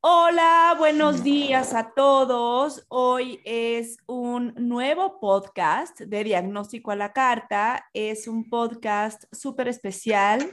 Hola, 0.00 0.74
buenos 0.78 1.24
días 1.24 1.72
a 1.72 1.94
todos. 1.94 2.84
Hoy 2.88 3.40
es 3.44 3.96
un 4.06 4.52
nuevo 4.56 5.18
podcast 5.18 6.00
de 6.00 6.24
Diagnóstico 6.24 6.90
a 6.90 6.96
la 6.96 7.12
Carta. 7.12 7.88
Es 7.94 8.28
un 8.28 8.50
podcast 8.50 9.24
súper 9.32 9.68
especial. 9.68 10.50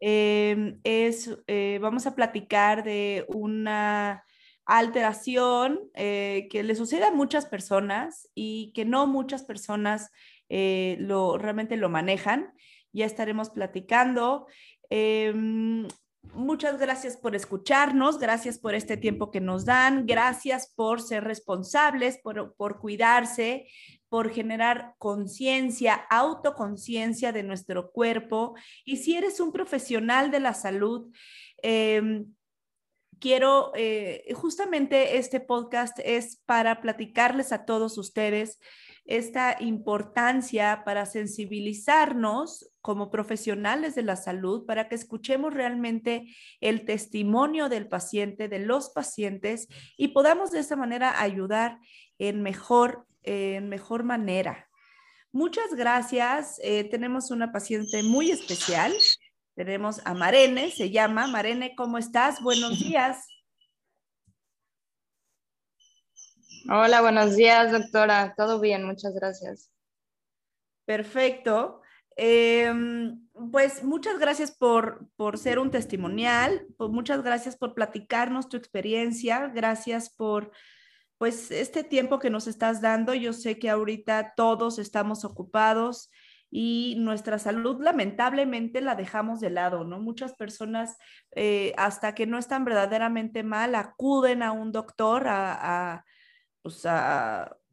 Em, 0.00 0.80
es, 0.84 1.30
eh, 1.46 1.78
vamos 1.80 2.06
a 2.06 2.14
platicar 2.14 2.84
de 2.84 3.24
una 3.28 4.24
alteración 4.66 5.80
eh, 5.94 6.48
que 6.50 6.62
le 6.62 6.74
sucede 6.74 7.04
a 7.04 7.12
muchas 7.12 7.46
personas 7.46 8.28
y 8.34 8.72
que 8.74 8.84
no 8.84 9.06
muchas 9.06 9.44
personas 9.44 10.10
eh, 10.48 10.96
lo, 10.98 11.38
realmente 11.38 11.76
lo 11.76 11.88
manejan. 11.88 12.52
Ya 12.92 13.06
estaremos 13.06 13.48
platicando. 13.50 14.46
Em, 14.94 15.88
Muchas 16.34 16.78
gracias 16.78 17.16
por 17.16 17.34
escucharnos, 17.34 18.18
gracias 18.18 18.58
por 18.58 18.74
este 18.74 18.96
tiempo 18.96 19.30
que 19.30 19.40
nos 19.40 19.66
dan, 19.66 20.06
gracias 20.06 20.72
por 20.74 21.02
ser 21.02 21.24
responsables, 21.24 22.18
por, 22.22 22.78
cuidarse, 22.78 23.66
por 24.08 24.30
generar 24.30 24.94
conciencia, 24.98 25.94
autoconciencia 26.08 27.32
de 27.32 27.42
nuestro 27.42 27.90
cuerpo. 27.90 28.54
Y 28.84 28.98
si 28.98 29.14
eres 29.16 29.40
un 29.40 29.52
profesional 29.52 30.30
de 30.30 30.40
la 30.40 30.54
salud, 30.54 31.12
em, 31.62 32.32
quiero, 33.18 33.72
eh, 33.74 34.32
justamente 34.34 35.18
este 35.18 35.40
podcast 35.40 35.98
es 36.02 36.40
para 36.46 36.80
platicarles 36.80 37.52
a 37.52 37.66
todos 37.66 37.98
ustedes 37.98 38.58
esta 39.04 39.56
importancia 39.60 40.82
para 40.84 41.06
sensibilizarnos 41.06 42.70
como 42.80 43.10
profesionales 43.10 43.94
de 43.94 44.02
la 44.02 44.16
salud, 44.16 44.66
para 44.66 44.88
que 44.88 44.94
escuchemos 44.94 45.54
realmente 45.54 46.26
el 46.60 46.84
testimonio 46.84 47.68
del 47.68 47.88
paciente, 47.88 48.48
de 48.48 48.58
los 48.58 48.90
pacientes 48.90 49.68
y 49.96 50.08
podamos 50.08 50.50
de 50.50 50.60
esa 50.60 50.76
manera 50.76 51.20
ayudar 51.20 51.78
en 52.18 52.42
mejor, 52.42 53.06
en 53.22 53.68
mejor 53.68 54.04
manera. 54.04 54.68
Muchas 55.32 55.74
gracias. 55.74 56.60
Eh, 56.62 56.84
tenemos 56.84 57.30
una 57.30 57.52
paciente 57.52 58.02
muy 58.02 58.30
especial. 58.30 58.92
Tenemos 59.54 60.00
a 60.04 60.14
Marene, 60.14 60.70
se 60.70 60.90
llama. 60.90 61.26
Marene, 61.26 61.74
¿cómo 61.74 61.98
estás? 61.98 62.42
Buenos 62.42 62.78
días. 62.78 63.26
Hola, 66.70 67.00
buenos 67.00 67.34
días, 67.34 67.72
doctora. 67.72 68.34
Todo 68.36 68.60
bien, 68.60 68.84
muchas 68.84 69.12
gracias. 69.14 69.70
Perfecto. 70.84 71.80
Em, 72.14 73.26
pues 73.50 73.82
muchas 73.82 74.18
gracias 74.18 74.52
por, 74.52 75.08
ser 75.38 75.58
un 75.58 75.70
testimonial, 75.70 76.66
pues 76.76 76.90
muchas 76.90 77.22
gracias 77.22 77.56
por 77.56 77.74
platicarnos 77.74 78.48
tu 78.48 78.56
experiencia, 78.56 79.48
gracias 79.48 80.10
por 80.10 80.52
pues 81.18 81.50
este 81.50 81.82
tiempo 81.82 82.18
que 82.20 82.30
nos 82.30 82.46
estás 82.46 82.80
dando. 82.80 83.14
Yo 83.14 83.32
sé 83.32 83.58
que 83.58 83.70
ahorita 83.70 84.34
todos 84.36 84.78
estamos 84.78 85.24
ocupados 85.24 86.10
y 86.48 86.94
nuestra 86.98 87.38
salud 87.38 87.82
lamentablemente 87.82 88.80
la 88.82 88.94
dejamos 88.94 89.40
de 89.40 89.50
lado, 89.50 89.84
¿no? 89.84 90.00
Muchas 90.00 90.34
personas 90.34 90.96
eh, 91.34 91.72
hasta 91.76 92.14
que 92.14 92.26
no 92.26 92.38
están 92.38 92.64
verdaderamente 92.64 93.42
mal 93.42 93.74
acuden 93.74 94.42
a 94.44 94.52
un 94.52 94.70
doctor 94.70 95.26
a 95.26 96.04
pues, 96.62 96.86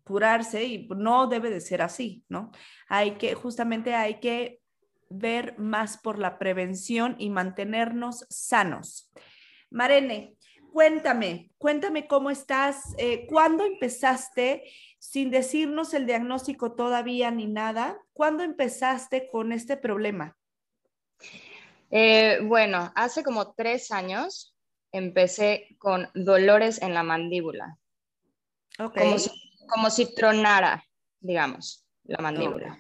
curarse 0.04 0.64
y 0.64 0.88
no 0.88 1.28
debe 1.28 1.50
de 1.50 1.62
ser 1.62 1.82
así, 1.82 2.24
¿no? 2.30 2.52
Hay 2.88 3.12
que, 3.12 3.36
justamente 3.36 3.94
hay 3.94 4.20
que 4.20 4.62
ver 5.10 5.58
más 5.58 5.98
por 5.98 6.20
la 6.20 6.38
prevención 6.38 7.16
y 7.20 7.30
mantenernos 7.30 8.26
sanos. 8.30 9.12
Marene, 9.70 10.36
cuéntame, 10.72 11.52
cuéntame 11.58 12.08
cómo 12.08 12.30
estás, 12.30 12.94
eh, 12.98 13.26
cuándo 13.28 13.66
empezaste, 13.66 14.64
sin 15.00 15.32
decirnos 15.32 15.94
el 15.94 16.06
diagnóstico 16.06 16.74
todavía 16.74 17.32
ni 17.32 17.48
nada, 17.48 17.98
cuándo 18.14 18.44
empezaste 18.44 19.30
con 19.30 19.52
este 19.52 19.78
problema? 19.78 20.38
Eh, 21.90 22.40
bueno, 22.44 22.92
hace 22.96 23.24
como 23.24 23.54
tres 23.54 23.92
años 23.92 24.56
empecé 24.92 25.76
con 25.80 26.10
dolores 26.14 26.82
en 26.82 26.94
la 26.94 27.04
mandíbula. 27.04 27.78
Como, 29.67 29.90
si, 29.90 30.16
tronara, 30.16 30.84
digamos, 31.19 31.85
la 32.06 32.19
mandíbula. 32.19 32.78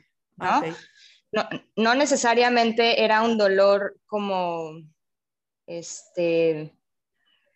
¿no? 1.75 1.95
necesariamente 1.95 3.03
era 3.03 3.21
un 3.21 3.37
dolor 3.37 3.99
como 4.05 4.71
este, 5.67 6.73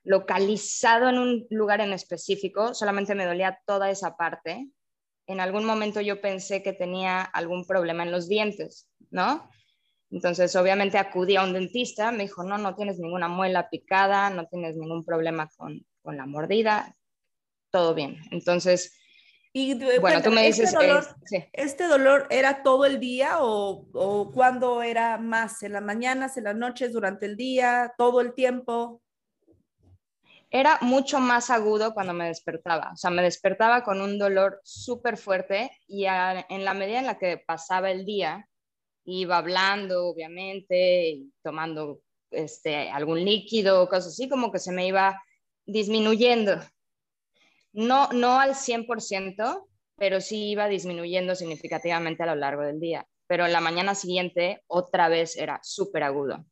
localizado 0.03 1.09
en 1.09 1.19
un 1.19 1.47
lugar 1.49 1.79
en 1.79 1.93
específico, 1.93 2.73
solamente 2.73 3.15
me 3.15 3.25
dolía 3.25 3.59
toda 3.65 3.89
esa 3.89 4.17
parte. 4.17 4.67
En 5.25 5.39
algún 5.39 5.63
momento 5.63 6.01
yo 6.01 6.19
pensé 6.19 6.61
que 6.61 6.73
tenía 6.73 7.21
algún 7.21 7.65
problema 7.65 8.03
en 8.03 8.11
los 8.11 8.27
dientes, 8.27 8.89
¿no? 9.09 9.49
Entonces, 10.11 10.55
obviamente 10.57 10.97
acudí 10.97 11.37
a 11.37 11.43
un 11.43 11.53
dentista, 11.53 12.11
me 12.11 12.23
dijo, 12.23 12.43
no, 12.43 12.57
no 12.57 12.75
tienes 12.75 12.99
ninguna 12.99 13.29
muela 13.29 13.69
picada, 13.69 14.29
no 14.29 14.47
tienes 14.47 14.75
ningún 14.75 15.05
problema 15.05 15.49
con, 15.55 15.87
con 16.03 16.17
la 16.17 16.25
mordida, 16.25 16.95
todo 17.73 17.95
bien. 17.95 18.19
Entonces, 18.29 18.95
y, 19.51 19.73
bueno, 19.99 20.21
tú 20.21 20.31
me 20.31 20.47
este 20.47 20.63
dices, 20.63 20.75
dolor, 20.75 21.05
¿este 21.53 21.85
dolor 21.85 22.27
era 22.29 22.63
todo 22.63 22.85
el 22.85 22.99
día 22.99 23.37
o, 23.41 23.87
o 23.93 24.31
cuándo 24.31 24.81
era 24.83 25.17
más? 25.17 25.61
¿En 25.63 25.73
las 25.73 25.83
mañanas, 25.83 26.37
en 26.37 26.45
las 26.45 26.55
noches, 26.55 26.93
durante 26.93 27.25
el 27.25 27.35
día, 27.35 27.93
todo 27.97 28.21
el 28.21 28.33
tiempo? 28.33 29.01
Era 30.49 30.77
mucho 30.81 31.19
más 31.19 31.49
agudo 31.49 31.95
cuando 31.95 32.13
me 32.13 32.27
despertaba. 32.27 32.91
O 32.93 32.95
sea, 32.95 33.09
me 33.09 33.23
despertaba 33.23 33.83
con 33.83 34.01
un 34.01 34.19
dolor 34.19 34.61
súper 34.63 35.17
fuerte 35.17 35.71
y 35.87 36.05
en 36.05 36.65
la 36.65 36.73
medida 36.75 36.99
en 36.99 37.07
la 37.07 37.17
que 37.17 37.37
pasaba 37.37 37.89
el 37.89 38.05
día, 38.05 38.47
iba 39.03 39.37
hablando, 39.37 40.07
obviamente, 40.07 41.23
tomando 41.43 42.01
este, 42.29 42.89
algún 42.91 43.23
líquido, 43.23 43.89
cosas 43.89 44.13
así, 44.13 44.29
como 44.29 44.51
que 44.51 44.59
se 44.59 44.71
me 44.71 44.87
iba 44.87 45.19
disminuyendo 45.65 46.59
no, 47.73 48.07
no 48.13 48.39
al 48.39 48.55
100%, 48.55 49.67
pero 49.97 50.21
sí 50.21 50.49
iba 50.51 50.67
disminuyendo 50.67 51.35
significativamente 51.35 52.23
a 52.23 52.27
lo 52.27 52.35
largo 52.35 52.61
del 52.61 52.79
día. 52.79 53.05
Pero 53.27 53.47
la 53.47 53.61
mañana 53.61 53.95
siguiente 53.95 54.63
otra 54.67 55.09
vez 55.09 55.35
era 55.37 55.59
súper 55.63 56.03
agudo. 56.03 56.45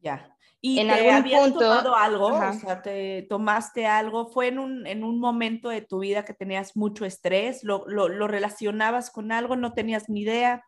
Ya. 0.00 0.34
¿Y 0.60 0.80
en 0.80 0.88
te 0.88 1.10
algún 1.10 1.30
punto 1.30 1.60
tomado 1.60 1.94
algo? 1.94 2.26
O 2.26 2.52
sea, 2.52 2.82
¿te 2.82 3.22
tomaste 3.28 3.86
algo? 3.86 4.26
¿Fue 4.26 4.48
en 4.48 4.58
un, 4.58 4.86
en 4.86 5.04
un 5.04 5.20
momento 5.20 5.68
de 5.68 5.82
tu 5.82 6.00
vida 6.00 6.24
que 6.24 6.34
tenías 6.34 6.76
mucho 6.76 7.04
estrés? 7.04 7.62
¿Lo, 7.62 7.84
lo, 7.86 8.08
lo 8.08 8.26
relacionabas 8.26 9.10
con 9.10 9.30
algo? 9.30 9.54
¿No 9.54 9.72
tenías 9.72 10.08
ni 10.08 10.22
idea? 10.22 10.64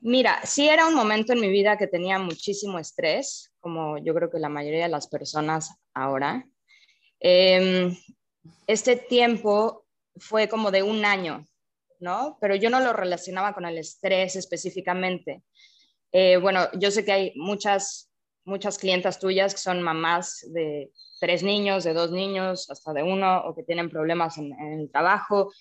Mira, 0.00 0.40
sí 0.44 0.68
era 0.68 0.86
un 0.86 0.94
momento 0.94 1.32
en 1.32 1.40
mi 1.40 1.48
vida 1.48 1.76
que 1.76 1.88
tenía 1.88 2.18
muchísimo 2.20 2.78
estrés, 2.78 3.52
como 3.58 3.98
yo 3.98 4.14
creo 4.14 4.30
que 4.30 4.38
la 4.38 4.48
mayoría 4.48 4.84
de 4.84 4.90
las 4.90 5.08
personas 5.08 5.74
ahora. 5.92 6.46
Em, 7.20 7.96
este 8.66 8.96
tiempo 8.96 9.86
fue 10.16 10.48
como 10.48 10.70
de 10.70 10.82
un 10.82 11.04
año, 11.04 11.46
¿no? 12.00 12.38
Pero 12.40 12.54
yo 12.54 12.70
no 12.70 12.80
lo 12.80 12.92
relacionaba 12.92 13.54
con 13.54 13.64
el 13.64 13.78
estrés 13.78 14.36
específicamente. 14.36 15.42
Eh, 16.12 16.36
bueno, 16.38 16.68
yo 16.78 16.90
sé 16.90 17.04
que 17.04 17.12
hay 17.12 17.32
muchas, 17.36 18.10
muchas 18.44 18.78
clientas 18.78 19.18
tuyas 19.18 19.54
que 19.54 19.60
son 19.60 19.82
mamás 19.82 20.46
de 20.52 20.90
tres 21.20 21.42
niños, 21.42 21.84
de 21.84 21.94
dos 21.94 22.10
niños, 22.10 22.70
hasta 22.70 22.92
de 22.92 23.02
uno, 23.02 23.42
o 23.46 23.54
que 23.54 23.62
tienen 23.62 23.90
problemas 23.90 24.38
en, 24.38 24.52
el 24.52 24.90
trabajo, 24.90 25.52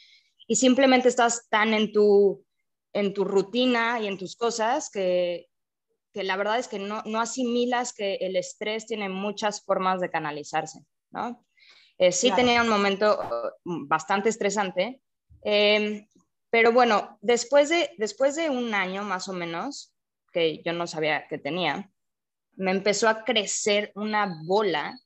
y 0.48 0.56
simplemente 0.56 1.10
estás 1.10 1.48
tan 1.50 1.74
en 1.74 1.92
tu, 1.92 2.46
en 2.94 3.14
tu 3.14 3.24
rutina 3.24 4.00
y 4.00 4.08
en 4.08 4.18
tus 4.18 4.36
cosas 4.36 4.90
que, 4.92 5.48
que 6.14 6.24
la 6.24 6.38
verdad 6.38 6.60
es 6.60 6.68
que 6.68 6.80
no, 6.80 7.02
no 7.06 7.20
asimilas 7.20 7.94
que 7.94 8.16
el 8.16 8.36
estrés 8.36 8.86
tiene 8.86 9.10
muchas 9.10 9.64
formas 9.64 10.00
de 10.02 10.10
canalizarse, 10.10 10.80
¿no? 11.16 11.46
Eh, 11.98 12.12
sí 12.12 12.32
tenía 12.32 12.62
un 12.62 12.70
momento 12.70 13.18
uh, 13.18 13.88
bastante 13.88 14.30
estresante, 14.30 15.02
em, 15.42 16.06
pero 16.50 16.72
bueno, 16.72 17.18
después 17.22 17.70
de, 17.70 17.90
después 17.98 18.36
de 18.36 18.50
un 18.50 18.74
año 18.74 19.04
más 19.04 19.30
o 19.30 19.34
menos, 19.34 19.96
que 20.34 20.62
yo 20.64 20.74
no 20.74 20.88
sabía 20.88 21.28
que 21.30 21.38
tenía, 21.38 21.90
me 22.58 22.72
empezó 22.72 23.08
a 23.08 23.24
crecer 23.24 23.92
una 23.96 24.42
bola 24.46 25.00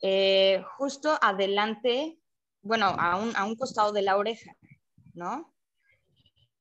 eh, 0.00 0.62
justo 0.76 1.18
adelante, 1.20 2.18
bueno, 2.62 2.86
a 2.86 3.16
un, 3.16 3.34
a 3.34 3.44
un 3.44 3.56
costado 3.56 3.92
de 3.92 4.02
la 4.02 4.16
oreja, 4.16 4.54
¿no? 5.14 5.52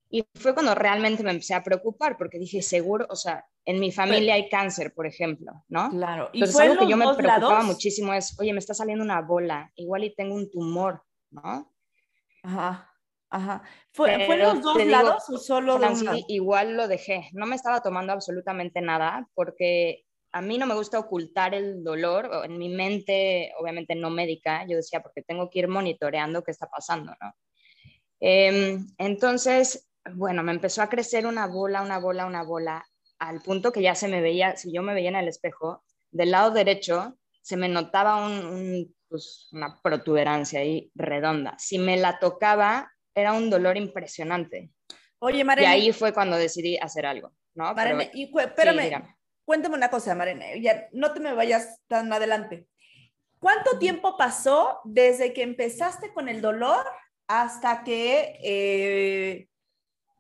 Y 0.10 0.26
fue 0.36 0.54
cuando 0.54 0.74
realmente 0.74 1.22
me 1.22 1.32
empecé 1.32 1.54
a 1.54 1.64
preocupar, 1.64 2.18
porque 2.18 2.40
dije, 2.40 2.62
seguro, 2.64 3.06
o 3.10 3.16
sea, 3.16 3.46
en 3.68 3.82
mi 3.82 3.92
familia 3.92 4.36
hay 4.36 4.48
cáncer, 4.48 4.94
por 4.94 5.06
ejemplo, 5.06 5.52
¿no? 5.68 5.90
Claro. 5.90 6.30
¿Y 6.32 6.38
Entonces, 6.38 6.62
algo 6.62 6.78
que 6.80 6.90
yo 6.90 6.96
me 6.96 7.14
preocupaba 7.14 7.64
muchísimo 7.64 8.14
es, 8.14 8.34
oye, 8.40 8.54
me 8.54 8.60
está 8.60 8.74
saliendo 8.74 9.04
una 9.04 9.22
bola, 9.22 9.74
igual 9.76 10.06
y 10.06 10.16
tengo 10.16 10.36
un 10.36 10.50
tumor, 10.50 11.04
¿no? 11.32 11.70
Ajá, 12.44 12.90
ajá. 13.30 13.64
¿Fue, 13.92 14.24
en 14.24 14.40
los 14.40 14.62
dos 14.62 14.86
lados 14.86 15.30
o 15.30 15.38
solo 15.38 15.78
de 15.80 15.88
un 15.90 16.06
lado? 16.06 16.18
Igual 16.30 16.78
lo 16.78 16.88
dejé. 16.88 17.30
No 17.34 17.46
me 17.46 17.58
estaba 17.58 17.82
tomando 17.82 18.14
absolutamente 18.14 18.80
nada 18.80 19.28
porque 19.34 20.06
a 20.32 20.40
mí 20.40 20.58
no 20.58 20.66
me 20.66 20.76
gusta 20.76 20.98
ocultar 20.98 21.54
el 21.54 21.84
dolor. 21.84 22.30
En 22.46 22.58
mi 22.58 22.70
mente, 22.70 23.52
obviamente 23.60 23.96
no 23.96 24.10
médica, 24.10 24.66
yo 24.66 24.78
decía, 24.78 25.02
porque 25.02 25.24
tengo 25.24 25.50
que 25.50 25.60
ir 25.60 25.68
monitoreando 25.68 26.42
qué 26.42 26.52
está 26.52 26.70
pasando, 26.70 27.12
¿no? 27.20 27.36
Em, 28.22 28.88
entonces, 28.98 29.90
bueno, 30.14 30.42
me 30.42 30.54
empezó 30.54 30.82
a 30.82 30.88
crecer 30.88 31.28
una 31.28 31.48
bola, 31.48 31.82
una 31.82 32.00
bola, 32.00 32.26
una 32.26 32.44
bola, 32.44 32.86
al 33.20 33.42
punto 33.42 33.72
que 33.72 33.82
ya 33.82 33.96
se 33.96 34.08
me 34.08 34.22
veía, 34.22 34.56
si 34.56 34.72
yo 34.72 34.82
me 34.82 34.94
veía 34.94 35.10
en 35.10 35.16
el 35.16 35.28
espejo, 35.28 35.84
del 36.12 36.32
lado 36.32 36.52
derecho 36.52 37.18
se 37.42 37.58
me 37.58 37.70
notaba 37.70 38.26
un, 38.26 38.94
pues, 39.08 39.48
una 39.52 39.80
protuberancia 39.82 40.60
ahí 40.60 40.92
redonda. 40.96 41.56
Si 41.58 41.80
me 41.80 41.96
la 41.96 42.20
tocaba, 42.20 42.92
era 43.16 43.34
un 43.34 43.50
dolor 43.50 43.78
impresionante. 43.78 44.72
Oye, 45.20 45.44
Marene. 45.44 45.68
Y 45.68 45.72
ahí 45.72 45.94
fue 45.94 46.14
cuando 46.14 46.36
decidí 46.36 46.78
hacer 46.78 47.06
algo, 47.06 47.32
¿no? 47.56 47.74
Marene, 47.74 48.12
y 48.14 48.30
espérame, 48.38 49.16
cuéntame 49.46 49.76
una 49.76 49.90
cosa, 49.90 50.14
Marene, 50.14 50.62
ya 50.62 50.88
no 50.92 51.14
te 51.14 51.20
me 51.20 51.34
vayas 51.34 51.80
tan 51.88 52.12
adelante. 52.12 52.68
¿Cuánto 53.40 53.80
tiempo 53.80 54.18
pasó 54.18 54.82
desde 54.84 55.32
que 55.32 55.44
empezaste 55.44 56.12
con 56.14 56.28
el 56.28 56.42
dolor 56.42 56.86
hasta 57.28 57.84
que 57.84 58.40
eh, 58.44 59.48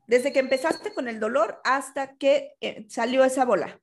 desde 0.07 0.31
que 0.31 0.39
empezaste 0.39 0.93
con 0.93 1.07
el 1.07 1.19
dolor 1.19 1.59
hasta 1.63 2.15
que 2.15 2.55
eh, 2.61 2.85
salió 2.89 3.23
esa 3.23 3.45
bola? 3.45 3.79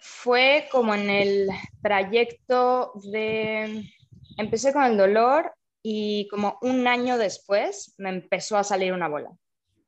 Fue 0.00 0.68
como 0.70 0.94
en 0.94 1.10
el 1.10 1.48
trayecto 1.82 2.92
de, 3.12 3.90
empecé 4.38 4.72
con 4.72 4.84
el 4.84 4.96
dolor 4.96 5.52
y 5.82 6.28
como 6.28 6.58
un 6.62 6.86
año 6.86 7.18
después 7.18 7.94
me 7.98 8.08
empezó 8.08 8.56
a 8.56 8.64
salir 8.64 8.92
una 8.92 9.08
bola. 9.08 9.30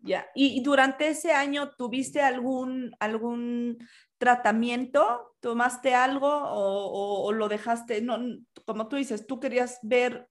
Ya, 0.01 0.29
y, 0.35 0.63
durante 0.63 1.09
ese 1.09 1.33
año 1.33 1.73
tuviste 1.77 2.23
algún, 2.23 2.95
algún 3.01 3.79
tratamiento? 4.19 5.35
¿Tomaste 5.41 5.95
algo 5.95 6.29
o, 6.29 7.25
o, 7.25 7.33
lo 7.33 7.49
dejaste? 7.49 8.03
No, 8.03 8.19
como 8.65 8.89
tú 8.89 8.97
dices, 8.97 9.27
tú 9.27 9.41
querías 9.41 9.81
ver, 9.83 10.29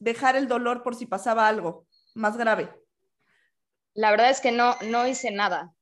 dejar 0.00 0.34
el 0.34 0.48
dolor 0.48 0.82
por 0.82 0.96
si 0.96 1.06
pasaba 1.06 1.46
algo 1.46 1.86
más 2.14 2.36
grave. 2.36 2.81
La 3.94 4.10
verdad 4.10 4.30
es 4.30 4.40
que 4.40 4.52
no, 4.52 4.76
no 4.82 5.06
hice 5.06 5.30
nada, 5.30 5.74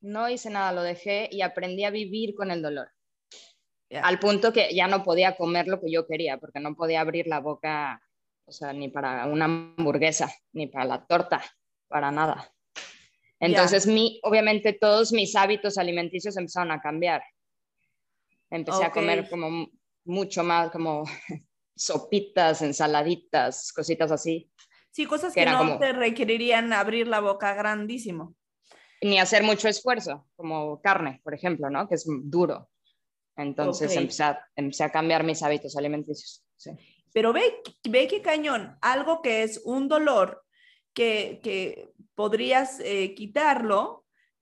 no 0.00 0.28
hice 0.28 0.50
nada, 0.50 0.72
lo 0.72 0.82
dejé 0.82 1.28
y 1.30 1.42
aprendí 1.42 1.84
a 1.84 1.90
vivir 1.90 2.34
con 2.34 2.50
el 2.50 2.62
dolor. 2.62 2.90
Al 3.90 4.18
punto 4.18 4.52
que 4.52 4.74
ya 4.74 4.86
no 4.86 5.02
podía 5.02 5.36
comer 5.36 5.66
lo 5.66 5.80
que 5.80 5.90
yo 5.90 6.06
quería, 6.06 6.38
porque 6.38 6.60
no 6.60 6.74
podía 6.74 7.00
abrir 7.00 7.26
la 7.26 7.40
boca, 7.40 8.02
o 8.44 8.52
sea, 8.52 8.72
ni 8.72 8.88
para 8.88 9.26
una 9.26 9.46
hamburguesa, 9.46 10.32
ni 10.52 10.66
para 10.66 10.84
la 10.84 11.06
torta, 11.06 11.42
para 11.88 12.10
nada. 12.10 12.52
Entonces, 13.40 13.86
mi, 13.86 14.20
obviamente 14.24 14.72
todos 14.72 15.12
mis 15.12 15.36
hábitos 15.36 15.78
alimenticios 15.78 16.36
empezaron 16.36 16.70
a 16.70 16.80
cambiar. 16.80 17.22
Empecé 18.50 18.84
a 18.84 18.90
comer 18.90 19.28
como 19.28 19.70
mucho 20.04 20.42
más, 20.42 20.70
como 20.70 21.04
sopitas, 21.76 22.62
ensaladitas, 22.62 23.72
cositas 23.72 24.10
así. 24.10 24.50
Sí, 24.98 25.06
cosas 25.06 25.32
que, 25.32 25.46
no 25.46 25.78
te 25.78 25.92
requerirían 25.92 26.72
abrir 26.72 27.06
la 27.06 27.20
boca 27.20 27.54
grandísimo. 27.54 28.34
Ni 29.00 29.20
hacer 29.20 29.44
mucho 29.44 29.68
esfuerzo, 29.68 30.26
como 30.34 30.80
carne, 30.82 31.20
por 31.22 31.34
ejemplo, 31.34 31.70
¿no? 31.70 31.88
Que 31.88 31.94
es 31.94 32.04
duro. 32.24 32.68
Entonces 33.36 33.94
empecé, 33.94 34.24
a, 34.24 34.90
cambiar 34.90 35.22
mis 35.22 35.40
hábitos 35.44 35.76
alimenticios. 35.76 36.44
Pero 37.12 37.32
ve, 37.32 37.62
ve 37.88 38.08
qué 38.08 38.22
cañón, 38.22 38.76
algo 38.80 39.22
que 39.22 39.44
es 39.44 39.62
un 39.64 39.86
dolor 39.86 40.42
que, 40.92 41.38
que 41.44 41.92
podrías 42.16 42.80
eh, 42.80 43.14
quitarlo 43.14 43.97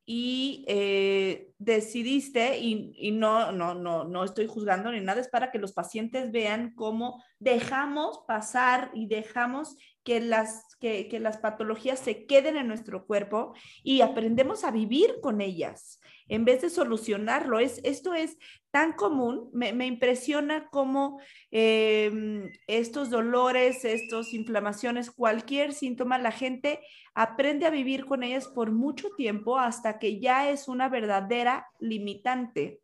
y 0.08 0.64
eh, 0.68 1.50
decidiste, 1.58 2.58
y, 2.58 2.92
y, 2.96 3.10
no, 3.10 3.50
no, 3.50 3.74
no, 3.74 4.04
no 4.04 4.22
estoy 4.22 4.46
juzgando 4.46 4.92
ni 4.92 5.00
nada, 5.00 5.20
es 5.20 5.28
para 5.28 5.50
que 5.50 5.58
los 5.58 5.72
pacientes 5.72 6.30
vean 6.30 6.72
cómo 6.76 7.22
dejamos 7.40 8.20
pasar 8.28 8.92
y 8.94 9.08
dejamos 9.08 9.76
que 10.04 10.20
las, 10.20 10.76
que, 10.78 11.08
que 11.08 11.18
las 11.18 11.38
patologías 11.38 11.98
se 11.98 12.24
queden 12.26 12.56
en 12.56 12.68
nuestro 12.68 13.04
cuerpo 13.04 13.54
y 13.82 14.00
aprendemos 14.00 14.62
a 14.62 14.70
vivir 14.70 15.16
con 15.20 15.40
ellas 15.40 15.98
en 16.28 16.44
vez 16.44 16.62
de 16.62 16.70
solucionarlo. 16.70 17.58
Es, 17.58 17.80
esto 17.84 18.14
es 18.14 18.38
tan 18.70 18.92
común, 18.92 19.48
me, 19.52 19.86
impresiona 19.86 20.68
cómo 20.68 21.20
em, 21.50 22.50
estos 22.66 23.10
dolores, 23.10 23.84
estas 23.84 24.34
inflamaciones, 24.34 25.10
cualquier 25.10 25.72
síntoma, 25.72 26.18
la 26.18 26.32
gente 26.32 26.80
aprende 27.14 27.66
a 27.66 27.70
vivir 27.70 28.04
con 28.04 28.22
ellas 28.22 28.48
por 28.48 28.72
mucho 28.72 29.10
tiempo 29.16 29.58
hasta 29.58 29.98
que 29.98 30.20
ya 30.20 30.50
es 30.50 30.68
una 30.68 30.88
verdadera 30.88 31.66
limitante. 31.80 32.80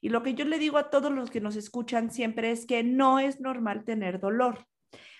Y 0.00 0.08
lo 0.10 0.22
que 0.22 0.34
yo 0.34 0.44
le 0.44 0.58
digo 0.58 0.78
a 0.78 0.90
todos 0.90 1.12
los 1.12 1.30
que 1.30 1.40
nos 1.40 1.56
escuchan 1.56 2.10
siempre 2.10 2.50
es 2.50 2.66
que 2.66 2.82
no 2.82 3.18
es 3.18 3.40
normal 3.40 3.84
tener 3.84 4.20
dolor, 4.20 4.66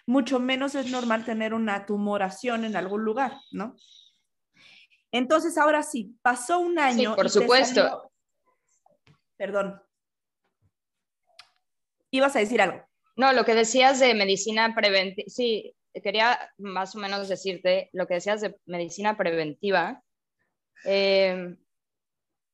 mucho 0.09 0.41
menos 0.41 0.75
es 0.75 0.91
normal 0.91 1.27
tener 1.27 1.53
una 1.53 1.85
tumoración 1.85 2.65
en 2.65 2.77
algún 2.77 3.05
lugar, 3.05 3.35
¿no? 3.53 3.77
Entonces, 5.13 5.57
ahora 5.57 5.83
sí, 5.83 6.17
pasó 6.23 6.59
un 6.59 6.79
año. 6.79 7.11
Sí, 7.11 7.17
por 7.17 7.31
supuesto. 7.31 8.13
Perdón. 9.37 9.83
Ibas 12.11 12.37
a 12.37 12.41
decir 12.41 12.61
algo. 12.61 12.85
No, 13.17 13.33
lo 13.33 13.45
que 13.45 13.55
decías 13.55 13.99
de 14.01 14.15
medicina 14.15 14.75
preventiva, 14.75 15.29
sí, 15.29 15.75
quería 16.03 16.39
más 16.59 16.95
o 16.95 16.99
menos 16.99 17.29
decirte 17.29 17.91
lo 17.93 18.07
que 18.07 18.15
decías 18.15 18.41
de 18.41 18.59
medicina 18.67 19.17
preventiva. 19.17 20.03
Eh, 20.85 21.57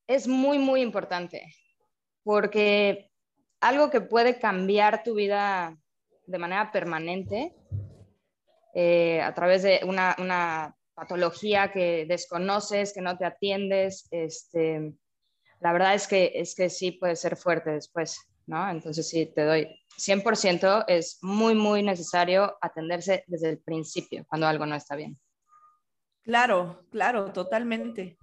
es 0.06 0.28
muy, 0.28 0.58
muy 0.58 0.80
importante, 0.80 1.54
porque 2.22 3.10
algo 3.60 3.90
que 3.90 4.00
puede 4.00 4.38
cambiar 4.38 5.02
tu 5.02 5.14
vida 5.14 5.78
de 6.26 6.38
manera 6.38 6.72
permanente 6.72 7.54
eh, 8.74 9.20
a 9.20 9.34
través 9.34 9.62
de 9.62 9.80
una, 9.84 10.16
una 10.18 10.76
patología 10.94 11.72
que 11.72 12.06
desconoces, 12.06 12.92
que 12.92 13.00
no 13.00 13.18
te 13.18 13.24
atiendes, 13.24 14.06
este, 14.10 14.94
la 15.60 15.72
verdad 15.72 15.94
es 15.94 16.06
que, 16.06 16.32
es 16.34 16.54
que 16.54 16.70
sí 16.70 16.92
puede 16.92 17.16
ser 17.16 17.36
fuerte 17.36 17.70
después, 17.70 18.18
¿no? 18.46 18.70
Entonces 18.70 19.08
sí, 19.08 19.26
te 19.26 19.44
doy 19.44 19.68
100%, 19.98 20.84
es 20.88 21.18
muy, 21.22 21.54
muy 21.54 21.82
necesario 21.82 22.56
atenderse 22.60 23.24
desde 23.26 23.50
el 23.50 23.58
principio 23.58 24.24
cuando 24.28 24.46
algo 24.46 24.66
no 24.66 24.74
está 24.74 24.96
bien. 24.96 25.18
Claro, 26.22 26.84
claro, 26.90 27.32
totalmente. 27.32 28.16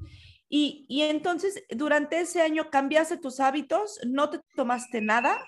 Y, 0.50 0.86
y 0.90 1.04
entonces, 1.04 1.64
durante 1.70 2.20
ese 2.20 2.42
año 2.42 2.70
cambiaste 2.70 3.18
tus 3.18 3.40
hábitos, 3.40 4.00
no 4.06 4.30
te 4.30 4.40
tomaste 4.56 5.00
nada 5.00 5.40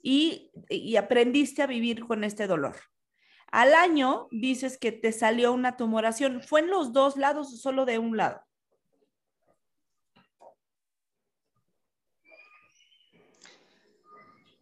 y, 0.00 0.50
y 0.68 0.96
aprendiste 0.96 1.62
a 1.62 1.66
vivir 1.66 2.06
con 2.06 2.24
este 2.24 2.46
dolor. 2.46 2.76
Al 3.50 3.74
año 3.74 4.28
dices 4.30 4.78
que 4.78 4.92
te 4.92 5.12
salió 5.12 5.52
una 5.52 5.76
tumoración. 5.76 6.42
¿Fue 6.42 6.60
en 6.60 6.68
los 6.68 6.92
dos 6.92 7.16
lados 7.16 7.52
o 7.52 7.56
solo 7.56 7.84
de 7.84 7.98
un 7.98 8.16
lado? 8.16 8.42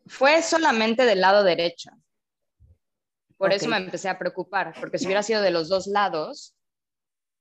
Fue 0.06 0.40
solamente 0.42 1.04
del 1.04 1.20
lado 1.20 1.42
derecho. 1.42 1.90
Por 3.36 3.52
eso 3.52 3.68
me 3.68 3.76
empecé 3.76 4.08
a 4.08 4.18
preocupar, 4.18 4.72
porque 4.80 4.98
si 4.98 5.04
hubiera 5.04 5.22
sido 5.22 5.42
de 5.42 5.50
los 5.50 5.68
dos 5.68 5.86
lados, 5.86 6.56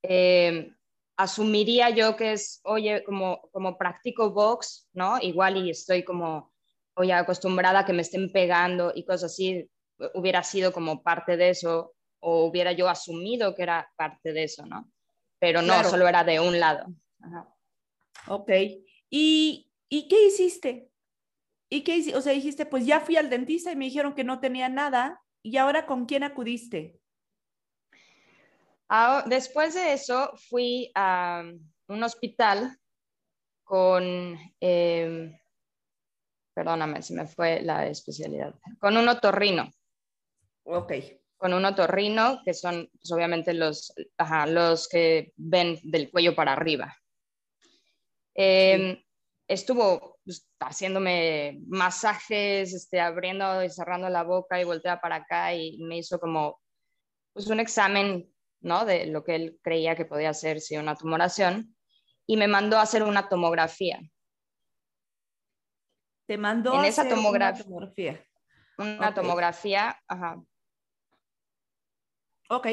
eh, 0.03 0.73
asumiría 1.15 1.89
yo 1.89 2.15
que 2.17 2.33
es, 2.33 2.59
oye, 2.63 3.03
como, 3.05 3.49
como 3.51 3.77
practico 3.77 4.31
box, 4.31 4.89
¿no? 4.93 5.19
Igual 5.21 5.57
y 5.57 5.69
estoy 5.69 6.03
como, 6.03 6.51
oye, 6.95 7.13
acostumbrada 7.13 7.79
a 7.79 7.85
que 7.85 7.93
me 7.93 8.01
estén 8.01 8.31
pegando 8.31 8.91
y 8.93 9.05
cosas 9.05 9.31
así, 9.31 9.69
hubiera 10.13 10.43
sido 10.43 10.71
como 10.71 11.03
parte 11.03 11.37
de 11.37 11.49
eso 11.49 11.93
o 12.19 12.45
hubiera 12.45 12.71
yo 12.71 12.89
asumido 12.89 13.55
que 13.55 13.63
era 13.63 13.91
parte 13.95 14.33
de 14.33 14.43
eso, 14.43 14.65
¿no? 14.65 14.91
Pero 15.39 15.61
no, 15.61 15.83
solo 15.83 16.07
era 16.07 16.23
de 16.23 16.39
un 16.39 16.59
lado. 16.59 16.87
Ok. 18.27 18.49
¿Y, 19.09 19.71
¿Y 19.89 20.07
qué 20.07 20.27
hiciste? 20.27 20.89
¿Y 21.69 21.83
qué 21.83 21.97
hiciste? 21.97 22.17
O 22.17 22.21
sea, 22.21 22.33
dijiste, 22.33 22.65
pues 22.65 22.85
ya 22.85 22.99
fui 22.99 23.17
al 23.17 23.29
dentista 23.29 23.71
y 23.71 23.75
me 23.75 23.85
dijeron 23.85 24.15
que 24.15 24.23
no 24.23 24.39
tenía 24.39 24.69
nada. 24.69 25.21
¿Y 25.43 25.57
ahora 25.57 25.85
con 25.85 26.05
quién 26.05 26.23
acudiste? 26.23 26.99
después 29.25 29.73
de 29.73 29.93
eso 29.93 30.31
fui 30.49 30.91
a, 30.95 31.43
un 31.87 32.03
hospital 32.03 32.77
con, 33.63 34.37
em, 34.59 35.37
perdóname, 36.53 37.01
si 37.01 37.13
me 37.13 37.27
fue 37.27 37.61
la 37.61 37.87
especialidad, 37.87 38.55
con 38.79 38.97
un 38.97 39.07
otorrino. 39.07 39.69
Ok. 40.65 40.93
Con 41.37 41.53
un 41.53 41.65
otorrino, 41.65 42.41
que 42.43 42.53
son 42.53 42.89
pues, 42.91 43.11
obviamente 43.11 43.53
los, 43.53 43.93
los 44.47 44.87
que 44.87 45.33
ven 45.35 45.79
del 45.83 46.09
cuello 46.09 46.35
para 46.35 46.53
arriba. 46.53 46.95
Em, 48.33 49.01
estuvo 49.47 50.19
pues, 50.25 50.49
haciéndome 50.59 51.61
masajes, 51.67 52.73
este, 52.73 52.99
abriendo 52.99 53.63
y 53.63 53.69
cerrando 53.69 54.09
la 54.09 54.23
boca 54.23 54.59
y 54.59 54.65
voltea 54.65 54.99
para 54.99 55.17
acá 55.17 55.53
y 55.53 55.77
me 55.79 55.97
hizo 55.97 56.19
como 56.19 56.59
pues, 57.33 57.47
un 57.47 57.59
examen 57.59 58.29
¿no? 58.61 58.85
de 58.85 59.05
lo 59.05 59.23
que 59.23 59.35
él 59.35 59.59
creía 59.61 59.95
que 59.95 60.05
podía 60.05 60.33
ser 60.33 60.59
si 60.59 60.77
una 60.77 60.95
tumoración 60.95 61.75
y 62.25 62.37
me 62.37 62.47
mandó 62.47 62.77
a 62.77 62.81
hacer 62.81 63.03
una 63.03 63.29
tomografía. 63.29 64.01
Te 66.27 66.37
mandó 66.37 66.73
en 66.73 66.79
a 66.79 66.87
esa 66.87 67.03
hacer 67.03 67.13
una 67.13 67.53
tomografía. 67.53 68.25
Una 68.77 69.13
tomografía, 69.13 70.01
ajá. 70.07 70.43
Ok. 72.49 72.67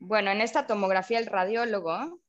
Bueno, 0.00 0.30
en 0.30 0.40
esta 0.40 0.66
tomografía 0.66 1.18
el 1.18 1.26
radiólogo 1.26 2.20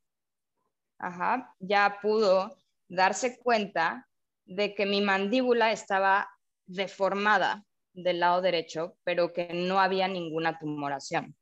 ajá, 1.00 1.56
ya 1.60 1.98
pudo 2.02 2.56
darse 2.88 3.40
cuenta 3.40 4.08
de 4.46 4.76
que 4.76 4.86
mi 4.86 5.02
mandíbula 5.02 5.72
estaba 5.72 6.30
deformada 6.66 7.66
del 7.94 8.20
lado 8.20 8.42
derecho, 8.42 8.98
pero 9.04 9.34
que 9.34 9.50
no 9.54 9.80
había 9.80 10.08
ninguna 10.08 10.60
tumoración. 10.60 11.36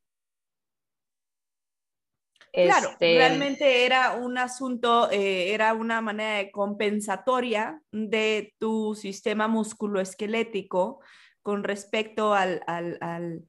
Claro, 2.54 2.90
este, 2.90 3.18
realmente 3.18 3.86
era 3.86 4.14
un 4.14 4.38
asunto, 4.38 5.12
eh, 5.12 5.54
era 5.54 5.74
una 5.74 6.02
manera 6.02 6.50
compensatoria 6.52 7.82
de 7.92 8.56
tu 8.58 8.96
sistema 8.96 9.48
musculoesquelético 9.48 11.02
con 11.44 11.64
respecto 11.64 12.34
al, 12.34 12.64
al, 12.66 13.44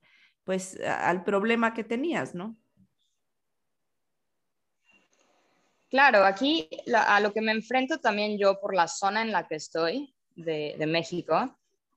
pues, 0.48 0.80
al 0.80 1.24
problema 1.24 1.74
que 1.74 1.84
tenías, 1.84 2.34
¿no? 2.34 2.56
Claro, 5.90 6.24
aquí 6.24 6.70
a 6.94 7.20
lo 7.20 7.34
que 7.34 7.42
me 7.42 7.52
enfrento 7.52 7.98
también 8.00 8.38
yo 8.38 8.58
por 8.58 8.74
la 8.74 8.88
zona 8.88 9.20
en 9.20 9.30
la 9.30 9.46
que 9.46 9.56
estoy 9.56 10.14
de, 10.36 10.82
México 10.86 11.54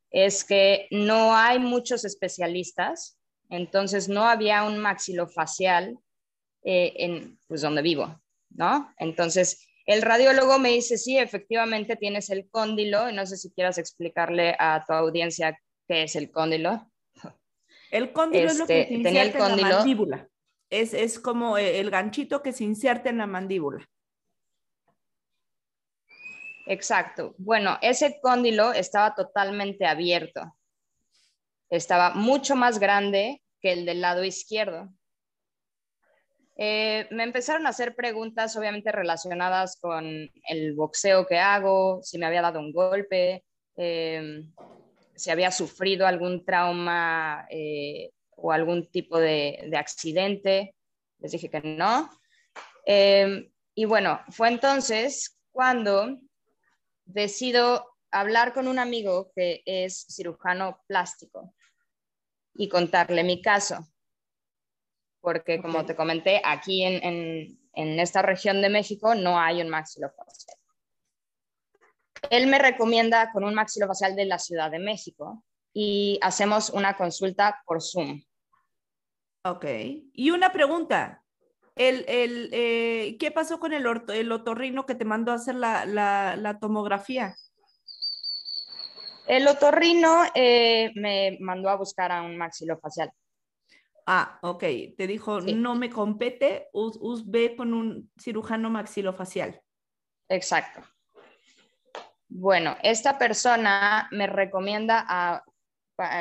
es 0.10 0.44
que 0.44 0.90
no 0.92 1.34
hay 1.34 1.60
muchos 1.60 2.04
especialistas, 2.04 3.18
entonces 3.50 4.10
no 4.10 4.26
había 4.26 4.64
un 4.64 4.80
maxilofacial 4.80 5.98
eh, 6.66 6.92
en 6.98 7.40
pues, 7.48 7.62
donde 7.62 7.82
vivo, 7.82 8.20
¿no? 8.50 8.94
Entonces, 8.98 9.66
el 9.86 10.02
radiólogo 10.02 10.60
me 10.60 10.72
dice, 10.72 10.98
sí, 10.98 11.18
efectivamente 11.18 11.96
tienes 11.96 12.30
el 12.30 12.50
cóndilo, 12.50 13.10
y 13.10 13.14
no 13.14 13.26
sé 13.26 13.38
si 13.38 13.50
quieras 13.52 13.78
explicarle 13.78 14.58
a 14.60 14.84
tu 14.86 14.92
audiencia 14.92 15.58
qué 15.88 16.04
es 16.04 16.18
el 16.18 16.30
cóndilo. 16.32 16.91
El 17.92 18.14
cóndilo 18.14 18.48
es 18.48 18.58
lo 18.58 18.66
que 18.66 18.82
este, 18.82 18.88
se 18.88 19.00
inserta 19.00 19.48
en 19.48 19.62
la 19.62 19.70
mandíbula. 19.70 20.28
Es, 20.70 20.94
es 20.94 21.20
como 21.20 21.58
el 21.58 21.92
ganchito 21.92 22.42
que 22.42 22.54
se 22.54 22.64
inserta 22.64 23.10
en 23.10 23.18
la 23.18 23.28
mandíbula. 23.28 23.86
Exacto. 26.66 27.36
Bueno, 27.38 27.78
ese 27.82 28.20
cóndilo 28.22 28.72
estaba 28.72 29.14
totalmente 29.14 29.86
abierto. 29.86 30.56
Estaba 31.70 32.12
mucho 32.14 32.56
más 32.56 32.80
grande 32.80 33.42
que 33.60 33.74
el 33.74 33.86
del 33.86 34.02
lado 34.02 34.24
izquierdo. 34.24 34.90
Eh, 36.58 37.08
me 37.12 37.24
empezaron 37.24 37.66
a 37.66 37.70
hacer 37.70 37.96
preguntas, 37.96 38.56
obviamente 38.56 38.92
relacionadas 38.92 39.80
con 39.82 40.06
el 40.48 40.76
boxeo 40.76 41.26
que 41.26 41.40
hago, 41.40 42.02
si 42.04 42.18
me 42.18 42.26
había 42.26 42.42
dado 42.42 42.60
un 42.60 42.72
golpe, 42.72 43.44
em, 43.76 44.54
si 45.22 45.30
había 45.30 45.52
sufrido 45.52 46.08
algún 46.08 46.46
trauma 46.46 47.46
eh, 47.50 48.12
o 48.32 48.52
algún 48.52 48.90
tipo 48.90 49.20
de, 49.20 49.68
de, 49.70 49.78
accidente. 49.78 50.76
Les 51.20 51.32
dije 51.32 51.50
que 51.50 51.62
no. 51.62 52.10
Em, 52.86 53.52
y 53.76 53.86
bueno, 53.86 54.22
fue 54.30 54.48
entonces 54.48 55.38
cuando 55.52 56.18
decido 57.06 57.98
hablar 58.10 58.54
con 58.54 58.68
un 58.68 58.80
amigo 58.80 59.32
que 59.36 59.62
es 59.66 60.06
cirujano 60.10 60.82
plástico 60.88 61.54
y 62.54 62.68
contarle 62.68 63.24
mi 63.24 63.42
caso 63.42 63.88
porque 65.22 65.62
como 65.62 65.86
te 65.86 65.96
comenté, 65.96 66.42
aquí 66.44 66.84
en, 66.84 67.58
esta 67.74 68.22
región 68.22 68.62
de 68.62 68.70
México 68.70 69.16
no 69.16 69.40
hay 69.40 69.62
un 69.62 69.70
maxilofacial. 69.70 70.58
Él 72.30 72.48
me 72.48 72.60
recomienda 72.60 73.32
con 73.32 73.44
un 73.44 73.54
maxilofacial 73.54 74.16
de 74.16 74.26
la 74.26 74.40
Ciudad 74.40 74.70
de 74.70 74.80
México 74.80 75.44
y 75.74 76.20
hacemos 76.22 76.70
una 76.70 76.96
consulta 76.96 77.62
por 77.66 77.82
Zoom. 77.82 78.22
Ok. 79.44 79.66
Y 80.14 80.32
una 80.32 80.52
pregunta. 80.52 81.24
El, 81.76 82.06
eh, 82.08 83.18
¿Qué 83.20 83.32
pasó 83.32 83.60
con 83.60 83.74
el, 83.74 83.86
el, 84.14 84.32
otorrino 84.32 84.86
que 84.86 84.94
te 84.94 85.06
mandó 85.06 85.32
a 85.32 85.36
hacer 85.36 85.56
la, 85.56 86.58
tomografía? 86.60 87.36
El 89.26 89.48
otorrino 89.48 90.24
eh, 90.36 90.92
me 90.96 91.38
mandó 91.40 91.70
a 91.70 91.76
buscar 91.76 92.12
a 92.12 92.22
un 92.22 92.38
maxilofacial. 92.38 93.12
Ah, 94.06 94.40
ok. 94.42 94.64
Te 94.98 95.08
dijo, 95.08 95.42
no 95.42 95.76
me 95.76 95.90
compete, 95.90 96.68
us, 96.74 97.30
ve 97.30 97.56
con 97.56 97.74
un 97.74 98.12
cirujano 98.20 98.70
maxilofacial. 98.70 99.62
Exacto. 100.28 100.82
Bueno, 102.34 102.78
esta 102.82 103.18
persona 103.18 104.08
me 104.12 104.28
recomienda 104.28 105.06
a, 105.08 105.44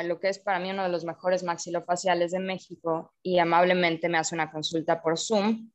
lo 0.03 0.19
que 0.19 0.29
es 0.29 0.37
para 0.37 0.59
mí 0.59 0.69
uno 0.69 0.83
de 0.83 0.89
los 0.89 1.05
mejores 1.05 1.41
maxilofaciales 1.41 2.31
de 2.31 2.39
México 2.39 3.13
y 3.23 3.39
amablemente 3.39 4.09
me 4.09 4.19
hace 4.19 4.35
una 4.35 4.51
consulta 4.51 5.01
por 5.01 5.17
Zoom. 5.17 5.71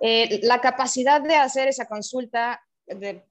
Eh, 0.00 0.40
la 0.44 0.60
capacidad 0.60 1.20
de 1.20 1.34
hacer 1.34 1.66
esa 1.66 1.88
consulta 1.88 2.60
de, 2.86 3.24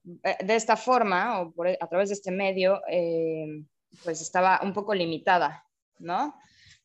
esta 0.48 0.76
forma 0.76 1.40
o 1.40 1.54
a 1.80 1.86
través 1.86 2.10
de 2.10 2.14
este 2.14 2.30
medio, 2.30 2.82
eh, 2.90 3.62
pues 4.04 4.20
estaba 4.20 4.60
un 4.62 4.74
poco 4.74 4.94
limitada, 4.94 5.64
¿no? 5.98 6.34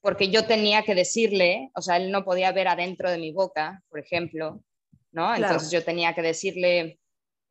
porque 0.02 0.30
yo 0.30 0.46
tenía 0.46 0.84
que 0.84 0.96
decirle, 0.96 1.72
o 1.76 1.82
sea, 1.82 1.98
él 1.98 2.12
no 2.12 2.26
podía 2.26 2.52
ver 2.52 2.68
adentro 2.68 3.10
de 3.10 3.20
mi 3.20 3.32
boca, 3.32 3.84
por 3.88 4.00
ejemplo, 4.00 4.62
¿no? 5.12 5.34
Entonces 5.34 5.70
yo 5.70 5.84
tenía 5.84 6.16
que 6.16 6.24
decirle, 6.24 7.00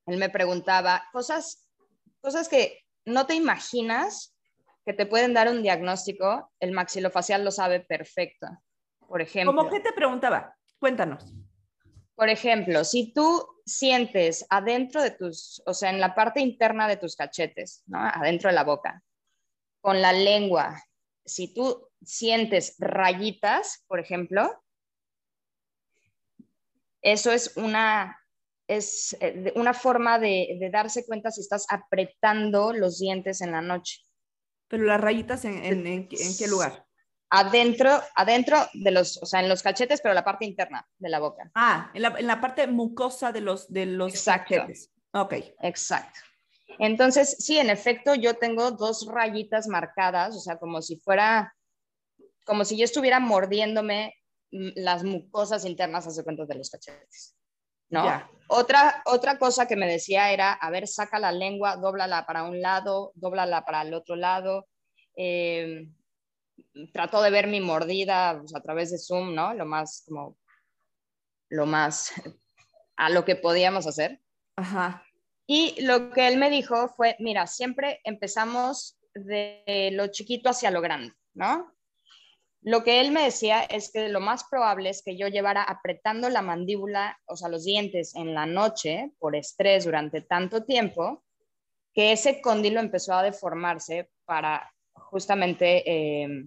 él 0.06 0.16
me 0.18 0.30
preguntaba 0.30 1.04
cosas, 1.12 1.69
cosas 2.20 2.48
que 2.48 2.84
no 3.04 3.26
te 3.26 3.34
imaginas 3.34 4.34
que 4.84 4.92
te 4.92 5.06
pueden 5.06 5.34
dar 5.34 5.48
un 5.48 5.62
diagnóstico, 5.62 6.50
el 6.58 6.72
maxilofacial 6.72 7.44
lo 7.44 7.50
sabe 7.50 7.80
perfecto. 7.80 8.46
Por 9.06 9.20
ejemplo. 9.20 9.54
¿Cómo 9.54 9.70
qué 9.70 9.80
te 9.80 9.92
preguntaba? 9.92 10.56
Cuéntanos. 10.78 11.34
Por 12.14 12.28
ejemplo, 12.28 12.84
si 12.84 13.12
tú 13.12 13.46
sientes 13.64 14.46
adentro 14.50 15.02
de 15.02 15.10
tus, 15.10 15.62
o 15.66 15.74
sea, 15.74 15.90
en 15.90 16.00
la 16.00 16.14
parte 16.14 16.40
interna 16.40 16.88
de 16.88 16.96
tus 16.96 17.16
cachetes, 17.16 17.82
¿no? 17.86 17.98
Adentro 17.98 18.48
de 18.48 18.54
la 18.54 18.64
boca, 18.64 19.02
con 19.80 20.02
la 20.02 20.12
lengua, 20.12 20.82
si 21.24 21.54
tú 21.54 21.88
sientes 22.02 22.76
rayitas, 22.78 23.84
por 23.86 24.00
ejemplo, 24.00 24.62
eso 27.02 27.32
es 27.32 27.56
una, 27.56 28.19
es 28.70 29.16
eh, 29.20 29.52
una 29.56 29.74
forma 29.74 30.18
de, 30.18 30.70
darse 30.72 31.04
cuenta 31.04 31.30
si 31.30 31.40
estás 31.40 31.66
apretando 31.68 32.72
los 32.72 33.00
dientes 33.00 33.40
en 33.40 33.50
la 33.50 33.60
noche. 33.60 34.00
Pero 34.68 34.84
las 34.84 35.00
rayitas 35.00 35.44
en, 35.44 36.08
qué 36.08 36.46
lugar? 36.48 36.86
Adentro, 37.30 38.00
adentro 38.14 38.58
de 38.72 38.90
los, 38.92 39.20
o 39.22 39.26
sea, 39.26 39.40
en 39.40 39.48
los 39.48 39.62
cachetes, 39.62 40.00
pero 40.00 40.14
la 40.14 40.24
parte 40.24 40.44
interna 40.44 40.86
de 40.98 41.08
la 41.08 41.18
boca. 41.18 41.50
Ah, 41.54 41.90
en 41.94 42.26
la, 42.26 42.40
parte 42.40 42.66
mucosa 42.68 43.32
de 43.32 43.40
los, 43.40 43.72
de 43.72 43.86
los 43.86 44.12
Exacto. 44.12 44.54
cachetes. 44.54 44.92
Ok. 45.12 45.34
Exacto. 45.62 46.20
Entonces, 46.78 47.36
sí, 47.40 47.58
en 47.58 47.70
efecto, 47.70 48.14
yo 48.14 48.34
tengo 48.34 48.70
dos 48.70 49.08
rayitas 49.12 49.66
marcadas, 49.66 50.36
o 50.36 50.40
sea, 50.40 50.58
como 50.58 50.80
si 50.80 50.96
fuera 50.96 51.52
como 52.44 52.64
si 52.64 52.76
yo 52.76 52.84
estuviera 52.84 53.20
mordiéndome 53.20 54.14
mm, 54.50 54.70
las 54.76 55.04
mucosas 55.04 55.64
internas, 55.64 56.06
hace 56.06 56.24
cuenta 56.24 56.46
de 56.46 56.54
los 56.56 56.70
cachetes. 56.70 57.36
¿No? 57.88 58.04
Otra, 58.52 59.00
otra 59.06 59.38
cosa 59.38 59.68
que 59.68 59.76
me 59.76 59.86
decía 59.86 60.32
era, 60.32 60.52
a 60.52 60.70
ver, 60.70 60.88
saca 60.88 61.20
la 61.20 61.30
lengua, 61.30 61.76
dóblala 61.76 62.26
para 62.26 62.42
un 62.42 62.60
lado, 62.60 63.12
dóblala 63.14 63.64
para 63.64 63.82
el 63.82 63.94
otro 63.94 64.16
lado. 64.16 64.66
Eh, 65.16 65.88
trató 66.92 67.22
de 67.22 67.30
ver 67.30 67.46
mi 67.46 67.60
mordida 67.60 68.38
pues, 68.40 68.52
a 68.56 68.60
través 68.60 68.90
de 68.90 68.98
Zoom, 68.98 69.36
¿no? 69.36 69.54
Lo 69.54 69.66
más 69.66 70.02
como, 70.04 70.36
lo 71.48 71.64
más 71.64 72.12
a 72.96 73.08
lo 73.08 73.24
que 73.24 73.36
podíamos 73.36 73.86
hacer. 73.86 74.20
Ajá. 74.56 75.04
Y 75.46 75.80
lo 75.82 76.10
que 76.10 76.26
él 76.26 76.36
me 76.36 76.50
dijo 76.50 76.88
fue, 76.88 77.14
mira, 77.20 77.46
siempre 77.46 78.00
empezamos 78.02 78.98
de 79.14 79.90
lo 79.92 80.08
chiquito 80.08 80.50
hacia 80.50 80.72
lo 80.72 80.80
grande, 80.80 81.14
¿no? 81.34 81.72
Lo 82.62 82.84
que 82.84 83.00
él 83.00 83.10
me 83.10 83.22
decía 83.22 83.62
es 83.62 83.90
que 83.90 84.08
lo 84.10 84.20
más 84.20 84.44
probable 84.44 84.90
es 84.90 85.02
que 85.02 85.16
yo 85.16 85.28
llevara 85.28 85.62
apretando 85.62 86.28
la 86.28 86.42
mandíbula, 86.42 87.18
o 87.26 87.36
sea, 87.36 87.48
los 87.48 87.64
dientes 87.64 88.14
en 88.14 88.34
la 88.34 88.44
noche 88.44 89.12
por 89.18 89.34
estrés 89.34 89.86
durante 89.86 90.20
tanto 90.20 90.64
tiempo, 90.64 91.24
que 91.94 92.12
ese 92.12 92.40
cóndilo 92.42 92.80
empezó 92.80 93.14
a 93.14 93.22
deformarse 93.22 94.10
para 94.26 94.70
justamente, 94.92 95.82
eh, 95.86 96.44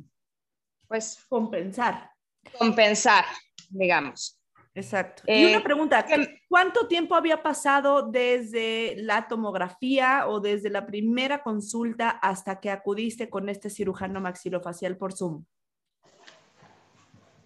pues... 0.88 1.26
Compensar. 1.28 2.12
Compensar, 2.60 3.26
digamos. 3.70 4.40
Exacto. 4.76 5.22
y 5.28 5.46
una 5.46 5.58
eh, 5.58 5.62
pregunta, 5.62 6.04
¿cuánto 6.50 6.88
tiempo 6.88 7.14
había 7.14 7.44
pasado 7.44 8.10
desde 8.10 8.96
la 8.98 9.28
tomografía 9.28 10.28
o 10.28 10.40
desde 10.40 10.72
la 10.72 10.88
primera 10.88 11.44
consulta 11.44 12.10
hasta 12.10 12.60
que 12.60 12.72
acudiste 12.72 13.30
con 13.30 13.50
este 13.50 13.70
cirujano 13.70 14.20
maxilofacial 14.20 14.98
por 14.98 15.14
Zoom? 15.14 15.46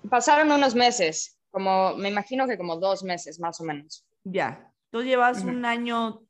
Pasaron 0.09 0.51
unos 0.51 0.75
meses, 0.75 1.39
como 1.51 1.95
me 1.95 2.09
imagino 2.09 2.47
que 2.47 2.57
como 2.57 2.77
dos 2.77 3.03
meses 3.03 3.39
más 3.39 3.59
o 3.61 3.63
menos. 3.63 4.05
Ya, 4.23 4.71
tú 4.91 5.03
llevas 5.03 5.43
un 5.43 5.65
año, 5.65 6.21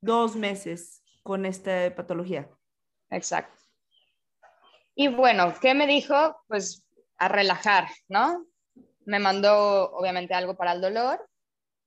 dos 0.00 0.36
meses 0.36 1.02
con 1.22 1.46
esta 1.46 1.94
patología. 1.94 2.48
Exacto. 3.10 3.62
Y 4.94 5.08
bueno, 5.08 5.54
¿qué 5.60 5.74
me 5.74 5.86
dijo? 5.86 6.36
Pues 6.46 6.84
a 7.16 7.28
relajar, 7.28 7.88
¿no? 8.08 8.46
Me 9.06 9.18
mandó 9.18 9.90
obviamente 9.92 10.34
algo 10.34 10.56
para 10.56 10.72
el 10.72 10.80
dolor, 10.80 11.28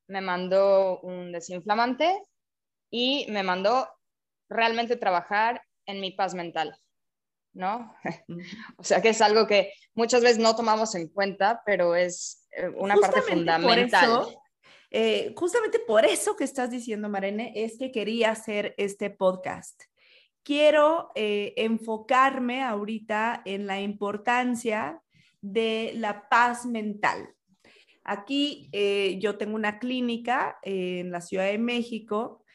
me 0.08 0.22
mandó 0.22 1.00
un 1.02 1.32
desinflamante 1.32 2.24
y 2.90 3.28
me 3.30 3.44
mandó 3.44 3.90
realmente 4.50 4.96
trabajar 4.96 5.62
en 5.86 6.00
mi 6.02 6.12
paz 6.12 6.34
mental, 6.34 6.78
¿no? 7.58 7.94
o 8.78 8.84
sea 8.84 9.02
que 9.02 9.10
es 9.10 9.22
algo 9.22 9.48
que 9.48 9.74
muchas 9.94 10.22
veces 10.22 10.38
no 10.38 10.56
tomamos 10.56 10.96
en 10.96 11.10
cuenta, 11.10 11.62
pero 11.66 11.96
es 11.96 12.48
eh, 12.52 12.70
una 12.76 12.96
parte 12.96 13.22
fundamental. 13.22 14.28
Eh, 14.90 15.34
justamente 15.36 15.80
por 15.80 16.06
eso 16.06 16.38
que 16.38 16.46
estás 16.46 16.70
diciendo, 16.70 17.10
Marene, 17.10 17.52
es 17.56 17.78
que 17.78 17.92
quería 17.92 18.32
hacer 18.32 18.74
este 18.78 19.10
podcast. 19.10 19.84
Quiero 20.44 21.12
eh, 21.16 21.54
enfocarme 21.58 22.64
ahorita 22.64 23.42
en 23.44 23.68
la 23.68 23.82
importancia 23.82 25.02
de 25.42 25.92
la 25.96 26.30
paz 26.30 26.66
mental. 26.66 27.36
Aquí 28.06 28.70
eh, 28.72 29.18
yo 29.20 29.38
tengo 29.38 29.56
una 29.56 29.80
clínica 29.80 30.58
en 30.64 31.12
la 31.12 31.20
Ciudad 31.20 31.48
de 31.48 31.58
México 31.58 32.46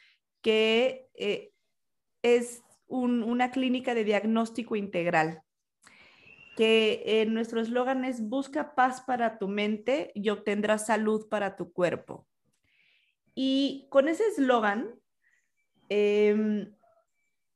que 0.41 1.07
eh, 1.13 1.51
una 2.93 3.51
clínica 3.51 3.95
de 3.95 4.03
diagnóstico 4.03 4.75
integral, 4.75 5.41
que 6.55 7.25
nuestro 7.29 7.59
eslogan 7.59 8.05
es 8.05 8.21
busca 8.29 8.75
paz 8.75 9.01
para 9.01 9.39
tu 9.39 9.47
mente 9.47 10.11
y 10.13 10.29
obtendrás 10.29 10.85
salud 10.85 11.27
para 11.27 11.55
tu 11.55 11.73
cuerpo. 11.73 12.27
Y 13.33 13.87
con 13.89 14.07
ese 14.07 14.23
eslogan 14.27 14.93
em, 15.89 16.75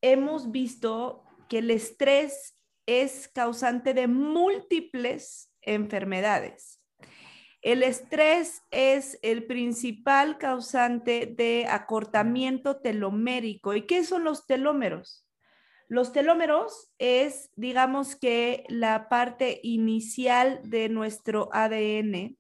hemos 0.01 0.51
visto 0.51 1.23
que 1.47 1.59
el 1.59 1.69
estrés 1.69 2.55
es 2.87 3.27
causante 3.27 3.93
de 3.93 4.07
múltiples 4.07 5.51
enfermedades. 5.61 6.81
El 7.61 7.83
estrés 7.83 8.63
es 8.71 9.19
el 9.21 9.45
principal 9.45 10.37
causante 10.37 11.25
de 11.25 11.67
acortamiento 11.69 12.77
telomérico. 12.77 13.75
¿Y 13.75 13.85
qué 13.85 14.03
son 14.03 14.23
los 14.23 14.45
telómeros? 14.45 15.26
Los 15.87 16.11
telómeros 16.11 16.91
es, 16.97 17.49
digamos 17.55 18.15
que, 18.15 18.65
la 18.67 19.09
parte 19.09 19.59
inicial 19.63 20.59
de 20.63 20.89
nuestro 20.89 21.49
ADN. 21.53 22.35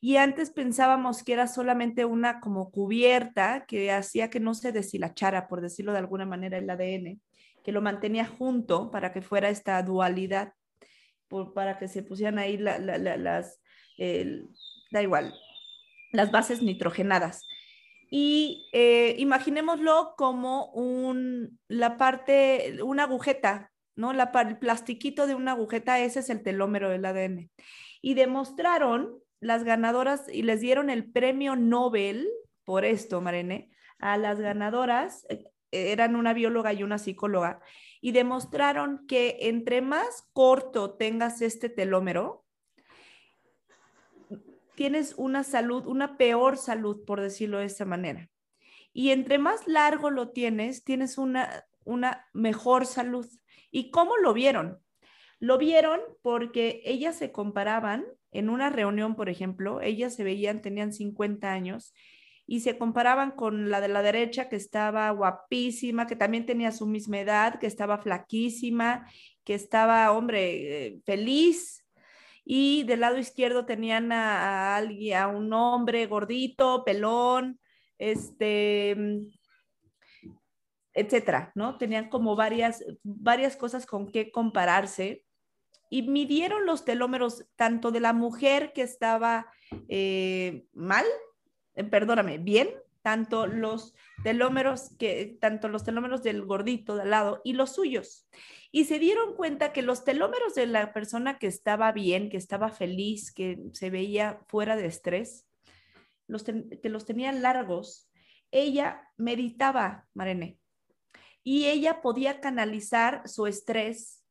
Y 0.00 0.16
antes 0.16 0.50
pensábamos 0.50 1.22
que 1.22 1.34
era 1.34 1.46
solamente 1.46 2.04
una 2.04 2.40
como 2.40 2.70
cubierta 2.70 3.66
que 3.66 3.92
hacía 3.92 4.30
que 4.30 4.40
no 4.40 4.54
se 4.54 4.72
deshilachara, 4.72 5.48
por 5.48 5.60
decirlo 5.60 5.92
de 5.92 5.98
alguna 5.98 6.26
manera, 6.26 6.58
el 6.58 6.68
ADN 6.68 7.20
que 7.62 7.72
lo 7.72 7.80
mantenía 7.80 8.26
junto 8.26 8.90
para 8.90 9.12
que 9.12 9.22
fuera 9.22 9.48
esta 9.48 9.82
dualidad, 9.82 10.52
para 11.54 11.78
que 11.78 11.88
se 11.88 12.02
pusieran 12.02 12.38
ahí 12.38 12.58
las, 12.58 13.60
da 14.90 15.02
igual, 15.02 15.34
las 16.12 16.30
bases 16.30 16.62
nitrogenadas. 16.62 17.42
Y 18.14 18.68
eh, 18.74 19.16
imaginémoslo 19.16 20.12
como 20.18 20.66
un, 20.72 21.58
la 21.66 21.96
parte, 21.96 22.76
una 22.84 23.04
agujeta, 23.04 23.72
¿no? 23.96 24.12
La, 24.12 24.30
el 24.46 24.58
plastiquito 24.58 25.26
de 25.26 25.34
una 25.34 25.52
agujeta, 25.52 25.98
ese 25.98 26.20
es 26.20 26.28
el 26.28 26.42
telómero 26.42 26.90
del 26.90 27.06
ADN. 27.06 27.50
Y 28.02 28.12
demostraron 28.12 29.18
las 29.40 29.64
ganadoras 29.64 30.26
y 30.30 30.42
les 30.42 30.60
dieron 30.60 30.90
el 30.90 31.10
premio 31.10 31.56
Nobel 31.56 32.28
por 32.66 32.84
esto, 32.84 33.22
Marene, 33.22 33.70
a 33.98 34.18
las 34.18 34.38
ganadoras, 34.38 35.24
eh, 35.30 35.46
eran 35.70 36.14
una 36.14 36.34
bióloga 36.34 36.74
y 36.74 36.82
una 36.82 36.98
psicóloga, 36.98 37.62
y 38.02 38.12
demostraron 38.12 39.06
que 39.06 39.38
entre 39.40 39.80
más 39.80 40.28
corto 40.34 40.96
tengas 40.98 41.40
este 41.40 41.70
telómero, 41.70 42.41
tienes 44.74 45.14
una 45.16 45.44
salud, 45.44 45.86
una 45.86 46.16
peor 46.16 46.56
salud, 46.56 47.04
por 47.04 47.20
decirlo 47.20 47.58
de 47.58 47.66
esta 47.66 47.84
manera. 47.84 48.28
Y 48.92 49.10
entre 49.10 49.38
más 49.38 49.66
largo 49.66 50.10
lo 50.10 50.30
tienes, 50.30 50.84
tienes 50.84 51.18
una, 51.18 51.64
una 51.84 52.26
mejor 52.32 52.86
salud. 52.86 53.26
¿Y 53.70 53.90
cómo 53.90 54.16
lo 54.16 54.34
vieron? 54.34 54.78
Lo 55.38 55.58
vieron 55.58 56.00
porque 56.22 56.82
ellas 56.84 57.16
se 57.16 57.32
comparaban 57.32 58.04
en 58.30 58.48
una 58.48 58.70
reunión, 58.70 59.14
por 59.14 59.28
ejemplo, 59.28 59.80
ellas 59.80 60.14
se 60.14 60.24
veían, 60.24 60.62
tenían 60.62 60.92
50 60.92 61.50
años 61.50 61.92
y 62.46 62.60
se 62.60 62.76
comparaban 62.76 63.32
con 63.32 63.70
la 63.70 63.80
de 63.80 63.88
la 63.88 64.02
derecha 64.02 64.48
que 64.48 64.56
estaba 64.56 65.10
guapísima, 65.10 66.06
que 66.06 66.16
también 66.16 66.46
tenía 66.46 66.72
su 66.72 66.86
misma 66.86 67.20
edad, 67.20 67.58
que 67.58 67.66
estaba 67.66 67.98
flaquísima, 67.98 69.06
que 69.44 69.54
estaba, 69.54 70.10
hombre, 70.12 70.86
eh, 70.86 71.00
feliz. 71.04 71.81
Y 72.44 72.82
del 72.84 73.00
lado 73.00 73.18
izquierdo 73.18 73.64
tenían 73.66 74.12
a, 74.12 74.76
alguien, 74.76 75.18
a 75.18 75.28
un 75.28 75.52
hombre 75.52 76.06
gordito, 76.06 76.84
pelón, 76.84 77.60
este, 77.98 78.96
etcétera, 80.92 81.52
¿no? 81.54 81.78
Tenían 81.78 82.08
como 82.08 82.36
varias, 82.36 82.84
varias 83.02 83.56
cosas 83.56 83.86
con 83.86 84.10
qué 84.10 84.30
compararse 84.30 85.24
y 85.92 86.02
midieron 86.02 86.64
los 86.64 86.86
telómeros 86.86 87.44
tanto 87.54 87.90
de 87.90 88.00
la 88.00 88.14
mujer 88.14 88.72
que 88.72 88.80
estaba 88.80 89.46
eh, 89.88 90.64
mal, 90.72 91.04
eh, 91.74 91.84
perdóname, 91.84 92.38
bien, 92.38 92.70
tanto 93.02 93.46
los 93.46 93.94
telómeros 94.22 94.90
que 94.98 95.36
tanto 95.40 95.68
los 95.68 95.84
telómeros 95.84 96.22
del 96.22 96.44
gordito 96.44 96.96
de 96.96 97.02
al 97.02 97.10
lado 97.10 97.40
y 97.44 97.52
los 97.52 97.74
suyos. 97.74 98.26
Y 98.70 98.84
se 98.84 98.98
dieron 98.98 99.34
cuenta 99.34 99.72
que 99.72 99.82
los 99.82 100.04
telómeros 100.04 100.54
de 100.54 100.66
la 100.66 100.92
persona 100.92 101.38
que 101.38 101.46
estaba 101.46 101.92
bien, 101.92 102.30
que 102.30 102.38
estaba 102.38 102.70
feliz, 102.70 103.32
que 103.32 103.58
se 103.72 103.90
veía 103.90 104.40
fuera 104.48 104.76
de 104.76 104.86
estrés, 104.86 105.46
los 106.26 106.44
que 106.44 106.88
los 106.88 107.04
tenían 107.04 107.42
largos, 107.42 108.08
ella 108.50 109.08
meditaba, 109.16 110.06
Marene, 110.14 110.58
y 111.42 111.66
ella 111.66 112.00
podía 112.00 112.40
canalizar 112.40 113.28
su 113.28 113.46
estrés 113.46 114.24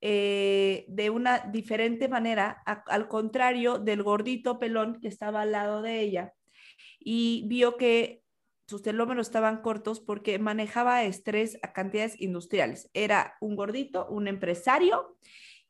eh, 0.00 0.84
de 0.88 1.10
una 1.10 1.38
diferente 1.38 2.08
manera, 2.08 2.62
al 2.64 3.08
contrario 3.08 3.78
del 3.78 4.02
gordito 4.02 4.58
pelón 4.58 5.00
que 5.00 5.08
estaba 5.08 5.42
al 5.42 5.52
lado 5.52 5.82
de 5.82 6.00
ella, 6.00 6.32
y 6.98 7.44
vio 7.46 7.76
que 7.76 8.22
sus 8.66 8.82
telómeros 8.82 9.28
estaban 9.28 9.62
cortos 9.62 10.00
porque 10.00 10.38
manejaba 10.38 11.04
estrés 11.04 11.58
a 11.62 11.72
cantidades 11.72 12.20
industriales. 12.20 12.90
Era 12.94 13.34
un 13.40 13.54
gordito, 13.54 14.06
un 14.08 14.26
empresario 14.26 15.16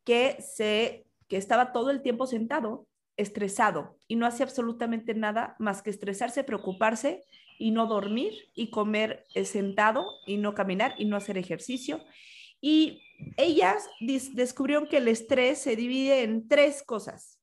que, 0.04 0.36
se, 0.40 1.06
que 1.28 1.36
estaba 1.36 1.72
todo 1.72 1.90
el 1.90 2.02
tiempo 2.02 2.26
sentado, 2.26 2.86
estresado, 3.18 3.98
y 4.08 4.16
no 4.16 4.26
hacía 4.26 4.46
absolutamente 4.46 5.14
nada 5.14 5.56
más 5.58 5.82
que 5.82 5.90
estresarse, 5.90 6.44
preocuparse 6.44 7.24
y 7.58 7.70
no 7.70 7.86
dormir 7.86 8.32
y 8.54 8.70
comer 8.70 9.26
eh, 9.34 9.44
sentado 9.44 10.06
y 10.26 10.36
no 10.36 10.54
caminar 10.54 10.94
y 10.98 11.04
no 11.04 11.16
hacer 11.16 11.38
ejercicio. 11.38 12.02
Y 12.60 13.02
ellas 13.36 13.88
descubrieron 14.32 14.88
que 14.88 14.98
el 14.98 15.08
estrés 15.08 15.58
se 15.58 15.76
divide 15.76 16.22
en 16.22 16.48
tres 16.48 16.82
cosas. 16.82 17.40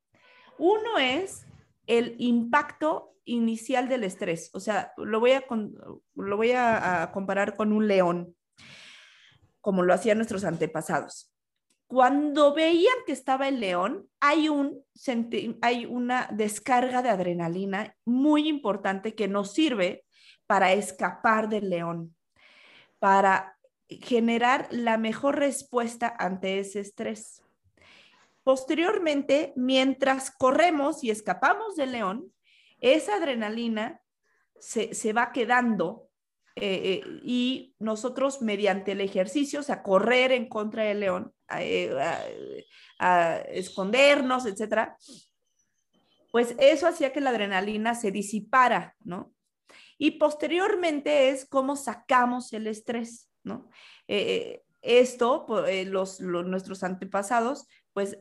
Uno 0.58 0.98
es 1.00 1.46
el 1.88 2.16
impacto 2.20 3.14
inicial 3.26 3.88
del 3.88 4.04
estrés. 4.04 4.50
O 4.54 4.60
sea, 4.60 4.94
lo 4.98 5.20
voy 5.20 5.32
a, 6.52 7.12
comparar 7.12 7.56
con 7.56 7.72
un 7.72 7.88
león, 7.88 8.36
como 9.62 9.84
lo 9.84 9.94
hacían 9.94 10.18
nuestros 10.18 10.44
antepasados. 10.44 11.30
Cuando 11.88 12.54
veían 12.54 12.96
que 13.06 13.12
estaba 13.12 13.48
el 13.48 13.60
león, 13.60 14.10
hay, 14.20 14.50
hay 15.62 15.86
una 15.86 16.28
descarga 16.32 17.02
de 17.02 17.10
adrenalina 17.10 17.96
muy 18.06 18.48
importante 18.48 19.16
que 19.16 19.28
nos 19.28 19.54
sirve 19.54 20.06
para 20.48 20.74
escapar 20.74 21.50
del 21.50 21.70
león, 21.70 22.16
para 23.00 23.58
generar 23.88 24.68
la 24.72 24.98
mejor 24.98 25.38
respuesta 25.38 26.14
ante 26.18 26.60
ese 26.60 26.80
estrés. 26.80 27.43
Posteriormente, 28.44 29.54
mientras 29.56 30.32
corremos 30.32 31.04
y 31.04 31.10
escapamos 31.10 31.76
del 31.76 31.94
león, 31.94 32.34
esa 32.80 33.16
adrenalina 33.16 34.02
se, 34.60 35.14
va 35.14 35.32
quedando 35.32 36.10
eh, 36.56 37.02
eh, 37.06 37.22
y 37.24 37.76
nosotros 37.80 38.42
mediante 38.42 38.92
el 38.92 39.02
ejercicio, 39.02 39.62
o 39.62 39.64
sea, 39.64 39.82
correr 39.82 40.32
en 40.32 40.48
contra 40.48 40.84
del 40.84 41.00
león, 41.00 41.34
eh, 41.58 41.96
a, 43.00 43.38
escondernos, 43.48 44.46
etcétera, 44.46 44.98
pues 46.32 46.56
eso 46.60 46.88
hacía 46.88 47.14
que 47.14 47.22
la 47.22 47.30
adrenalina 47.30 47.96
se 47.96 48.12
disipara, 48.12 48.96
¿no? 49.04 49.34
Y 49.98 50.12
posteriormente 50.12 51.30
es 51.30 51.46
cómo 51.46 51.76
sacamos 51.76 52.52
el 52.54 52.68
estrés, 52.68 53.30
¿no? 53.44 53.70
esto, 54.82 55.46
pues, 55.46 55.88
los, 55.88 56.20
nuestros 56.20 56.84
antepasados, 56.84 57.68
pues 57.94 58.18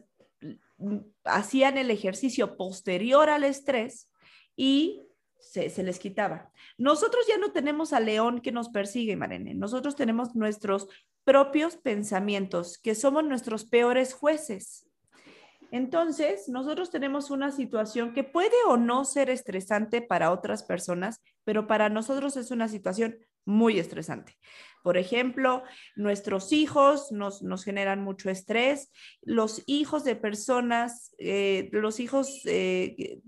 hacían 1.24 1.78
el 1.78 1.90
ejercicio 1.90 2.56
posterior 2.56 3.30
al 3.30 3.44
estrés 3.44 4.10
y 4.56 5.02
se, 5.38 5.82
les 5.82 5.98
quitaba. 5.98 6.50
Nosotros 6.78 7.26
ya 7.28 7.36
no 7.36 7.52
tenemos 7.52 7.92
al 7.92 8.06
león 8.06 8.40
que 8.40 8.52
nos 8.52 8.70
persigue, 8.70 9.16
Marene. 9.16 9.54
Nosotros 9.54 9.96
tenemos 9.96 10.34
nuestros 10.34 10.88
propios 11.24 11.76
pensamientos, 11.76 12.78
que 12.78 12.94
somos 12.94 13.24
nuestros 13.24 13.64
peores 13.64 14.14
jueces. 14.14 14.86
Entonces, 15.70 16.48
nosotros 16.48 16.90
tenemos 16.90 17.30
una 17.30 17.50
situación 17.50 18.12
que 18.12 18.24
puede 18.24 18.56
o 18.66 18.76
no 18.76 19.04
ser 19.04 19.30
estresante 19.30 20.02
para 20.02 20.30
otras 20.30 20.62
personas, 20.62 21.20
pero 21.44 21.66
para 21.66 21.88
nosotros 21.88 22.36
es 22.36 22.50
una 22.50 22.68
situación 22.68 23.18
muy 23.44 23.78
estresante. 23.78 24.36
Por 24.82 24.96
ejemplo, 24.96 25.62
nuestros 25.94 26.52
hijos 26.52 27.12
nos, 27.12 27.40
generan 27.64 28.02
mucho 28.02 28.30
estrés, 28.30 28.90
los 29.22 29.62
hijos 29.66 30.02
de 30.04 30.16
personas, 30.16 31.14
eh, 31.18 31.68
los 31.72 32.00
hijos 32.00 32.42
eh, 32.46 33.20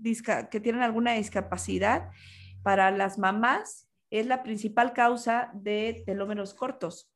que 0.51 0.59
tienen 0.59 0.81
alguna 0.81 1.13
discapacidad, 1.13 2.09
para 2.61 2.91
las 2.91 3.17
mamás 3.17 3.87
es 4.09 4.25
la 4.25 4.43
principal 4.43 4.93
causa 4.93 5.51
de 5.53 6.03
telómeros 6.05 6.53
cortos. 6.53 7.11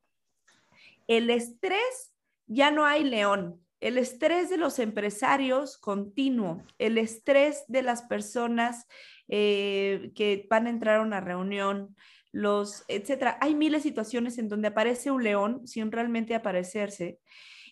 El 1.06 1.28
estrés, 1.28 2.14
ya 2.46 2.70
no 2.70 2.86
hay 2.86 3.04
león, 3.04 3.60
el 3.80 3.98
estrés 3.98 4.50
de 4.50 4.58
los 4.58 4.78
empresarios 4.78 5.78
continuo, 5.78 6.62
el 6.78 6.98
estrés 6.98 7.64
de 7.66 7.82
las 7.82 8.02
personas 8.02 8.86
eh, 9.28 10.12
que 10.14 10.46
van 10.50 10.66
a 10.66 10.70
entrar 10.70 11.00
a 11.00 11.02
una 11.02 11.20
reunión, 11.20 11.96
los, 12.32 12.84
etcétera. 12.88 13.38
Hay 13.40 13.54
miles 13.54 13.82
de 13.82 13.90
situaciones 13.90 14.38
en 14.38 14.48
donde 14.48 14.68
aparece 14.68 15.10
un 15.10 15.24
león 15.24 15.66
sin 15.66 15.90
realmente 15.90 16.34
aparecerse 16.34 17.18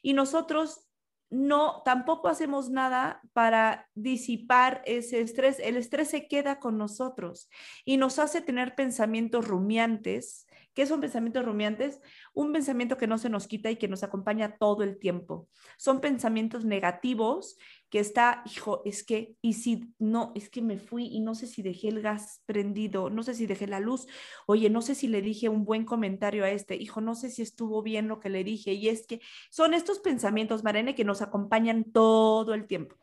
y 0.03 0.13
nosotros 0.13 0.89
no, 1.31 1.83
tampoco 1.85 2.29
hacemos 2.29 2.71
nada 2.71 3.21
para 3.35 3.89
disipar 3.95 4.83
ese 4.87 5.21
estrés. 5.21 5.59
El 5.59 5.77
estrés 5.77 6.09
se 6.09 6.27
queda 6.27 6.59
con 6.59 6.79
nosotros 6.79 7.51
y 7.85 7.99
nos 7.99 8.19
hace 8.19 8.41
tener 8.41 8.75
pensamientos 8.75 9.47
rumiantes. 9.47 10.47
¿Qué 10.73 10.87
son 10.87 11.01
pensamientos 11.01 11.45
rumiantes? 11.45 12.01
Un 12.33 12.53
pensamiento 12.53 12.97
que 12.97 13.07
no 13.07 13.19
se 13.19 13.29
nos 13.29 13.47
quita 13.47 13.71
y 13.71 13.77
que 13.77 13.89
nos 13.89 14.03
acompaña 14.03 14.57
todo 14.57 14.85
el 14.85 14.99
tiempo. 14.99 15.49
Son 15.77 16.01
pensamientos 16.01 16.65
negativos 16.65 17.59
que 17.91 18.01
está, 18.01 18.43
hijo, 18.45 18.83
es 18.85 19.03
que, 19.03 19.37
y 19.41 19.55
si 19.55 19.95
no, 19.99 20.33
es 20.35 20.51
que 20.51 20.61
me 20.61 20.79
fui 20.79 21.07
y 21.07 21.21
no 21.21 21.35
sé 21.35 21.47
si 21.47 21.63
dejé 21.63 21.89
el 21.89 22.03
gas 22.03 22.43
prendido, 22.45 23.09
no 23.09 23.23
sé 23.23 23.35
si 23.35 23.47
dejé 23.47 23.67
la 23.67 23.81
luz, 23.81 24.07
oye, 24.47 24.69
no 24.69 24.83
sé 24.83 24.95
si 24.95 25.09
le 25.09 25.23
dije 25.23 25.49
un 25.49 25.65
buen 25.65 25.85
comentario 25.85 26.45
a 26.45 26.51
este, 26.51 26.77
hijo, 26.77 27.01
no 27.01 27.15
sé 27.15 27.31
si 27.31 27.43
estuvo 27.43 27.83
bien 27.83 28.09
lo 28.09 28.21
que 28.21 28.29
le 28.29 28.45
dije, 28.45 28.73
y 28.73 28.89
es 28.89 29.07
que 29.07 29.21
son 29.51 29.73
estos 29.73 30.01
pensamientos, 30.01 30.65
Marene, 30.65 30.95
que 30.95 31.05
nos 31.05 31.23
acompañan 31.23 31.85
todo 31.85 32.53
el 32.53 32.67
tiempo. 32.67 32.97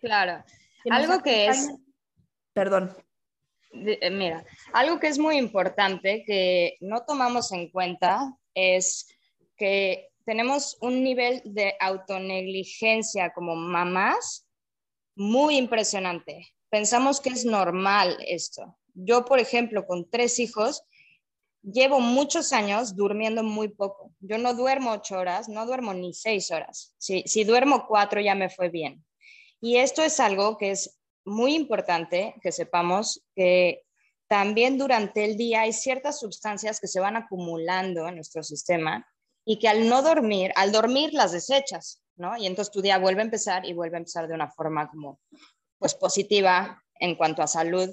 Claro, 0.00 0.42
algo 0.90 1.22
que 1.22 1.48
es... 1.48 1.74
Perdón. 2.54 2.96
Eh, 3.72 4.10
mira, 4.10 4.46
algo 4.72 4.98
que 4.98 5.08
es 5.08 5.18
muy 5.18 5.36
importante 5.36 6.24
que 6.26 6.78
no 6.80 7.04
tomamos 7.04 7.52
en 7.52 7.68
cuenta 7.68 8.34
es 8.54 9.08
que 9.56 10.08
tenemos 10.26 10.76
un 10.80 11.04
nivel 11.04 11.40
de 11.44 11.74
autonegligencia 11.78 13.32
como 13.32 13.54
mamás 13.54 14.46
muy 15.14 15.56
impresionante. 15.56 16.52
Pensamos 16.68 17.20
que 17.20 17.30
es 17.30 17.44
normal 17.44 18.18
esto. 18.26 18.76
Yo, 18.92 19.24
por 19.24 19.38
ejemplo, 19.38 19.86
con 19.86 20.10
tres 20.10 20.40
hijos, 20.40 20.82
llevo 21.62 22.00
muchos 22.00 22.52
años 22.52 22.96
durmiendo 22.96 23.44
muy 23.44 23.68
poco. 23.68 24.12
Yo 24.18 24.36
no 24.36 24.54
duermo 24.54 24.90
ocho 24.90 25.16
horas, 25.16 25.48
no 25.48 25.64
duermo 25.64 25.94
ni 25.94 26.12
seis 26.12 26.50
horas. 26.50 26.92
Si, 26.98 27.22
si 27.26 27.44
duermo 27.44 27.86
cuatro 27.86 28.20
ya 28.20 28.34
me 28.34 28.50
fue 28.50 28.68
bien. 28.68 29.04
Y 29.60 29.76
esto 29.76 30.02
es 30.02 30.18
algo 30.18 30.58
que 30.58 30.72
es 30.72 30.98
muy 31.24 31.54
importante 31.54 32.34
que 32.42 32.50
sepamos 32.50 33.24
que 33.36 33.84
también 34.28 34.76
durante 34.76 35.24
el 35.24 35.36
día 35.36 35.62
hay 35.62 35.72
ciertas 35.72 36.18
sustancias 36.18 36.80
que 36.80 36.88
se 36.88 36.98
van 36.98 37.14
acumulando 37.14 38.08
en 38.08 38.16
nuestro 38.16 38.42
sistema 38.42 39.06
y 39.46 39.58
que 39.58 39.68
al 39.68 39.88
no 39.88 40.02
dormir, 40.02 40.52
al 40.56 40.72
dormir 40.72 41.14
las 41.14 41.32
desechas, 41.32 42.02
¿no? 42.16 42.36
Y 42.36 42.46
entonces 42.46 42.72
tu 42.72 42.82
día 42.82 42.98
vuelve 42.98 43.22
a 43.22 43.24
empezar 43.24 43.64
y 43.64 43.72
vuelve 43.72 43.96
a 43.96 44.00
empezar 44.00 44.26
de 44.26 44.34
una 44.34 44.50
forma 44.50 44.90
como, 44.90 45.20
pues, 45.78 45.94
positiva 45.94 46.82
en 46.98 47.14
cuanto 47.14 47.42
a 47.42 47.46
salud, 47.46 47.88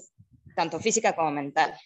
tanto 0.55 0.79
física 0.79 1.15
como 1.15 1.31
mental. 1.31 1.77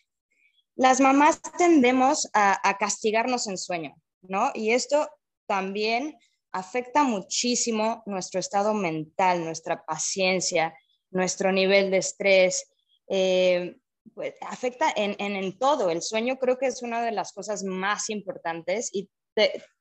Las 0.75 1.01
mamás 1.01 1.41
tendemos 1.58 2.30
a, 2.34 2.58
a 2.67 2.77
castigarnos 2.77 3.47
en 3.47 3.58
sueño, 3.58 3.93
¿no? 4.21 4.51
Y 4.53 4.71
esto 4.71 5.10
también 5.47 6.17
afecta 6.53 7.03
muchísimo 7.03 8.03
nuestro 8.06 8.39
estado 8.39 8.73
mental, 8.73 9.43
nuestra 9.43 9.84
paciencia, 9.86 10.73
nuestro 11.12 11.51
nivel 11.51 11.91
de 11.91 11.97
estrés, 11.97 12.69
eh, 13.10 13.75
pues, 14.13 14.34
afecta 14.41 14.91
en, 14.95 15.15
en, 15.19 15.36
en, 15.36 15.58
todo. 15.58 15.89
El 15.89 16.01
sueño 16.01 16.38
creo 16.38 16.58
que 16.58 16.67
es 16.67 16.82
una 16.82 17.01
de 17.01 17.12
las 17.12 17.34
cosas 17.34 17.63
más 17.63 18.10
importantes 18.10 18.89
y 18.93 19.10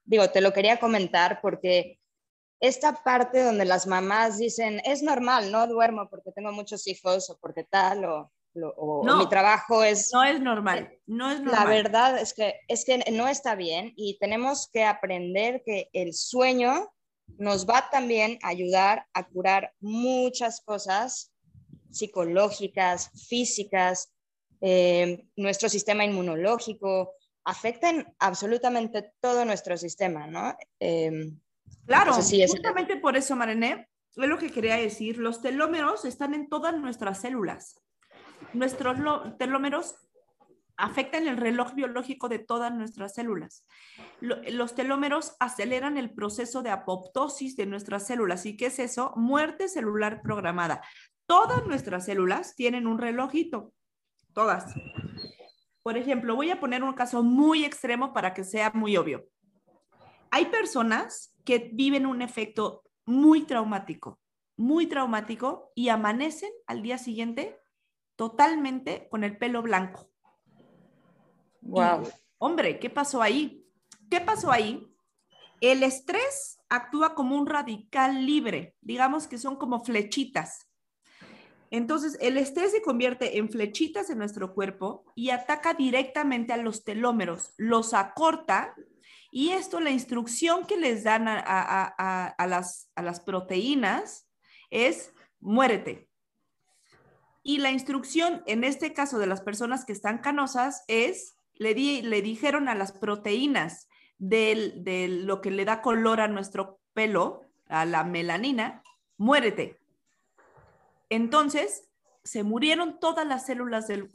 digo, 0.05 0.31
te 0.31 0.40
lo 0.40 0.53
quería 0.53 0.79
comentar 0.79 1.40
porque 1.40 1.99
esta 2.61 3.03
parte 3.03 3.42
donde 3.42 3.64
las 3.64 3.87
mamás 3.87 4.38
dicen, 4.38 4.81
es 4.85 5.03
normal, 5.03 5.53
no 5.53 5.66
duermo 5.66 6.09
porque 6.09 6.33
tengo 6.33 6.53
muchos 6.53 6.87
hijos 6.87 7.29
o 7.31 7.38
porque 7.38 7.64
tal, 7.64 8.05
o, 8.05 8.31
mi 8.55 9.29
trabajo 9.29 9.85
es... 9.85 10.11
No 10.14 10.25
es 10.25 10.40
normal, 10.40 10.90
no 11.07 11.31
es 11.31 11.40
normal. 11.40 11.64
La 11.64 11.71
verdad 11.71 12.19
es 12.19 12.33
que, 12.33 12.61
es 12.69 12.87
que 12.87 12.99
no 13.12 13.29
está 13.29 13.55
bien 13.55 13.92
y 13.97 14.19
tenemos 14.19 14.69
que 14.73 14.85
aprender 14.85 15.62
que 15.64 15.90
el 15.92 16.14
sueño 16.14 16.90
nos 17.38 17.66
va 17.66 17.90
también 17.90 18.38
a 18.42 18.49
ayudar 18.49 19.07
a 19.12 19.29
curar 19.29 19.75
muchas 19.81 20.62
cosas 20.62 21.33
psicológicas, 21.90 23.11
físicas, 23.29 24.12
eh, 24.61 25.27
nuestro 25.37 25.69
sistema 25.69 26.05
inmunológico, 26.05 27.12
afectan 27.47 28.13
absolutamente 28.19 29.13
todo 29.21 29.45
nuestro 29.45 29.77
sistema, 29.77 30.27
¿no? 30.27 30.55
Em, 30.81 31.39
claro, 31.87 32.13
justamente 32.13 32.97
por 32.97 33.17
eso, 33.17 33.37
Marené, 33.37 33.89
es 34.17 34.29
lo 34.29 34.37
que 34.37 34.51
quería 34.51 34.77
decir, 34.77 35.19
los 35.19 35.41
telómeros 35.41 36.05
están 36.05 36.35
en 36.35 36.49
todas 36.49 36.77
nuestras 36.77 37.21
células. 37.21 37.81
Nuestros 38.53 38.99
telómeros 39.39 39.95
afectan 40.77 41.29
el 41.29 41.37
reloj 41.37 41.75
biológico 41.75 42.29
de 42.29 42.41
todas 42.41 42.75
nuestras 42.75 43.15
células. 43.15 43.65
los 44.21 44.75
telómeros 44.75 45.37
aceleran 45.39 45.97
el 45.97 46.13
proceso 46.13 46.63
de 46.63 46.71
apoptosis 46.71 47.57
de 47.57 47.67
nuestras 47.67 48.09
células. 48.09 48.45
¿Y 48.45 48.57
qué 48.57 48.67
es 48.67 48.81
eso? 48.81 49.13
Muerte 49.15 49.69
celular 49.69 50.21
programada. 50.21 50.83
Todas 51.27 51.65
nuestras 51.67 52.07
células 52.07 52.57
tienen 52.57 52.89
un 52.89 52.99
relojito, 52.99 53.73
todas. 54.33 54.75
Por 55.87 55.96
ejemplo, 55.96 56.35
voy 56.35 56.51
a 56.51 56.59
poner 56.59 56.83
un 56.83 56.94
caso 56.94 57.22
muy 57.22 57.64
extremo 57.64 58.12
para 58.12 58.35
que 58.35 58.42
sea 58.42 58.72
muy 58.75 58.96
obvio. 58.96 59.25
Hay 60.33 60.46
personas 60.46 61.38
que 61.44 61.70
viven 61.72 62.07
un 62.07 62.22
efecto 62.22 62.83
muy 63.05 63.42
traumático, 63.42 64.18
muy 64.57 64.88
traumático 64.88 65.70
y 65.77 65.90
amanecen 65.90 66.51
al 66.66 66.83
día 66.83 66.99
siguiente 66.99 67.61
totalmente 68.16 69.07
con 69.11 69.22
el 69.22 69.38
pelo 69.38 69.62
blanco. 69.62 70.11
Wow. 71.61 72.09
hombre, 72.38 72.81
¿qué 72.81 72.90
pasó 72.90 73.22
ahí? 73.22 73.64
¿Qué 74.11 74.20
pasó 74.20 74.51
ahí? 74.51 74.92
El 75.61 75.85
estrés 75.85 76.59
actúa 76.68 77.14
como 77.14 77.37
un 77.37 77.46
radical 77.46 78.27
libre, 78.27 78.75
digamos 78.81 79.29
que 79.29 79.38
son 79.38 79.55
como 79.55 79.85
flechitas. 79.85 80.66
Entonces, 81.71 82.17
el 82.21 82.37
estrés 82.37 82.73
se 82.73 82.83
convierte 82.83 83.39
en 83.39 83.51
flechitas 83.51 84.11
en 84.11 84.19
nuestro 84.19 84.55
cuerpo 84.55 85.05
y 85.15 85.31
ataca 85.31 85.75
directamente 85.75 86.53
a 86.53 86.57
los 86.57 86.85
telómeros, 86.85 87.53
los 87.57 87.95
acorta 87.95 88.75
y 89.31 89.51
esto, 89.51 89.81
la 89.81 89.91
instrucción 89.91 90.67
que 90.67 90.79
les 90.79 91.05
dan 91.05 91.27
a, 91.29 92.35
las, 92.49 93.21
proteínas 93.21 94.27
es 94.71 95.13
muérete. 95.41 96.09
Y 97.43 97.59
la 97.59 97.71
instrucción, 97.71 98.43
en 98.47 98.65
este 98.65 98.95
caso 98.95 99.19
de 99.19 99.27
las 99.27 99.43
personas 99.43 99.85
que 99.85 99.93
están 99.93 100.23
canosas, 100.23 100.85
es, 100.89 101.37
le, 101.53 101.75
le 101.75 102.23
dijeron 102.23 102.67
a 102.71 102.75
las 102.75 102.93
proteínas 102.93 103.89
de 104.17 105.21
lo 105.23 105.43
que 105.43 105.51
le 105.51 105.67
da 105.67 105.83
color 105.83 106.23
a 106.23 106.29
nuestro 106.29 106.81
pelo, 106.95 107.43
a 107.69 107.85
la 107.85 108.05
melanina, 108.05 108.83
muérete. 109.19 109.79
Entonces, 111.09 111.88
se 112.25 112.42
murieron 112.42 112.99
todas 112.99 113.27
las 113.27 113.47
células 113.47 113.87
de 113.87 114.09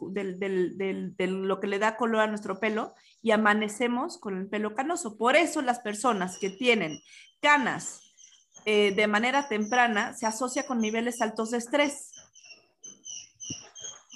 lo 1.27 1.59
que 1.59 1.67
le 1.67 1.79
da 1.79 1.95
color 1.95 2.21
a 2.21 2.27
nuestro 2.27 2.59
pelo 2.59 2.93
y 3.21 3.31
amanecemos 3.31 4.17
con 4.17 4.37
el 4.37 4.47
pelo 4.47 4.75
canoso. 4.75 5.17
Por 5.17 5.35
eso 5.35 5.61
las 5.61 5.79
personas 5.79 6.37
que 6.37 6.49
tienen 6.49 6.99
canas 7.41 8.01
eh, 8.65 8.93
de 8.95 9.07
manera 9.07 9.47
temprana 9.47 10.13
se 10.13 10.25
asocia 10.25 10.67
con 10.67 10.79
niveles 10.79 11.21
altos 11.21 11.51
de 11.51 11.59
estrés. 11.59 12.11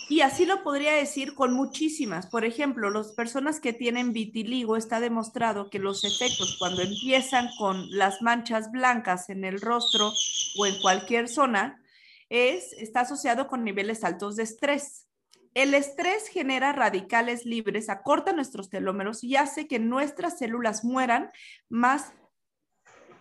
Y 0.07 0.21
así 0.21 0.45
lo 0.45 0.61
podría 0.61 0.93
decir 0.93 1.33
con 1.33 1.53
muchísimas. 1.53 2.27
Por 2.27 2.45
ejemplo, 2.45 2.91
las 2.91 3.13
personas 3.13 3.59
que 3.59 3.73
tienen 3.73 4.13
vitiligo, 4.13 4.77
está 4.77 4.99
demostrado 4.99 5.71
que 5.71 5.79
los 5.79 6.03
efectos 6.03 6.57
cuando 6.59 6.83
empiezan 6.83 7.49
con 7.57 7.89
las 7.89 8.21
manchas 8.21 8.71
blancas 8.71 9.29
en 9.29 9.45
el 9.45 9.59
rostro 9.61 10.13
o 10.57 10.65
en 10.67 10.79
cualquier 10.79 11.27
zona, 11.27 11.81
es, 12.29 12.73
está 12.73 13.01
asociado 13.01 13.47
con 13.47 13.63
niveles 13.63 14.03
altos 14.03 14.35
de 14.35 14.43
estrés. 14.43 15.07
El 15.53 15.73
estrés 15.73 16.27
genera 16.27 16.73
radicales 16.73 17.45
libres, 17.45 17.89
acorta 17.89 18.33
nuestros 18.33 18.69
telómeros 18.69 19.23
y 19.23 19.37
hace 19.37 19.67
que 19.67 19.79
nuestras 19.79 20.37
células 20.37 20.83
mueran 20.83 21.31
más 21.69 22.13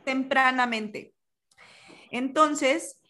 tempranamente. 0.05 1.15
Entonces, 2.11 3.01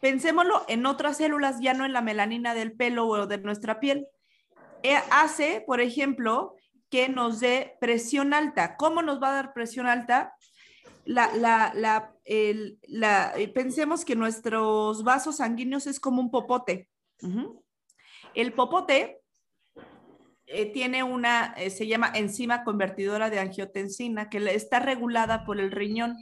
pensémoslo 0.00 0.64
en 0.68 0.84
otras 0.84 1.18
células, 1.18 1.60
ya 1.60 1.74
no 1.74 1.84
en 1.84 1.92
la 1.92 2.02
melanina 2.02 2.54
del 2.54 2.72
pelo 2.72 3.06
o 3.06 3.26
de 3.26 3.38
nuestra 3.38 3.80
piel. 3.80 4.06
Eh, 4.82 4.98
hace, 5.10 5.62
por 5.66 5.80
ejemplo, 5.80 6.56
que 6.90 7.08
nos 7.08 7.40
dé 7.40 7.76
presión 7.80 8.34
alta. 8.34 8.76
¿Cómo 8.76 9.00
nos 9.00 9.22
va 9.22 9.30
a 9.30 9.34
dar 9.34 9.52
presión 9.54 9.86
alta? 9.86 10.34
La, 11.04 11.30
la, 11.74 12.12
eh, 12.24 12.78
pensemos 13.54 14.04
que 14.04 14.16
nuestros 14.16 15.04
vasos 15.04 15.36
sanguíneos 15.36 15.86
es 15.86 16.00
como 16.00 16.20
un 16.20 16.30
popote. 16.30 16.88
El 18.34 18.52
popote 18.52 19.20
eh, 20.46 20.66
tiene 20.66 21.02
una, 21.02 21.54
eh, 21.56 21.70
se 21.70 21.86
llama 21.86 22.12
enzima 22.14 22.64
convertidora 22.64 23.30
de 23.30 23.40
angiotensina, 23.40 24.28
que 24.28 24.38
está 24.54 24.78
regulada 24.78 25.44
por 25.44 25.58
el 25.58 25.70
riñón. 25.70 26.16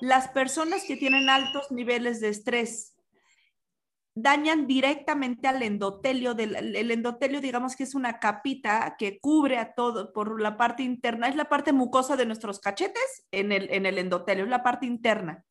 Las 0.00 0.28
personas 0.28 0.84
que 0.84 0.96
tienen 0.96 1.28
altos 1.28 1.70
niveles 1.70 2.20
de 2.20 2.28
estrés 2.28 2.97
dañan 4.22 4.66
directamente 4.66 5.48
al 5.48 5.62
endotelio. 5.62 6.34
Del, 6.34 6.54
el 6.76 6.90
endotelio, 6.90 7.40
digamos 7.40 7.76
que 7.76 7.84
es 7.84 7.94
una 7.94 8.18
capita 8.18 8.96
que 8.98 9.18
cubre 9.18 9.58
a 9.58 9.72
todo 9.74 10.12
por 10.12 10.40
la 10.40 10.56
parte 10.56 10.82
interna, 10.82 11.28
es 11.28 11.36
la 11.36 11.48
parte 11.48 11.72
mucosa 11.72 12.16
de 12.16 12.26
nuestros 12.26 12.60
cachetes 12.60 13.26
en 13.30 13.52
el, 13.52 13.68
en 13.70 13.86
el 13.86 13.98
endotelio, 13.98 14.44
es 14.44 14.50
la 14.50 14.62
parte 14.62 14.86
interna. 14.86 15.44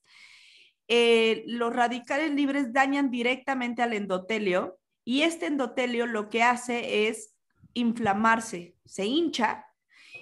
Eh, 0.88 1.44
los 1.48 1.76
radicales 1.76 2.32
libres 2.32 2.72
dañan 2.72 3.12
directamente 3.12 3.82
al 3.82 3.94
endotelio 3.94 4.80
y 5.04 5.24
este 5.24 5.48
endotelio 5.48 6.06
lo 6.06 6.30
que 6.30 6.44
hace 6.44 7.08
es 7.08 7.34
inflamarse, 7.74 8.76
se 8.86 9.06
hincha 9.06 9.66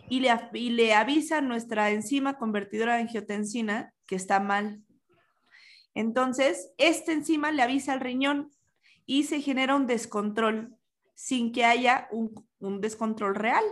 y 0.09 0.19
le, 0.19 0.29
y 0.53 0.71
le 0.71 0.93
avisa 0.93 1.37
a 1.37 1.41
nuestra 1.41 1.91
enzima 1.91 2.37
convertidora 2.37 2.95
de 2.95 3.01
angiotensina 3.01 3.93
que 4.05 4.15
está 4.15 4.39
mal. 4.39 4.81
Entonces, 5.95 6.71
esta 6.77 7.13
enzima 7.13 7.51
le 7.51 7.63
avisa 7.63 7.93
al 7.93 8.01
riñón 8.01 8.51
y 9.05 9.23
se 9.23 9.41
genera 9.41 9.75
un 9.75 9.87
descontrol 9.87 10.75
sin 11.15 11.51
que 11.51 11.65
haya 11.65 12.07
un, 12.11 12.45
descontrol 12.81 13.33
real. 13.33 13.63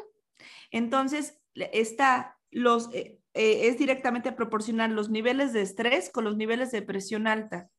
Entonces, 0.71 1.37
está 1.53 2.39
los, 2.49 2.89
eh, 2.93 3.19
eh, 3.33 3.67
es 3.67 3.77
directamente 3.77 4.31
proporcional 4.31 4.95
los 4.95 5.09
niveles 5.09 5.53
de 5.53 5.61
estrés 5.61 6.09
con 6.09 6.23
los 6.23 6.37
niveles 6.37 6.71
de 6.71 6.81
presión 6.81 7.27
alta. 7.27 7.69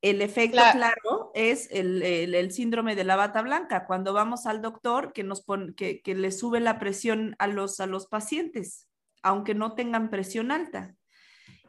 El 0.00 0.22
efecto 0.22 0.60
claro, 0.72 1.32
es 1.34 1.68
el, 1.72 2.52
síndrome 2.52 2.94
de 2.94 3.04
la 3.04 3.16
bata 3.16 3.42
blanca, 3.42 3.84
cuando 3.84 4.12
vamos 4.12 4.46
al 4.46 4.62
doctor 4.62 5.12
que, 5.12 5.24
nos 5.24 5.44
que, 5.76 6.02
le 6.04 6.30
sube 6.30 6.60
la 6.60 6.78
presión 6.78 7.34
a 7.40 7.48
los, 7.48 7.80
a 7.80 7.86
los 7.86 8.06
pacientes, 8.06 8.88
aunque 9.22 9.54
no 9.54 9.74
tengan 9.74 10.08
presión 10.08 10.52
alta. 10.52 10.94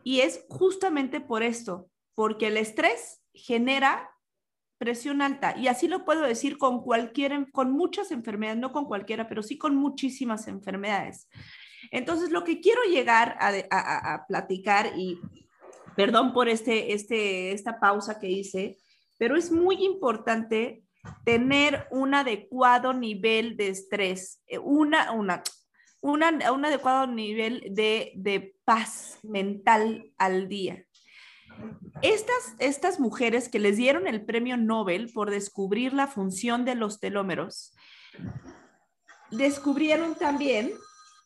Y 0.10 0.22
es 0.22 0.43
justamente 0.50 1.22
por 1.22 1.43
esto, 1.43 1.88
porque 2.15 2.48
el 2.48 2.58
estrés 2.58 3.22
genera 3.32 4.10
presión 4.80 5.22
alta. 5.22 5.56
Y 5.56 5.67
así 5.67 5.88
lo 5.88 6.04
puedo 6.04 6.24
decir 6.24 6.58
con 6.58 6.82
cualquier, 6.82 7.52
con 7.52 7.72
muchas 7.72 8.10
enfermedades, 8.10 8.60
no 8.60 8.72
con 8.72 8.86
cualquiera, 8.86 9.30
pero 9.30 9.43
sí 9.43 9.60
con 9.60 9.76
muchísimas 9.76 10.48
enfermedades. 10.48 11.30
Entonces, 11.91 12.32
lo 12.32 12.43
que 12.43 12.60
quiero 12.60 12.82
llegar 12.86 13.38
a, 13.39 14.26
platicar 14.28 14.93
y 14.98 15.19
Perdón 15.95 16.34
por 16.34 16.50
este, 16.50 16.93
este, 16.93 17.52
esta 17.52 17.80
pausa 17.80 18.19
que 18.19 18.30
hice, 18.32 18.80
pero 19.19 19.38
es 19.38 19.52
muy 19.52 19.86
importante 19.86 20.82
tener 21.24 21.88
un 21.91 22.15
adecuado 22.15 22.93
nivel 22.93 23.56
de 23.58 23.67
estrés, 23.67 24.41
eh, 24.48 24.58
una, 24.58 25.12
una, 25.12 25.43
una, 26.01 26.51
un 26.51 26.65
adecuado 26.65 27.07
nivel 27.07 27.63
de, 27.71 28.12
de 28.15 28.55
paz 28.65 29.19
mental 29.23 30.12
al 30.17 30.47
día. 30.47 30.85
Estas, 32.01 32.55
estas 32.59 32.99
mujeres 32.99 33.49
que 33.49 33.59
les 33.59 33.77
dieron 33.77 34.07
el 34.07 34.23
premio 34.23 34.55
Nobel 34.55 35.12
por 35.13 35.29
descubrir 35.29 35.93
la 35.93 36.07
función 36.07 36.63
de 36.63 36.75
los 36.75 36.99
telómeros, 36.99 37.75
descubrieron 39.31 40.15
también 40.15 40.71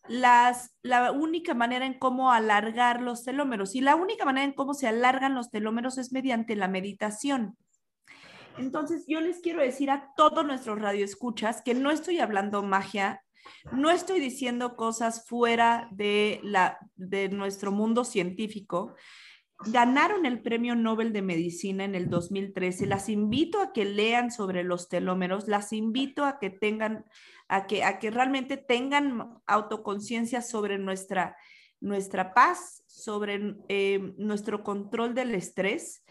las, 0.07 0.75
la 0.81 1.11
única 1.11 1.53
manera 1.53 1.85
en 1.85 1.97
cómo 1.97 2.31
alargar 2.31 3.01
los 3.01 3.23
telómeros. 3.23 3.75
Y 3.75 3.81
la 3.81 3.95
única 3.95 4.25
manera 4.25 4.45
en 4.45 4.53
cómo 4.53 4.73
se 4.73 4.87
alargan 4.87 5.35
los 5.35 5.51
telómeros 5.51 5.97
es 5.97 6.11
mediante 6.11 6.55
la 6.55 6.67
meditación. 6.67 7.57
Entonces, 8.57 9.05
yo 9.07 9.19
les 9.19 9.39
quiero 9.39 9.61
decir 9.61 9.89
a 9.89 10.11
todos 10.15 10.45
nuestros 10.45 10.79
radioescuchas 10.79 11.61
que 11.61 11.73
no 11.73 11.89
estoy 11.89 12.19
hablando 12.19 12.61
magia, 12.61 13.22
no 13.71 13.89
estoy 13.89 14.19
diciendo 14.19 14.75
cosas 14.75 15.25
fuera 15.27 15.87
de, 15.91 16.39
la, 16.43 16.77
de 16.95 17.29
nuestro 17.29 17.71
mundo 17.71 18.05
científico. 18.05 18.95
Ganaron 19.65 20.25
el 20.25 20.41
Premio 20.41 20.75
Nobel 20.75 21.13
de 21.13 21.21
Medicina 21.21 21.85
en 21.85 21.95
el 21.95 22.09
2013. 22.09 22.85
Las 22.85 23.07
invito 23.07 23.61
a 23.61 23.71
que 23.71 23.85
lean 23.85 24.31
sobre 24.31 24.63
los 24.63 24.89
telómeros, 24.89 25.47
las 25.47 25.71
invito 25.71 26.25
a 26.25 26.39
que 26.39 26.49
tengan 26.49 27.05
a 27.47 27.67
que, 27.67 27.83
a 27.83 27.99
que 27.99 28.11
realmente 28.11 28.57
tengan 28.57 29.39
autoconciencia 29.45 30.41
sobre 30.41 30.77
nuestra, 30.77 31.35
nuestra 31.79 32.33
paz, 32.33 32.83
sobre 32.87 33.55
eh, 33.67 34.13
nuestro 34.17 34.63
control 34.63 35.13
del 35.13 35.35
estrés. 35.35 36.03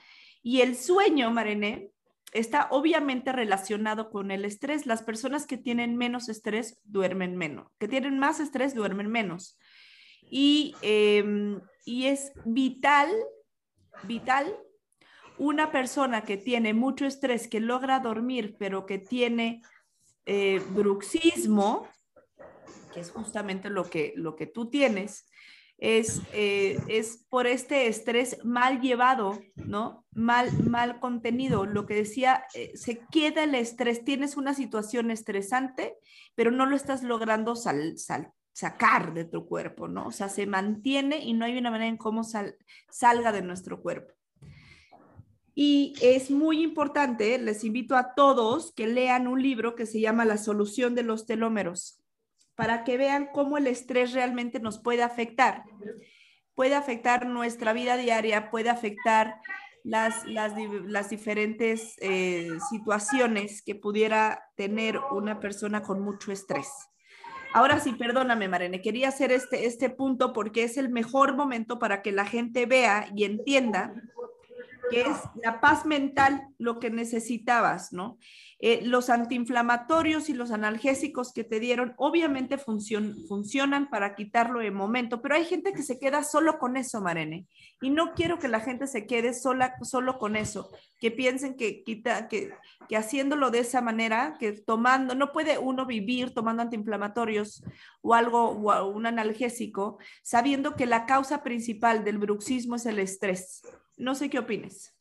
Y 0.43 0.61
el 0.61 0.77
sueño, 0.77 1.31
Marené, 1.31 1.92
está 2.33 2.69
obviamente 2.71 3.31
relacionado 3.31 4.11
con 4.11 4.31
el 4.31 4.45
estrés. 4.45 4.87
Las 4.87 5.03
personas 5.03 5.47
que 5.47 5.59
tienen 5.59 5.97
menos 5.97 6.29
estrés 6.29 6.81
duermen 6.85 7.37
menos, 7.37 7.69
que 7.79 7.89
tienen 7.89 8.19
más 8.19 8.41
estrés 8.41 8.75
duermen 8.75 9.09
menos. 9.09 9.59
Y, 10.23 10.75
em, 10.83 11.61
y 11.85 12.07
es 12.07 12.33
vital, 12.45 13.11
vital, 14.05 14.57
una 15.39 15.71
persona 15.71 16.25
que 16.25 16.37
tiene 16.37 16.73
mucho 16.75 17.07
estrés, 17.07 17.49
que 17.49 17.61
logra 17.61 18.01
dormir, 18.01 18.57
pero 18.59 18.87
que 18.87 18.99
tiene 18.99 19.63
eh, 20.25 20.63
bruxismo, 20.71 21.89
que 22.95 23.01
es 23.01 23.11
justamente 23.11 23.71
lo 23.71 23.89
que, 23.89 24.13
lo 24.17 24.37
que 24.37 24.47
tú 24.47 24.71
tienes, 24.71 25.27
es, 25.83 26.23
eh, 26.33 26.79
es 26.87 27.27
por 27.29 27.49
este 27.49 27.89
estrés 27.89 28.39
mal 28.45 28.81
llevado, 28.81 29.41
¿no? 29.57 30.07
Mal, 30.13 30.53
mal 30.63 31.01
contenido. 31.01 31.67
Lo 31.67 31.87
que 31.87 31.95
decía, 31.97 32.45
eh, 32.55 32.71
se 32.77 33.01
queda 33.11 33.43
el 33.43 33.57
estrés, 33.57 34.05
tienes 34.05 34.37
una 34.37 34.55
situación 34.55 35.11
estresante, 35.11 35.97
pero 36.37 36.53
no 36.53 36.67
lo 36.67 36.77
estás 36.77 37.03
logrando 37.03 37.57
sacar 37.57 39.13
de 39.13 39.25
tu 39.25 39.49
cuerpo, 39.49 39.89
¿no? 39.89 40.07
O 40.07 40.13
sea, 40.13 40.29
se 40.29 40.47
mantiene 40.47 41.19
y 41.19 41.33
no 41.33 41.47
hay 41.47 41.59
una 41.59 41.73
manera 41.73 41.89
en 41.89 41.97
cómo 41.97 42.23
salga 42.23 43.33
de 43.33 43.43
nuestro 43.43 43.83
cuerpo. 43.83 44.15
Y 45.53 45.95
es 46.01 46.31
muy 46.31 46.63
importante, 46.63 47.37
les 47.39 47.65
invito 47.65 47.97
a 47.97 48.15
todos 48.15 48.73
que 48.73 48.87
lean 48.87 49.27
un 49.27 49.43
libro 49.43 49.75
que 49.75 49.87
se 49.87 50.01
llama 50.01 50.25
La 50.25 50.39
solución 50.39 50.95
de 50.95 51.03
los 51.03 51.27
telómeros, 51.27 52.02
para 52.55 52.85
que 52.85 52.97
vean 52.97 53.29
cómo 53.33 53.59
el 53.59 53.67
estrés 53.67 54.13
realmente 54.13 54.61
nos 54.61 54.79
puede 54.79 55.03
afectar. 55.03 55.65
Puede 56.55 56.75
afectar 56.75 57.27
nuestra 57.27 57.73
vida 57.73 57.97
diaria, 57.97 58.51
puede 58.51 58.69
afectar 58.69 59.41
las, 59.85 60.25
las, 60.27 61.11
diferentes 61.11 61.97
eh, 62.01 62.51
situaciones 62.71 63.63
que 63.63 63.75
pudiera 63.75 64.45
tener 64.55 64.99
una 64.99 65.41
persona 65.41 65.83
con 65.83 66.01
mucho 66.01 66.31
estrés. 66.31 66.69
Ahora 67.55 67.81
sí, 67.81 67.93
perdóname, 67.93 68.49
Marene, 68.49 68.81
quería 68.81 69.09
hacer 69.09 69.33
este, 69.33 69.67
este 69.67 69.91
punto 69.91 70.33
porque 70.33 70.65
es 70.65 70.77
el 70.77 70.89
mejor 70.89 71.37
momento 71.37 71.79
para 71.79 72.01
que 72.01 72.13
la 72.13 72.25
gente 72.25 72.65
vea 72.65 73.09
y 73.15 73.25
entienda 73.25 73.93
que 74.93 75.01
es 75.01 75.17
la 75.43 75.61
paz 75.61 75.87
mental, 75.87 76.49
lo 76.59 76.79
que 76.79 76.91
necesitabas, 76.91 77.93
¿no? 77.93 78.19
Eh, 78.65 78.81
los 78.85 79.11
antiinflamatorios 79.11 80.29
y 80.29 80.35
los 80.35 80.53
analgésicos 80.53 81.33
que 81.33 81.43
te 81.43 81.59
dieron, 81.59 81.95
obviamente 81.97 82.59
funcionan 82.59 83.91
para 83.91 84.15
quitarlo 84.15 84.61
de 84.61 84.71
momento, 84.71 85.21
pero 85.21 85.35
hay 85.35 85.45
gente 85.45 85.73
que 85.73 85.83
se 85.83 85.99
queda 85.99 86.23
solo 86.23 86.59
con 86.59 86.77
eso, 86.77 87.01
Marene, 87.01 87.49
y 87.81 87.91
no 87.91 88.13
quiero 88.15 88.39
que 88.39 88.47
la 88.47 88.61
gente 88.61 88.87
se 88.87 89.07
quede 89.07 89.35
sola, 89.35 89.75
solo 89.83 90.19
con 90.19 90.37
eso, 90.37 90.71
que 91.01 91.11
piensen 91.11 91.57
que, 91.57 91.83
quita, 91.83 92.29
que, 92.29 92.53
que 92.89 92.97
haciéndolo 92.97 93.51
de 93.51 93.61
esa 93.61 93.81
manera, 93.81 94.37
que 94.39 94.53
tomando, 94.53 95.17
no 95.17 95.33
puede 95.33 95.59
uno 95.59 95.87
vivir 95.87 96.33
tomando 96.33 96.63
antiinflamatorios 96.63 97.65
o 98.03 98.15
algo, 98.15 98.51
o 98.51 98.87
un 98.91 99.07
analgésico, 99.07 99.99
sabiendo 100.23 100.77
que 100.77 100.87
la 100.87 101.07
causa 101.07 101.43
principal 101.43 102.05
del 102.05 102.19
bruxismo 102.19 102.77
es 102.77 102.87
el 102.87 102.99
estrés. 102.99 103.63
No 104.03 104.17
sé 104.17 104.29
qué 104.29 104.41
opines. 104.41 104.93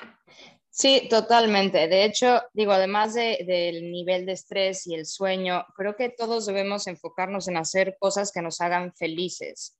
Sí, 0.69 1.07
totalmente. 1.09 1.87
De 1.87 2.05
hecho, 2.05 2.39
digo, 2.53 2.71
además 2.71 3.15
del 3.15 3.91
nivel 3.91 4.27
de 4.27 4.33
estrés 4.33 4.85
y 4.85 4.93
el 4.93 5.07
sueño, 5.07 5.65
creo 5.75 5.95
que 5.95 6.09
todos 6.09 6.45
debemos 6.45 6.85
enfocarnos 6.85 7.47
en 7.47 7.57
hacer 7.57 7.97
cosas 7.99 8.31
que 8.31 8.43
nos 8.43 8.61
hagan 8.61 8.93
felices. 8.93 9.75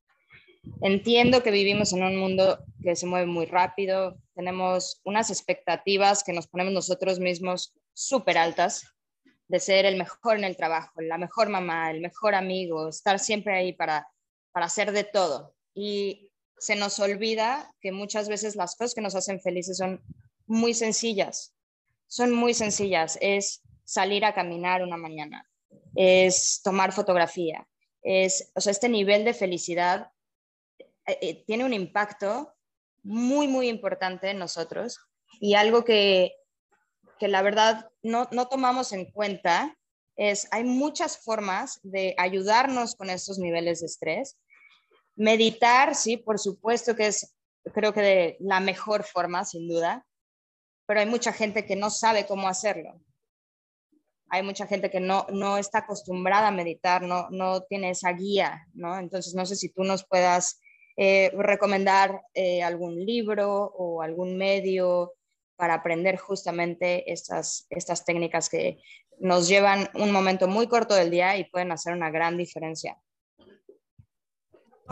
Entiendo 0.80 1.44
que 1.44 1.52
vivimos 1.52 1.92
en 1.92 2.02
un 2.02 2.16
mundo 2.16 2.64
que 2.82 2.96
se 2.96 3.06
mueve 3.06 3.26
muy 3.26 3.46
rápido, 3.46 4.16
tenemos 4.34 5.00
unas 5.04 5.30
expectativas 5.30 6.24
que 6.24 6.32
nos 6.32 6.48
ponemos 6.48 6.72
nosotros 6.72 7.20
mismos 7.20 7.72
súper 7.92 8.38
altas 8.38 8.82
de 9.46 9.60
ser 9.60 9.84
el 9.86 9.96
mejor 9.96 10.38
en 10.38 10.44
el 10.44 10.56
trabajo, 10.56 11.00
la 11.00 11.16
mejor 11.16 11.48
mamá, 11.48 11.92
el 11.92 12.00
mejor 12.00 12.34
amigo, 12.34 12.88
estar 12.88 13.20
siempre 13.20 13.56
ahí 13.56 13.72
para, 13.72 14.08
para 14.50 14.66
hacer 14.66 14.90
de 14.90 15.04
todo. 15.04 15.54
Y 15.74 16.31
se 16.62 16.76
nos 16.76 17.00
olvida 17.00 17.74
que 17.80 17.90
muchas 17.90 18.28
veces 18.28 18.54
las 18.54 18.76
cosas 18.76 18.94
que 18.94 19.00
nos 19.00 19.16
hacen 19.16 19.40
felices 19.40 19.78
son 19.78 20.00
muy 20.46 20.74
sencillas, 20.74 21.56
son 22.06 22.32
muy 22.32 22.54
sencillas. 22.54 23.18
Es 23.20 23.62
salir 23.84 24.24
a 24.24 24.32
caminar 24.32 24.80
una 24.84 24.96
mañana, 24.96 25.44
es 25.96 26.60
tomar 26.62 26.92
fotografía, 26.92 27.66
es, 28.00 28.52
o 28.54 28.60
sea, 28.60 28.70
este 28.70 28.88
nivel 28.88 29.24
de 29.24 29.34
felicidad 29.34 30.12
eh, 31.08 31.18
eh, 31.20 31.44
tiene 31.46 31.64
un 31.64 31.74
impacto 31.74 32.54
muy, 33.02 33.48
muy 33.48 33.68
importante 33.68 34.30
en 34.30 34.38
nosotros 34.38 35.00
y 35.40 35.54
algo 35.54 35.84
que, 35.84 36.32
que 37.18 37.26
la 37.26 37.42
verdad 37.42 37.90
no, 38.02 38.28
no 38.30 38.46
tomamos 38.46 38.92
en 38.92 39.10
cuenta 39.10 39.76
es, 40.14 40.46
hay 40.52 40.62
muchas 40.62 41.18
formas 41.18 41.80
de 41.82 42.14
ayudarnos 42.18 42.94
con 42.94 43.10
estos 43.10 43.40
niveles 43.40 43.80
de 43.80 43.86
estrés. 43.86 44.38
Meditar, 45.16 45.94
sí, 45.94 46.16
por 46.16 46.38
supuesto 46.38 46.96
que 46.96 47.08
es, 47.08 47.34
creo 47.74 47.92
que 47.92 48.00
de 48.00 48.36
la 48.40 48.60
mejor 48.60 49.04
forma, 49.04 49.44
sin 49.44 49.68
duda 49.68 50.06
pero 50.86 51.00
hay 51.00 51.06
mucha 51.06 51.32
gente 51.32 51.64
que 51.64 51.74
no 51.74 51.88
sabe 51.88 52.26
cómo 52.26 52.48
hacerlo. 52.48 53.00
Hay 54.28 54.42
mucha 54.42 54.66
gente 54.66 54.90
que 54.90 55.00
no, 55.00 55.26
no 55.30 55.58
está 55.58 55.78
acostumbrada 55.78 56.48
a 56.48 56.52
meditar, 56.52 57.02
no, 57.02 57.28
no 57.30 57.62
tiene 57.62 57.90
esa 57.90 58.12
guía, 58.12 58.66
¿no? 58.74 58.98
Entonces, 58.98 59.34
no 59.34 59.44
sé 59.44 59.56
si 59.56 59.68
tú 59.68 59.84
nos 59.84 60.06
puedas 60.06 60.60
eh, 60.96 61.30
recomendar 61.34 62.22
eh, 62.34 62.62
algún 62.62 62.96
libro 63.04 63.50
o 63.50 64.02
algún 64.02 64.36
medio 64.36 65.14
para 65.56 65.74
aprender 65.74 66.16
justamente 66.16 67.10
estas, 67.10 67.66
estas 67.70 68.04
técnicas 68.04 68.48
que 68.48 68.78
nos 69.18 69.48
llevan 69.48 69.88
un 69.94 70.10
momento 70.10 70.48
muy 70.48 70.66
corto 70.66 70.94
del 70.94 71.10
día 71.10 71.36
y 71.36 71.44
pueden 71.44 71.72
hacer 71.72 71.94
una 71.94 72.10
gran 72.10 72.36
diferencia. 72.36 72.98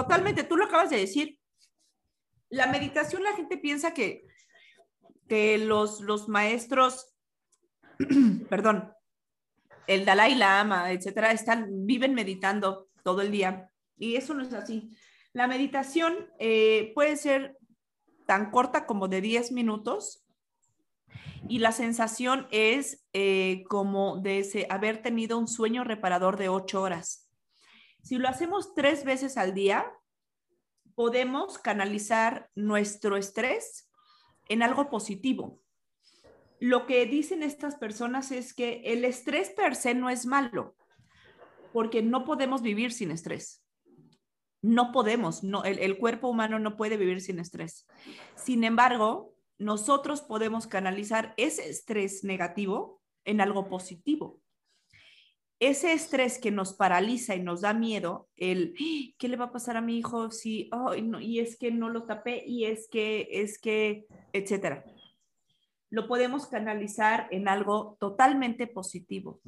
Totalmente, 0.02 0.44
tú 0.44 0.56
lo 0.56 0.64
acabas 0.64 0.90
de 0.90 0.98
decir. 0.98 1.38
La 2.48 2.66
meditación, 2.66 3.22
la 3.22 3.34
gente 3.34 3.58
piensa 3.58 3.94
que 3.94 4.24
que 5.30 5.58
los, 5.58 6.00
los 6.00 6.28
maestros, 6.28 7.14
perdón, 8.50 8.92
el 9.86 10.04
Dalai 10.04 10.34
Lama, 10.34 10.90
etcétera, 10.90 11.30
están, 11.30 11.86
viven 11.86 12.14
meditando 12.14 12.88
todo 13.04 13.22
el 13.22 13.30
día. 13.30 13.70
Y 13.96 14.16
eso 14.16 14.34
no 14.34 14.42
es 14.42 14.52
así. 14.52 14.90
La 15.32 15.46
meditación 15.46 16.28
eh, 16.40 16.90
puede 16.96 17.16
ser 17.16 17.56
tan 18.26 18.50
corta 18.50 18.86
como 18.86 19.06
de 19.06 19.20
10 19.20 19.52
minutos 19.52 20.26
y 21.48 21.60
la 21.60 21.70
sensación 21.70 22.48
es 22.50 23.06
eh, 23.12 23.62
como 23.68 24.16
de 24.16 24.40
ese, 24.40 24.66
haber 24.68 25.00
tenido 25.00 25.38
un 25.38 25.46
sueño 25.46 25.84
reparador 25.84 26.38
de 26.38 26.48
8 26.48 26.82
horas. 26.82 27.29
Si 28.02 28.18
lo 28.18 28.28
hacemos 28.28 28.74
tres 28.74 29.04
veces 29.04 29.36
al 29.36 29.54
día, 29.54 29.92
podemos 30.94 31.58
canalizar 31.58 32.50
nuestro 32.54 33.16
estrés 33.16 33.90
en 34.48 34.62
algo 34.62 34.90
positivo. 34.90 35.60
Lo 36.58 36.86
que 36.86 37.06
dicen 37.06 37.42
estas 37.42 37.76
personas 37.76 38.32
es 38.32 38.52
que 38.52 38.82
el 38.84 39.04
estrés 39.04 39.50
per 39.50 39.76
se 39.76 39.94
no 39.94 40.10
es 40.10 40.26
malo, 40.26 40.76
porque 41.72 42.02
no 42.02 42.24
podemos 42.24 42.62
vivir 42.62 42.92
sin 42.92 43.10
estrés. 43.10 43.64
No 44.62 44.92
podemos, 44.92 45.42
no, 45.42 45.64
el, 45.64 45.78
el 45.78 45.96
cuerpo 45.96 46.28
humano 46.28 46.58
no 46.58 46.76
puede 46.76 46.98
vivir 46.98 47.22
sin 47.22 47.38
estrés. 47.38 47.86
Sin 48.34 48.62
embargo, 48.64 49.34
nosotros 49.56 50.20
podemos 50.20 50.66
canalizar 50.66 51.32
ese 51.38 51.68
estrés 51.70 52.24
negativo 52.24 53.00
en 53.24 53.40
algo 53.40 53.68
positivo 53.68 54.40
ese 55.60 55.92
estrés 55.92 56.38
que 56.38 56.50
nos 56.50 56.72
paraliza 56.72 57.34
y 57.34 57.42
nos 57.42 57.60
da 57.60 57.74
miedo, 57.74 58.28
el 58.36 58.74
¡Ah! 58.80 59.14
¿qué 59.18 59.28
le 59.28 59.36
va 59.36 59.46
a 59.46 59.52
pasar 59.52 59.76
a 59.76 59.82
mi 59.82 59.98
hijo 59.98 60.30
si, 60.30 60.70
no, 61.02 61.20
y 61.20 61.38
es 61.38 61.56
que 61.56 61.70
no 61.70 61.90
lo 61.90 62.04
tapé, 62.04 62.42
y 62.46 62.64
es 62.64 62.88
que, 62.88 63.28
es 63.30 63.58
que, 63.58 64.06
etcétera? 64.32 64.84
Lo 65.90 66.08
podemos 66.08 66.46
canalizar 66.46 67.28
en 67.30 67.48
algo 67.48 67.96
totalmente 68.00 68.66
positivo. 68.66 69.40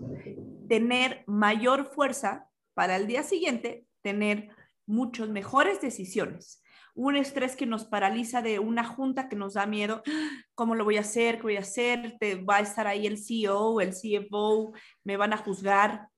Tener 0.68 1.24
mayor 1.26 1.86
fuerza 1.86 2.48
para 2.74 2.96
el 2.96 3.06
día 3.06 3.22
siguiente, 3.22 3.86
tener 4.02 4.50
muchas 4.86 5.28
mejores 5.28 5.80
decisiones 5.80 6.61
un 6.94 7.16
estrés 7.16 7.56
que 7.56 7.66
nos 7.66 7.84
paraliza 7.84 8.42
de 8.42 8.58
una 8.58 8.84
junta 8.84 9.28
que 9.28 9.36
nos 9.36 9.54
da 9.54 9.66
miedo, 9.66 10.02
¿cómo 10.54 10.74
lo 10.74 10.84
voy 10.84 10.96
a 10.96 11.00
hacer? 11.00 11.36
¿Qué 11.36 11.42
voy 11.42 11.56
a 11.56 11.60
hacer? 11.60 12.16
¿Te 12.18 12.36
va 12.36 12.56
a 12.56 12.60
estar 12.60 12.86
ahí 12.86 13.06
el 13.06 13.18
CEO, 13.18 13.80
el 13.80 13.90
CFO? 13.90 14.72
¿Me 15.04 15.16
van 15.16 15.32
a 15.32 15.38
juzgar? 15.38 16.08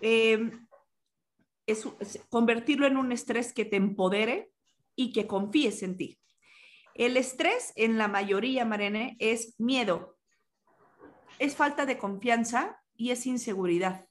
Es, 0.00 0.40
convertirlo 2.28 2.86
en 2.86 2.96
un 2.96 3.12
estrés 3.12 3.52
que 3.52 3.64
te 3.64 3.76
empodere 3.76 4.50
y 4.96 5.12
que 5.12 5.26
confíes 5.26 5.82
en 5.82 5.96
ti. 5.96 6.18
El 6.94 7.16
estrés 7.16 7.72
en 7.76 7.96
la 7.96 8.08
mayoría, 8.08 8.64
Marene, 8.64 9.16
es 9.20 9.54
miedo, 9.58 10.16
es 11.38 11.54
falta 11.56 11.86
de 11.86 11.96
confianza 11.96 12.82
y 12.96 13.10
es 13.10 13.26
inseguridad 13.26 14.06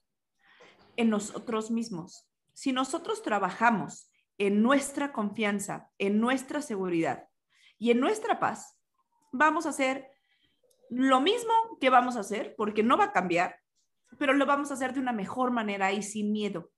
en 0.96 1.10
nosotros 1.10 1.70
mismos. 1.70 2.26
Si 2.52 2.72
nosotros 2.72 3.22
trabajamos 3.22 4.09
en 4.40 4.62
nuestra 4.62 5.12
confianza, 5.12 5.90
en 5.98 6.18
nuestra 6.18 6.62
seguridad 6.62 7.28
y 7.78 7.90
en 7.90 8.00
nuestra 8.00 8.40
paz, 8.40 8.74
vamos 9.32 9.66
a 9.66 9.68
hacer 9.68 10.08
lo 10.88 11.20
mismo 11.20 11.52
que 11.78 11.90
vamos 11.90 12.16
a 12.16 12.20
hacer, 12.20 12.54
porque 12.56 12.82
no 12.82 12.96
va 12.96 13.04
a 13.04 13.12
cambiar, 13.12 13.56
pero 14.18 14.32
lo 14.32 14.46
vamos 14.46 14.70
a 14.70 14.74
hacer 14.74 14.94
de 14.94 15.00
una 15.00 15.12
mejor 15.12 15.50
manera 15.50 15.92
y 15.92 16.02
sin 16.02 16.32
miedo. 16.32 16.70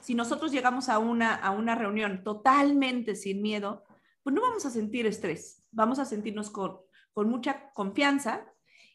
Si 0.00 0.14
nosotros 0.14 0.52
llegamos 0.52 0.88
a 0.88 1.00
una, 1.00 1.34
a 1.34 1.50
una 1.50 1.74
reunión 1.74 2.22
totalmente 2.22 3.16
sin 3.16 3.42
miedo, 3.42 3.82
pues 4.22 4.32
no 4.32 4.40
vamos 4.40 4.64
a 4.64 4.70
sentir 4.70 5.06
estrés, 5.06 5.66
vamos 5.72 5.98
a 5.98 6.04
sentirnos 6.04 6.50
con, 6.50 6.78
con 7.12 7.28
mucha 7.28 7.72
confianza 7.72 8.46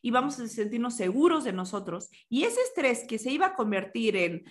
y 0.02 0.12
vamos 0.12 0.40
a 0.40 0.48
sentirnos 0.48 0.96
seguros 0.96 1.44
de 1.44 1.52
nosotros. 1.52 2.10
Y 2.30 2.46
ese 2.46 2.62
estrés 2.62 3.04
que 3.04 3.20
se 3.20 3.32
iba 3.32 3.48
a 3.48 3.56
convertir 3.56 4.16
en 4.16 4.46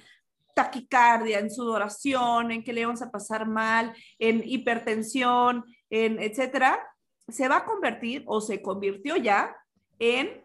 taquicardia, 0.58 1.38
en 1.38 1.52
sudoración, 1.52 2.50
en 2.50 2.64
que 2.64 2.72
le 2.72 2.84
vamos 2.84 3.00
a 3.00 3.12
pasar 3.12 3.46
mal, 3.46 3.94
en 4.18 4.42
hipertensión, 4.44 5.64
en 5.88 6.18
etcétera, 6.18 6.80
se 7.28 7.46
va 7.46 7.58
a 7.58 7.64
convertir 7.64 8.24
o 8.26 8.40
se 8.40 8.60
convirtió 8.60 9.14
ya 9.16 9.56
en 10.00 10.42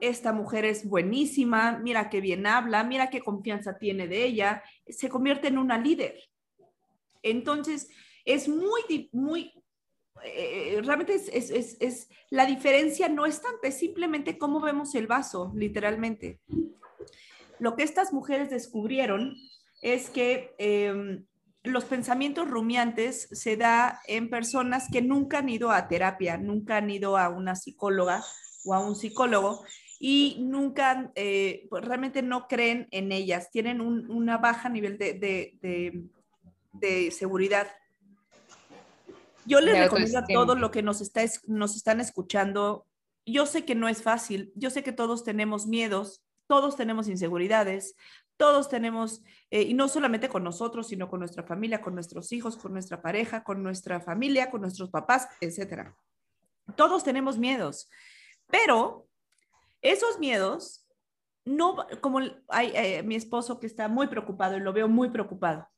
esta 0.00 0.32
mujer 0.32 0.64
es 0.64 0.88
buenísima, 0.88 1.76
mira 1.78 2.08
qué 2.08 2.20
bien 2.20 2.46
habla, 2.46 2.84
mira 2.84 3.10
qué 3.10 3.20
confianza 3.20 3.78
tiene 3.78 4.06
de 4.06 4.26
ella, 4.26 4.62
se 4.86 5.08
convierte 5.08 5.48
en 5.48 5.58
una 5.58 5.76
líder. 5.76 6.14
Entonces, 7.24 7.90
es 8.24 8.48
muy, 8.48 9.10
muy, 9.10 9.52
eh, 10.22 10.80
realmente 10.84 11.14
es, 11.14 11.28
es, 11.32 11.50
es, 11.50 11.76
es, 11.80 12.08
la 12.30 12.46
diferencia 12.46 13.08
no 13.08 13.26
es 13.26 13.42
tanta, 13.42 13.66
es 13.66 13.76
simplemente 13.76 14.38
cómo 14.38 14.60
vemos 14.60 14.94
el 14.94 15.08
vaso, 15.08 15.50
literalmente 15.56 16.38
lo 17.58 17.76
que 17.76 17.82
estas 17.82 18.12
mujeres 18.12 18.50
descubrieron 18.50 19.36
es 19.80 20.10
que 20.10 20.54
em, 20.58 21.24
los 21.62 21.84
pensamientos 21.84 22.48
rumiantes 22.48 23.28
se 23.32 23.56
da 23.56 24.00
en 24.06 24.30
personas 24.30 24.88
que 24.90 25.02
nunca 25.02 25.38
han 25.38 25.48
ido 25.48 25.70
a 25.70 25.88
terapia, 25.88 26.36
nunca 26.38 26.76
han 26.78 26.90
ido 26.90 27.16
a 27.16 27.28
una 27.28 27.54
psicóloga 27.54 28.24
o 28.64 28.74
a 28.74 28.80
un 28.80 28.96
psicólogo 28.96 29.64
y 30.00 30.38
nunca, 30.40 31.10
eh, 31.14 31.66
pues, 31.70 31.84
realmente 31.84 32.22
no 32.22 32.46
creen 32.46 32.86
en 32.90 33.12
ellas, 33.12 33.50
tienen 33.50 33.80
un 33.80 34.10
una 34.10 34.38
baja 34.38 34.68
nivel 34.68 34.96
de, 34.98 36.08
de 36.72 37.10
seguridad. 37.10 37.68
Yo 39.44 39.60
les 39.60 39.78
recomiendo 39.78 40.18
a 40.18 40.26
todos 40.26 40.58
los 40.58 40.70
que 40.70 40.82
nos, 40.82 41.00
está, 41.00 41.22
nos 41.46 41.74
están 41.74 42.00
escuchando, 42.00 42.86
yo 43.24 43.46
sé 43.46 43.64
que 43.64 43.74
no 43.74 43.88
es 43.88 44.02
fácil, 44.02 44.52
yo 44.54 44.68
sé 44.68 44.82
que 44.82 44.92
todos 44.92 45.24
tenemos 45.24 45.66
miedos, 45.66 46.22
todos 46.46 46.76
tenemos 46.76 47.08
inseguridades, 47.08 47.94
todos 48.38 48.68
tenemos, 48.68 49.22
eh, 49.50 49.62
y 49.62 49.74
no 49.74 49.88
solamente 49.88 50.28
con 50.28 50.44
nosotros, 50.44 50.88
sino 50.88 51.10
con 51.10 51.18
nuestra 51.18 51.42
familia, 51.42 51.82
con 51.82 51.94
nuestros 51.94 52.32
hijos, 52.32 52.56
con 52.56 52.72
nuestra 52.72 53.02
pareja, 53.02 53.42
con 53.42 53.62
nuestra 53.62 54.00
familia, 54.00 54.50
con 54.50 54.62
nuestros 54.62 54.90
papás, 54.90 55.28
etc. 55.40 55.90
Todos 56.76 57.04
tenemos 57.04 57.36
miedos, 57.36 57.90
pero 58.46 59.08
esos 59.82 60.18
miedos, 60.18 60.88
no, 61.44 61.86
como 62.00 62.20
hay 62.48 62.72
eh, 62.74 63.02
mi 63.02 63.16
esposo 63.16 63.58
que 63.58 63.66
está 63.66 63.88
muy 63.88 64.06
preocupado 64.06 64.56
y 64.56 64.60
lo 64.60 64.72
veo 64.72 64.88
muy 64.88 65.10
preocupado, 65.10 65.68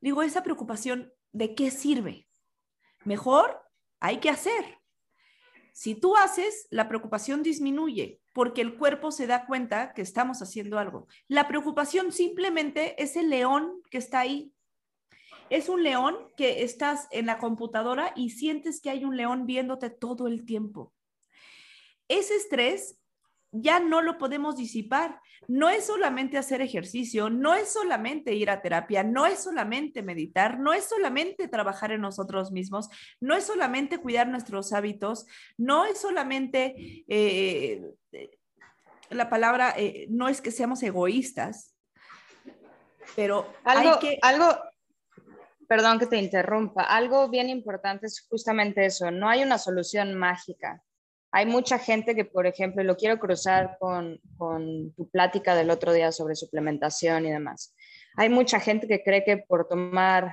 digo, 0.00 0.22
esa 0.22 0.42
preocupación, 0.42 1.12
¿de 1.32 1.54
qué 1.54 1.70
sirve? 1.70 2.28
Mejor 3.04 3.62
hay 3.98 4.18
que 4.18 4.28
hacer. 4.28 4.79
Si 5.72 5.94
tú 5.94 6.16
haces, 6.16 6.66
la 6.70 6.88
preocupación 6.88 7.42
disminuye 7.42 8.20
porque 8.32 8.60
el 8.60 8.76
cuerpo 8.76 9.10
se 9.10 9.26
da 9.26 9.46
cuenta 9.46 9.92
que 9.92 10.02
estamos 10.02 10.42
haciendo 10.42 10.78
algo. 10.78 11.08
La 11.26 11.48
preocupación 11.48 12.12
simplemente 12.12 13.02
es 13.02 13.16
el 13.16 13.30
león 13.30 13.82
que 13.90 13.98
está 13.98 14.20
ahí. 14.20 14.52
Es 15.48 15.68
un 15.68 15.82
león 15.82 16.16
que 16.36 16.62
estás 16.62 17.08
en 17.10 17.26
la 17.26 17.38
computadora 17.38 18.12
y 18.14 18.30
sientes 18.30 18.80
que 18.80 18.90
hay 18.90 19.04
un 19.04 19.16
león 19.16 19.46
viéndote 19.46 19.90
todo 19.90 20.28
el 20.28 20.44
tiempo. 20.44 20.92
Ese 22.06 22.36
estrés 22.36 22.99
ya 23.52 23.80
no 23.80 24.02
lo 24.02 24.18
podemos 24.18 24.56
disipar. 24.56 25.20
No 25.48 25.68
es 25.68 25.86
solamente 25.86 26.38
hacer 26.38 26.60
ejercicio, 26.60 27.30
no 27.30 27.54
es 27.54 27.72
solamente 27.72 28.34
ir 28.34 28.50
a 28.50 28.62
terapia, 28.62 29.02
no 29.02 29.26
es 29.26 29.40
solamente 29.40 30.02
meditar, 30.02 30.58
no 30.60 30.72
es 30.72 30.84
solamente 30.84 31.48
trabajar 31.48 31.92
en 31.92 32.02
nosotros 32.02 32.52
mismos, 32.52 32.88
no 33.20 33.34
es 33.34 33.44
solamente 33.44 33.98
cuidar 33.98 34.28
nuestros 34.28 34.72
hábitos, 34.72 35.26
no 35.56 35.86
es 35.86 35.98
solamente, 36.00 37.04
eh, 37.08 37.82
la 39.08 39.28
palabra, 39.28 39.74
eh, 39.76 40.06
no 40.10 40.28
es 40.28 40.40
que 40.40 40.52
seamos 40.52 40.82
egoístas, 40.82 41.74
pero 43.16 43.52
algo, 43.64 43.98
que... 43.98 44.18
Algo, 44.22 44.46
perdón 45.66 45.98
que 45.98 46.06
te 46.06 46.18
interrumpa, 46.18 46.84
algo 46.84 47.28
bien 47.28 47.48
importante 47.48 48.06
es 48.06 48.24
justamente 48.28 48.84
eso, 48.84 49.10
no 49.10 49.28
hay 49.28 49.42
una 49.42 49.58
solución 49.58 50.14
mágica 50.14 50.82
hay 51.32 51.46
mucha 51.46 51.78
gente 51.78 52.14
que, 52.14 52.24
por 52.24 52.46
ejemplo, 52.46 52.82
lo 52.82 52.96
quiero 52.96 53.18
cruzar 53.18 53.76
con, 53.78 54.20
tu 54.96 55.08
plática 55.10 55.54
del 55.54 55.70
otro 55.70 55.92
día 55.92 56.10
sobre 56.12 56.34
suplementación 56.34 57.26
y 57.26 57.30
demás. 57.30 57.74
Hay 58.16 58.28
mucha 58.28 58.58
gente 58.58 58.88
que 58.88 59.02
cree 59.02 59.24
que 59.24 59.38
por 59.38 59.68
tomar 59.68 60.32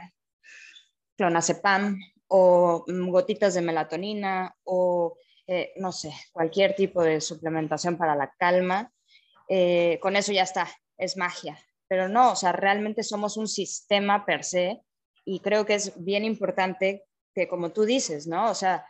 clonazepam 1.16 1.98
o 2.28 2.84
gotitas 2.88 3.54
de 3.54 3.62
melatonina 3.62 4.56
o, 4.64 5.18
eh, 5.46 5.74
no 5.78 5.92
sé, 5.92 6.12
cualquier 6.32 6.76
tipo 6.76 7.04
de 7.04 7.22
suplementación 7.22 7.98
para 7.98 8.16
la 8.16 8.34
calma, 8.38 8.92
eh, 9.48 10.00
con 10.02 10.16
eso 10.16 10.32
ya 10.32 10.44
está, 10.44 10.68
es 10.98 11.16
magia. 11.16 11.58
Pero 11.88 12.10
no, 12.10 12.32
o 12.32 12.36
sea, 12.36 12.52
realmente 12.52 13.04
somos 13.04 13.38
un 13.38 13.48
sistema 13.48 14.26
per 14.26 14.44
se 14.44 14.82
y 15.26 15.40
creo 15.42 15.66
que 15.66 15.76
es 15.76 16.04
bien 16.04 16.26
importante 16.26 17.06
que, 17.34 17.48
como 17.48 17.72
tú 17.72 17.86
dices, 17.86 18.28
¿no? 18.28 18.50
O 18.50 18.56
sea, 18.56 18.86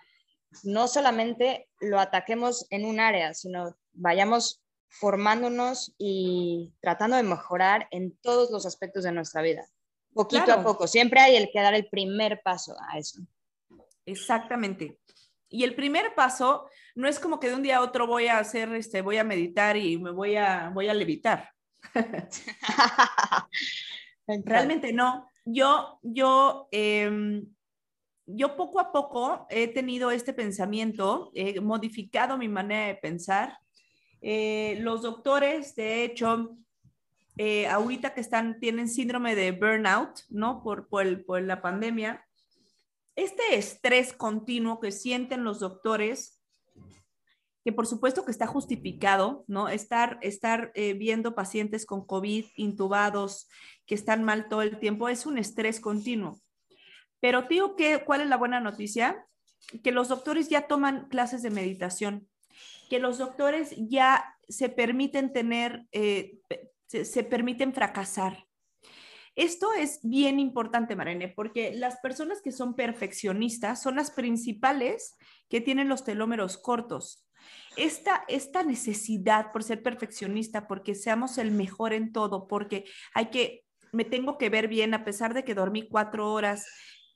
no 0.63 0.87
solamente 0.87 1.69
lo 1.79 1.99
ataquemos 1.99 2.67
en 2.69 2.85
un 2.85 2.99
área, 2.99 3.33
sino 3.33 3.75
vayamos 3.93 4.63
formándonos 4.89 5.93
y 5.97 6.73
tratando 6.79 7.17
de 7.17 7.23
mejorar 7.23 7.87
en 7.91 8.15
todos 8.17 8.51
los 8.51 8.65
aspectos 8.65 9.03
de 9.03 9.11
nuestra 9.11 9.41
vida, 9.41 9.65
poquito 10.13 10.51
a 10.51 10.63
poco. 10.63 10.87
Siempre 10.87 11.19
hay 11.19 11.35
el 11.35 11.49
que 11.51 11.61
dar 11.61 11.73
el 11.73 11.87
primer 11.87 12.41
paso 12.41 12.75
a 12.89 12.97
eso. 12.97 13.19
Exactamente. 14.05 14.99
Y 15.49 15.63
el 15.63 15.75
primer 15.75 16.13
paso 16.15 16.69
no 16.95 17.07
es 17.07 17.19
como 17.19 17.39
que 17.39 17.49
de 17.49 17.55
un 17.55 17.63
día 17.63 17.77
a 17.77 17.81
otro 17.81 18.07
voy 18.07 18.27
a 18.27 18.39
hacer, 18.39 18.73
este, 18.73 19.01
voy 19.01 19.17
a 19.17 19.23
meditar 19.23 19.77
y 19.77 19.97
me 19.97 20.11
voy 20.11 20.35
a, 20.35 20.69
voy 20.73 20.87
a 20.87 20.93
levitar. 20.93 21.51
Realmente 24.27 24.91
no. 24.91 25.29
Yo, 25.45 25.99
yo, 26.01 26.67
em, 26.71 27.45
yo 28.27 28.57
poco 28.57 28.79
a 28.79 28.91
poco 28.91 29.47
he 29.49 29.69
tenido 29.69 30.11
este 30.11 30.33
pensamiento, 30.33 31.31
he 31.33 31.61
modificado 31.61 32.37
mi 32.37 32.49
manera 32.49 32.87
de 32.87 32.95
pensar. 32.95 33.57
Eh, 34.21 34.77
los 34.81 35.01
doctores, 35.01 35.75
de 35.75 36.03
hecho, 36.03 36.57
eh, 37.37 37.67
ahorita 37.67 38.13
que 38.13 38.21
están, 38.21 38.59
tienen 38.59 38.89
síndrome 38.89 39.33
de 39.33 39.51
burnout, 39.53 40.19
¿no? 40.29 40.61
Por, 40.61 40.89
por, 40.89 41.41
la 41.41 41.61
pandemia, 41.61 42.25
este 43.15 43.55
estrés 43.55 44.11
continuo 44.11 44.81
que 44.81 44.91
sienten 44.91 45.45
los 45.45 45.59
doctores, 45.59 46.41
que 47.63 47.71
por 47.71 47.87
supuesto 47.87 48.25
que 48.25 48.31
está 48.31 48.47
justificado, 48.47 49.45
¿no? 49.47 49.69
Estar, 49.69 50.19
estar 50.21 50.71
eh, 50.75 50.93
viendo 50.93 51.33
pacientes 51.33 51.85
con 51.85 52.05
COVID 52.05 52.45
intubados 52.55 53.47
que 53.85 53.95
están 53.95 54.23
mal 54.23 54.49
todo 54.49 54.63
el 54.63 54.79
tiempo, 54.79 55.07
es 55.07 55.25
un 55.25 55.37
estrés 55.37 55.79
continuo. 55.79 56.41
Pero 57.19 57.43
digo 57.43 57.75
que, 57.75 58.03
¿cuál 58.03 58.21
es 58.21 58.27
la 58.27 58.37
buena 58.37 58.59
noticia? 58.59 59.25
Que 59.83 59.91
los 59.91 60.09
doctores 60.09 60.49
ya 60.49 60.67
toman 60.67 61.07
clases 61.09 61.41
de 61.41 61.49
meditación, 61.49 62.27
que 62.89 62.99
los 62.99 63.17
doctores 63.17 63.73
ya 63.77 64.37
se 64.47 64.69
permiten 64.69 65.33
tener, 65.33 65.87
eh, 65.91 66.39
se, 66.87 67.23
permiten 67.23 67.73
fracasar. 67.73 68.45
Esto 69.35 69.73
es 69.73 69.99
bien 70.01 70.39
importante, 70.39 70.95
Marene, 70.95 71.27
porque 71.27 71.73
las 71.73 71.97
personas 71.97 72.41
que 72.41 72.51
son 72.51 72.75
perfeccionistas 72.75 73.81
son 73.81 73.95
las 73.95 74.09
principales 74.11 75.15
que 75.49 75.61
tienen 75.61 75.89
los 75.89 76.03
telómeros 76.03 76.57
cortos. 76.57 77.27
Esta, 77.75 78.23
esta 78.27 78.63
necesidad 78.63 79.51
por 79.51 79.63
ser 79.63 79.83
perfeccionista, 79.83 80.67
porque 80.67 80.95
seamos 80.95 81.37
el 81.37 81.51
mejor 81.51 81.93
en 81.93 82.11
todo, 82.11 82.47
porque 82.47 82.85
hay 83.13 83.27
que, 83.27 83.63
me 83.91 84.05
tengo 84.05 84.39
que 84.39 84.49
ver 84.49 84.67
bien 84.67 84.95
a 84.95 85.03
pesar 85.03 85.35
de 85.35 85.43
que 85.43 85.53
dormí 85.53 85.87
cuatro 85.87 86.33
horas, 86.33 86.65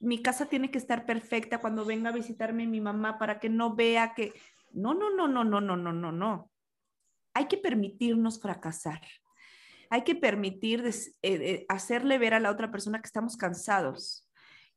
mi 0.02 0.22
casa 0.22 0.48
tiene 0.48 0.72
que 0.72 0.80
estar 0.80 1.06
perfecta 1.06 1.60
cuando 1.60 1.86
venga 1.86 2.10
a 2.10 2.14
visitarme 2.14 2.68
mi 2.68 2.82
mamá 2.82 3.18
para 3.18 3.40
que 3.40 3.50
no 3.50 3.76
vea 3.76 4.14
que... 4.16 4.34
No, 4.72 4.94
no, 4.94 5.10
no, 5.10 5.28
no, 5.28 5.44
no, 5.44 5.62
no, 5.62 5.78
no, 5.78 5.94
no, 5.94 6.12
no. 6.12 6.52
Hay 7.34 7.48
que 7.48 7.58
permitirnos 7.58 8.42
fracasar. 8.42 9.02
Hay 9.90 10.04
que 10.04 10.16
permitir 10.16 10.86
eh, 10.86 10.94
eh, 11.22 11.66
hacerle 11.70 12.18
ver 12.18 12.34
a 12.34 12.40
la 12.40 12.50
otra 12.50 12.72
persona 12.72 13.00
que 13.00 13.08
estamos 13.08 13.38
cansados. 13.38 14.28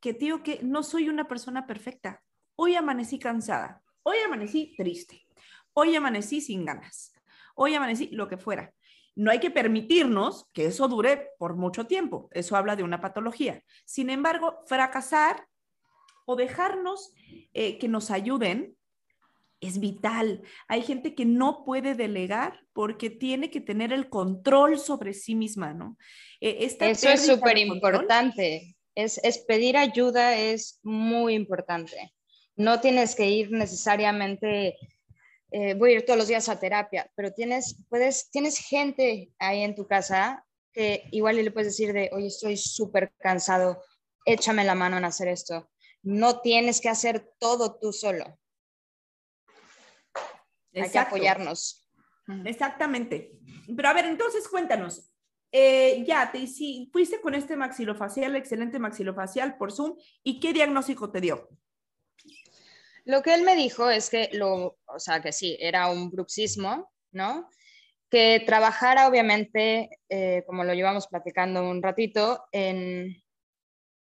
Que 0.00 0.12
digo 0.12 0.42
que 0.42 0.60
no 0.62 0.82
soy 0.82 1.08
una 1.08 1.26
persona 1.26 1.66
perfecta. 1.66 2.22
Hoy 2.56 2.74
amanecí 2.74 3.18
cansada. 3.18 3.82
Hoy 4.02 4.18
amanecí 4.18 4.74
triste. 4.76 5.26
Hoy 5.72 5.96
amanecí 5.96 6.40
sin 6.40 6.64
ganas. 6.64 7.14
Hoy 7.54 7.74
amanecí 7.74 8.08
lo 8.08 8.28
que 8.28 8.36
fuera. 8.36 8.74
No 9.16 9.30
hay 9.30 9.38
que 9.38 9.50
permitirnos 9.50 10.48
que 10.52 10.66
eso 10.66 10.88
dure 10.88 11.30
por 11.38 11.56
mucho 11.56 11.86
tiempo. 11.86 12.28
Eso 12.32 12.56
habla 12.56 12.76
de 12.76 12.82
una 12.82 13.00
patología. 13.00 13.62
Sin 13.84 14.10
embargo, 14.10 14.60
fracasar 14.66 15.46
o 16.26 16.36
dejarnos 16.36 17.12
eh, 17.52 17.78
que 17.78 17.88
nos 17.88 18.10
ayuden 18.10 18.76
es 19.60 19.78
vital. 19.78 20.42
Hay 20.68 20.82
gente 20.82 21.14
que 21.14 21.24
no 21.24 21.64
puede 21.64 21.94
delegar 21.94 22.60
porque 22.72 23.10
tiene 23.10 23.50
que 23.50 23.60
tener 23.60 23.92
el 23.92 24.08
control 24.08 24.78
sobre 24.78 25.14
sí 25.14 25.34
misma, 25.34 25.72
¿no? 25.72 25.96
Eh, 26.40 26.58
eso 26.80 27.08
es 27.08 27.26
súper 27.26 27.58
importante. 27.58 28.76
Es, 28.94 29.18
es 29.24 29.38
pedir 29.38 29.76
ayuda 29.76 30.36
es 30.36 30.80
muy 30.82 31.34
importante. 31.34 32.12
No 32.56 32.80
tienes 32.80 33.14
que 33.14 33.28
ir 33.28 33.50
necesariamente 33.50 34.76
eh, 35.56 35.74
voy 35.74 35.92
a 35.92 35.94
ir 35.98 36.04
todos 36.04 36.18
los 36.18 36.26
días 36.26 36.48
a 36.48 36.58
terapia, 36.58 37.08
pero 37.14 37.32
tienes, 37.32 37.76
puedes, 37.88 38.28
tienes 38.32 38.58
gente 38.58 39.32
ahí 39.38 39.62
en 39.62 39.76
tu 39.76 39.86
casa 39.86 40.44
que 40.72 41.04
igual 41.12 41.36
le 41.36 41.52
puedes 41.52 41.68
decir 41.68 41.92
de, 41.92 42.10
oye, 42.12 42.26
estoy 42.26 42.56
súper 42.56 43.12
cansado, 43.20 43.80
échame 44.24 44.64
la 44.64 44.74
mano 44.74 44.98
en 44.98 45.04
hacer 45.04 45.28
esto. 45.28 45.70
No 46.02 46.40
tienes 46.40 46.80
que 46.80 46.88
hacer 46.88 47.30
todo 47.38 47.78
tú 47.78 47.92
solo. 47.92 48.36
Hay 50.74 50.90
que 50.90 50.98
apoyarnos. 50.98 51.88
Exactamente. 52.44 53.38
Pero 53.76 53.88
a 53.88 53.92
ver, 53.92 54.06
entonces 54.06 54.48
cuéntanos. 54.48 55.08
Eh, 55.52 56.04
ya, 56.04 56.32
te, 56.32 56.48
si 56.48 56.90
fuiste 56.92 57.20
con 57.20 57.36
este 57.36 57.56
maxilofacial, 57.56 58.34
excelente 58.34 58.80
maxilofacial 58.80 59.56
por 59.56 59.70
Zoom, 59.70 59.96
¿y 60.24 60.40
qué 60.40 60.52
diagnóstico 60.52 61.12
te 61.12 61.20
dio? 61.20 61.48
Lo 63.04 63.22
que 63.22 63.34
él 63.34 63.42
me 63.42 63.56
dijo 63.56 63.90
es 63.90 64.08
que, 64.08 64.30
lo, 64.32 64.78
o 64.86 64.98
sea, 64.98 65.20
que 65.20 65.32
sí, 65.32 65.56
era 65.60 65.88
un 65.88 66.10
bruxismo, 66.10 66.90
¿no? 67.12 67.48
Que 68.10 68.42
trabajara, 68.46 69.08
obviamente, 69.08 69.90
eh, 70.08 70.42
como 70.46 70.64
lo 70.64 70.72
llevamos 70.72 71.06
platicando 71.08 71.68
un 71.68 71.82
ratito, 71.82 72.44
en, 72.52 73.22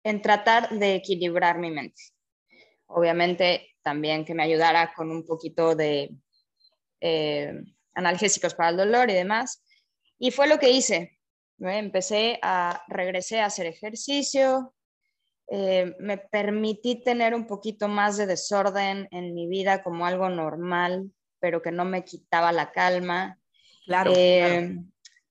en 0.04 0.22
tratar 0.22 0.70
de 0.70 0.96
equilibrar 0.96 1.58
mi 1.58 1.72
mente. 1.72 2.02
Obviamente, 2.88 3.76
también 3.82 4.26
que 4.26 4.36
me 4.36 4.44
ayudara 4.44 4.94
con 4.94 5.10
un 5.10 5.26
poquito 5.26 5.76
de 5.76 6.12
eh, 7.02 7.54
analgésicos 7.96 8.54
para 8.54 8.70
el 8.70 8.78
dolor 8.78 9.10
y 9.10 9.14
demás. 9.14 9.64
Y 10.20 10.32
fue 10.32 10.48
lo 10.48 10.60
que 10.60 10.70
hice. 10.70 11.20
Empecé 11.60 12.40
a, 12.42 12.84
regresé 12.88 13.40
a 13.40 13.46
hacer 13.46 13.66
ejercicio, 13.68 14.74
eh, 15.48 15.96
me 16.00 16.18
permití 16.18 17.04
tener 17.04 17.36
un 17.36 17.46
poquito 17.46 17.88
más 17.88 18.18
de 18.18 18.26
desorden 18.26 19.08
en 19.12 19.34
mi 19.34 19.48
vida 19.48 19.84
como 19.84 20.06
algo 20.06 20.30
normal, 20.30 21.12
pero 21.40 21.62
que 21.62 21.72
no 21.72 21.86
me 21.86 22.06
quitaba 22.06 22.52
la 22.52 22.72
calma. 22.72 23.40
Claro, 23.86 24.14
eh, 24.16 24.80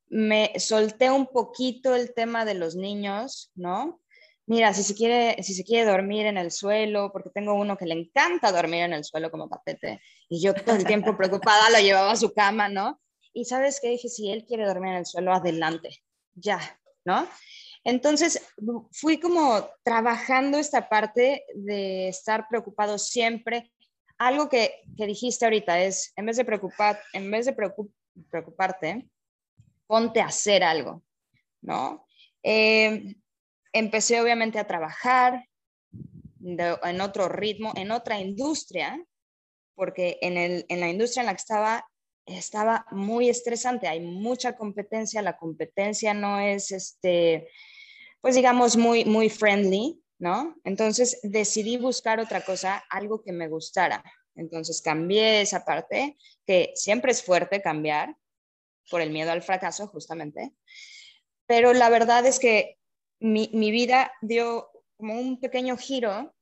Me 0.08 0.52
solté 0.58 1.10
un 1.10 1.26
poquito 1.26 1.94
el 1.94 2.12
tema 2.12 2.44
de 2.44 2.54
los 2.54 2.76
niños, 2.76 3.50
¿no? 3.54 4.02
Mira, 4.46 4.74
si 4.74 4.82
se, 4.82 4.94
quiere, 4.94 5.42
si 5.42 5.54
se 5.54 5.64
quiere 5.64 5.90
dormir 5.90 6.26
en 6.26 6.36
el 6.36 6.50
suelo, 6.50 7.10
porque 7.12 7.30
tengo 7.30 7.54
uno 7.54 7.78
que 7.78 7.86
le 7.86 7.94
encanta 7.94 8.52
dormir 8.52 8.82
en 8.82 8.92
el 8.92 9.04
suelo 9.04 9.30
como 9.30 9.48
tapete, 9.48 10.02
y 10.28 10.42
yo 10.42 10.52
todo 10.52 10.76
el 10.76 10.84
tiempo 10.84 11.16
preocupada 11.16 11.70
lo 11.70 11.78
llevaba 11.78 12.12
a 12.12 12.16
su 12.16 12.34
cama, 12.34 12.68
¿no? 12.68 13.00
Y 13.32 13.46
sabes 13.46 13.80
qué 13.80 13.88
dije, 13.88 14.08
si 14.08 14.30
él 14.30 14.44
quiere 14.44 14.66
dormir 14.66 14.90
en 14.90 14.98
el 14.98 15.06
suelo, 15.06 15.32
adelante, 15.32 16.02
ya, 16.34 16.60
¿no? 17.04 17.26
Entonces, 17.84 18.40
fui 18.92 19.18
como 19.18 19.68
trabajando 19.82 20.58
esta 20.58 20.88
parte 20.88 21.44
de 21.54 22.08
estar 22.08 22.46
preocupado 22.48 22.96
siempre. 22.98 23.72
Algo 24.18 24.48
que, 24.48 24.82
dijiste 24.96 25.44
ahorita 25.44 25.82
es, 25.82 26.12
en 26.16 26.26
vez 26.26 26.36
de, 26.36 26.44
preocupar, 26.44 27.00
en 27.12 27.30
vez 27.30 27.46
de 27.46 27.56
preocuparte, 28.30 29.08
ponte 29.86 30.20
a 30.20 30.26
hacer 30.26 30.62
algo, 30.62 31.02
¿no? 31.60 32.06
Eh, 32.42 33.16
empecé 33.72 34.20
obviamente 34.20 34.58
a 34.58 34.66
trabajar 34.66 35.44
en 36.40 37.00
otro 37.00 37.28
ritmo, 37.28 37.72
en 37.76 37.90
otra 37.90 38.20
industria, 38.20 39.04
porque 39.74 40.18
en, 40.20 40.36
el, 40.36 40.66
en 40.68 40.80
la 40.80 40.88
industria 40.88 41.22
en 41.22 41.26
la 41.26 41.34
que 41.34 41.40
estaba 41.40 41.86
estaba 42.26 42.86
muy 42.90 43.28
estresante, 43.28 43.88
hay 43.88 44.00
mucha 44.00 44.56
competencia, 44.56 45.22
la 45.22 45.36
competencia 45.36 46.14
no 46.14 46.38
es, 46.38 46.70
este, 46.70 47.48
pues 48.22 48.36
digamos, 48.36 48.76
muy, 48.76 49.04
muy 49.04 49.28
friendly, 49.28 50.00
¿no? 50.18 50.56
Entonces 50.64 51.18
decidí 51.24 51.76
buscar 51.76 52.20
otra 52.20 52.40
cosa, 52.40 52.82
algo 52.88 53.22
que 53.22 53.32
me 53.32 53.48
gustara. 53.48 54.02
Entonces 54.36 54.80
cambié 54.80 55.42
esa 55.42 55.64
parte, 55.64 56.16
que 56.46 56.72
siempre 56.74 57.12
es 57.12 57.22
fuerte 57.22 57.60
cambiar 57.60 58.16
por 58.88 59.02
el 59.02 59.10
miedo 59.10 59.32
al 59.32 59.42
fracaso, 59.42 59.88
justamente. 59.88 60.54
Pero 61.46 61.74
la 61.74 61.90
verdad 61.90 62.24
es 62.24 62.38
que 62.38 62.78
mi, 63.18 63.50
mi 63.52 63.72
vida 63.72 64.12
dio 64.22 64.70
como 64.96 65.18
un 65.18 65.40
pequeño 65.40 65.76
giro 65.76 66.32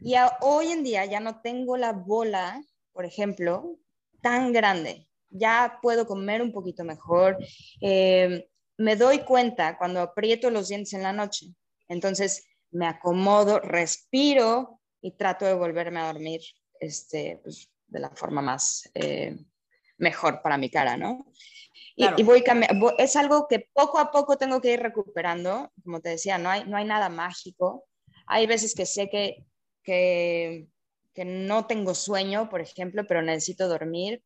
y 0.00 0.14
hoy 0.40 0.68
en 0.68 0.84
día 0.84 1.04
ya 1.04 1.18
no 1.18 1.40
tengo 1.42 1.76
la 1.76 1.92
bola, 1.92 2.62
por 2.92 3.04
ejemplo, 3.04 3.76
tan 4.20 4.52
grande. 4.52 5.08
Ya 5.30 5.80
puedo 5.82 6.06
comer 6.06 6.42
un 6.42 6.52
poquito 6.52 6.84
mejor. 6.84 7.38
Eh, 7.80 8.48
me 8.82 8.96
doy 8.96 9.20
cuenta 9.20 9.78
cuando 9.78 10.00
aprieto 10.00 10.50
los 10.50 10.68
dientes 10.68 10.92
en 10.92 11.02
la 11.02 11.12
noche. 11.12 11.46
Entonces 11.88 12.46
me 12.70 12.86
acomodo, 12.86 13.60
respiro 13.60 14.80
y 15.00 15.12
trato 15.12 15.44
de 15.44 15.54
volverme 15.54 16.00
a 16.00 16.12
dormir 16.12 16.40
este, 16.80 17.40
pues, 17.42 17.70
de 17.86 18.00
la 18.00 18.10
forma 18.10 18.42
más 18.42 18.90
eh, 18.94 19.36
mejor 19.98 20.42
para 20.42 20.56
mi 20.56 20.70
cara, 20.70 20.96
¿no? 20.96 21.26
Y, 21.94 22.22
voy 22.22 22.42
cambiando. 22.42 22.94
Es 22.98 23.16
algo 23.16 23.46
que 23.48 23.68
poco 23.72 23.98
a 23.98 24.10
poco 24.10 24.38
tengo 24.38 24.60
que 24.60 24.72
ir 24.72 24.80
recuperando. 24.80 25.70
Como 25.84 26.00
te 26.00 26.10
decía, 26.10 26.38
no 26.38 26.48
hay, 26.48 26.64
no 26.64 26.76
hay 26.76 26.86
nada 26.86 27.10
mágico. 27.10 27.84
Hay 28.26 28.46
veces 28.46 28.74
que 28.74 28.86
sé 28.86 29.10
que, 29.10 29.44
que 29.82 30.66
que 31.14 31.24
no 31.24 31.66
tengo 31.66 31.94
sueño, 31.94 32.48
por 32.48 32.60
ejemplo, 32.60 33.06
pero 33.06 33.22
necesito 33.22 33.68
dormir. 33.68 34.22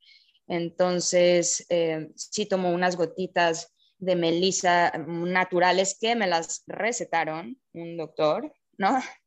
Entonces, 0.46 1.66
eh, 1.68 2.08
sí 2.14 2.46
tomo 2.46 2.70
unas 2.70 2.96
gotitas 2.96 3.74
de 3.98 4.16
melisa 4.16 4.92
naturales 5.06 5.96
que 6.00 6.14
me 6.14 6.26
las 6.26 6.62
recetaron 6.66 7.60
un 7.72 7.96
doctor, 7.96 8.52
¿no? 8.78 9.00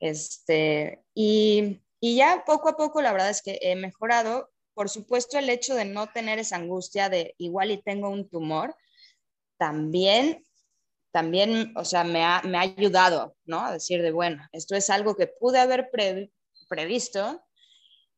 Este, 0.00 1.02
y, 1.12 1.82
y 1.98 2.14
ya 2.14 2.44
poco 2.46 2.68
a 2.68 2.76
poco 2.76 3.02
la 3.02 3.10
verdad 3.10 3.30
es 3.30 3.42
que 3.42 3.58
he 3.60 3.74
mejorado. 3.74 4.48
Por 4.72 4.88
supuesto, 4.88 5.38
el 5.38 5.50
hecho 5.50 5.74
de 5.74 5.84
no 5.84 6.06
tener 6.06 6.38
esa 6.38 6.54
angustia 6.54 7.08
de 7.08 7.34
igual 7.36 7.72
y 7.72 7.82
tengo 7.82 8.08
un 8.08 8.28
tumor, 8.28 8.76
también, 9.58 10.44
también, 11.10 11.72
o 11.76 11.84
sea, 11.84 12.04
me 12.04 12.22
ha, 12.24 12.42
me 12.44 12.58
ha 12.58 12.60
ayudado, 12.60 13.36
¿no? 13.44 13.64
A 13.64 13.72
decir 13.72 14.02
de, 14.02 14.12
bueno, 14.12 14.46
esto 14.52 14.76
es 14.76 14.88
algo 14.88 15.16
que 15.16 15.26
pude 15.26 15.58
haber 15.58 15.90
pre 15.90 16.30
previsto. 16.68 17.42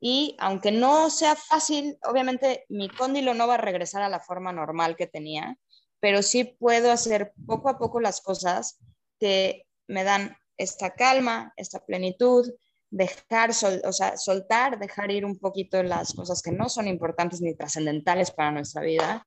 Y 0.00 0.36
aunque 0.38 0.72
no 0.72 1.08
sea 1.10 1.34
fácil, 1.36 1.98
obviamente 2.02 2.64
mi 2.68 2.88
cóndilo 2.88 3.34
no 3.34 3.46
va 3.46 3.54
a 3.54 3.58
regresar 3.58 4.02
a 4.02 4.08
la 4.08 4.20
forma 4.20 4.52
normal 4.52 4.96
que 4.96 5.06
tenía, 5.06 5.56
pero 6.00 6.22
sí 6.22 6.44
puedo 6.44 6.90
hacer 6.90 7.32
poco 7.46 7.68
a 7.68 7.78
poco 7.78 8.00
las 8.00 8.20
cosas 8.20 8.78
que 9.18 9.66
me 9.86 10.02
dan 10.02 10.36
esta 10.56 10.94
calma, 10.94 11.52
esta 11.56 11.84
plenitud, 11.84 12.50
dejar, 12.90 13.50
o 13.50 13.92
sea, 13.92 14.16
soltar, 14.16 14.78
dejar 14.78 15.10
ir 15.10 15.24
un 15.24 15.38
poquito 15.38 15.82
las 15.82 16.12
cosas 16.12 16.42
que 16.42 16.52
no 16.52 16.68
son 16.68 16.88
importantes 16.88 17.40
ni 17.40 17.54
trascendentales 17.54 18.30
para 18.30 18.50
nuestra 18.50 18.82
vida. 18.82 19.26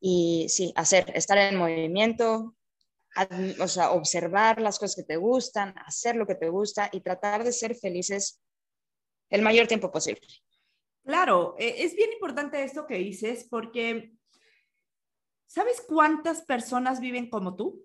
Y 0.00 0.46
sí, 0.48 0.72
hacer, 0.76 1.12
estar 1.14 1.38
en 1.38 1.56
movimiento, 1.56 2.56
o 3.60 3.68
sea, 3.68 3.92
observar 3.92 4.60
las 4.60 4.78
cosas 4.78 4.96
que 4.96 5.02
te 5.02 5.16
gustan, 5.16 5.74
hacer 5.86 6.16
lo 6.16 6.26
que 6.26 6.34
te 6.34 6.48
gusta 6.48 6.88
y 6.92 7.00
tratar 7.00 7.44
de 7.44 7.52
ser 7.52 7.76
felices 7.76 8.40
el 9.28 9.42
mayor 9.42 9.66
tiempo 9.66 9.92
posible. 9.92 10.26
Claro, 11.04 11.54
e, 11.58 11.84
es 11.84 11.94
bien 11.94 12.12
importante 12.12 12.62
esto 12.62 12.86
que 12.86 12.96
dices 12.96 13.46
porque 13.48 14.12
¿sabes 15.50 15.80
cuántas 15.80 16.42
personas 16.42 17.00
viven 17.00 17.28
como 17.28 17.56
tú? 17.56 17.84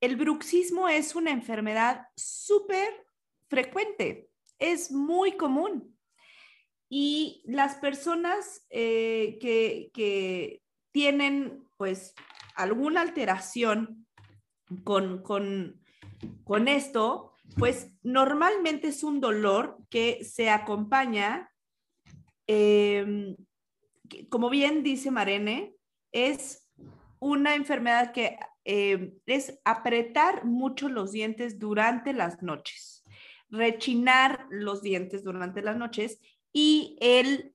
El 0.00 0.16
bruxismo 0.16 0.88
es 0.88 1.14
una 1.14 1.30
enfermedad 1.30 2.08
súper 2.16 3.06
frecuente, 3.46 4.30
es 4.58 4.90
muy 4.90 5.36
común. 5.36 5.96
Y 6.88 7.44
las 7.46 7.76
personas 7.76 8.66
eh, 8.68 9.38
que, 9.40 9.92
que 9.94 10.64
tienen 10.90 11.68
pues 11.76 12.14
alguna 12.56 13.02
alteración 13.02 14.08
con, 14.82 15.22
con, 15.22 15.78
esto, 16.66 17.32
pues 17.58 17.92
normalmente 18.02 18.88
es 18.88 19.04
un 19.04 19.20
dolor 19.20 19.78
que 19.88 20.24
se 20.24 20.50
acompaña, 20.50 21.52
em, 22.48 23.36
como 24.28 24.50
bien 24.50 24.82
dice 24.82 25.12
Marene, 25.12 25.76
es 26.12 26.68
una 27.18 27.54
enfermedad 27.54 28.12
que 28.12 28.38
em, 28.64 29.14
es 29.26 29.58
apretar 29.64 30.44
mucho 30.44 30.88
los 30.88 31.12
dientes 31.12 31.58
durante 31.58 32.12
las 32.12 32.42
noches, 32.42 33.04
rechinar 33.48 34.46
los 34.50 34.82
dientes 34.82 35.24
durante 35.24 35.62
las 35.62 35.76
noches 35.76 36.20
y 36.52 36.96
el 37.00 37.54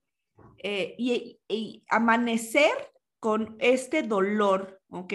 eh, 0.63 0.95
y 0.97 1.83
amanecer 1.89 2.71
con 3.19 3.55
este 3.59 4.03
dolor 4.03 4.75
¿ok? 4.95 5.13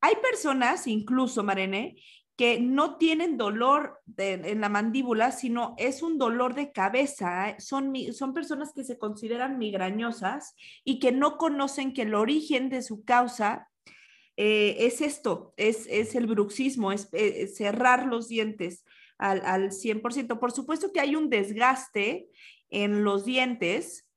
Hay 0.00 0.14
personas, 0.22 0.86
incluso, 0.86 1.42
Marene, 1.44 1.96
que 2.40 2.58
no 2.58 2.96
tienen 2.96 3.36
dolor 3.36 4.00
en 4.16 4.62
la 4.62 4.70
mandíbula, 4.70 5.30
sino 5.30 5.74
es 5.76 6.02
un 6.02 6.16
dolor 6.16 6.54
de 6.54 6.72
cabeza. 6.72 7.50
¿eh? 7.50 7.56
Son, 7.58 7.92
son 8.14 8.32
personas 8.32 8.72
que 8.74 8.82
se 8.82 8.96
consideran 8.96 9.58
migrañosas 9.58 10.54
y 10.82 11.00
que 11.00 11.12
no 11.12 11.36
conocen 11.36 11.92
que 11.92 12.00
el 12.00 12.14
origen 12.14 12.70
de 12.70 12.80
su 12.80 13.04
causa 13.04 13.68
eh, 14.38 14.86
es 14.86 15.02
esto, 15.02 15.52
es, 15.58 15.86
es, 15.90 16.14
el 16.14 16.26
bruxismo, 16.26 16.92
es, 16.92 17.10
eh, 17.12 17.46
cerrar 17.46 18.06
los 18.06 18.28
dientes 18.28 18.86
al, 19.18 19.42
al 19.44 19.70
100%. 19.70 20.38
Por 20.38 20.50
supuesto 20.50 20.92
que 20.94 21.00
hay 21.00 21.16
un 21.16 21.28
desgaste 21.28 22.30
en 22.70 23.04
los 23.04 23.26
dientes 23.26 24.08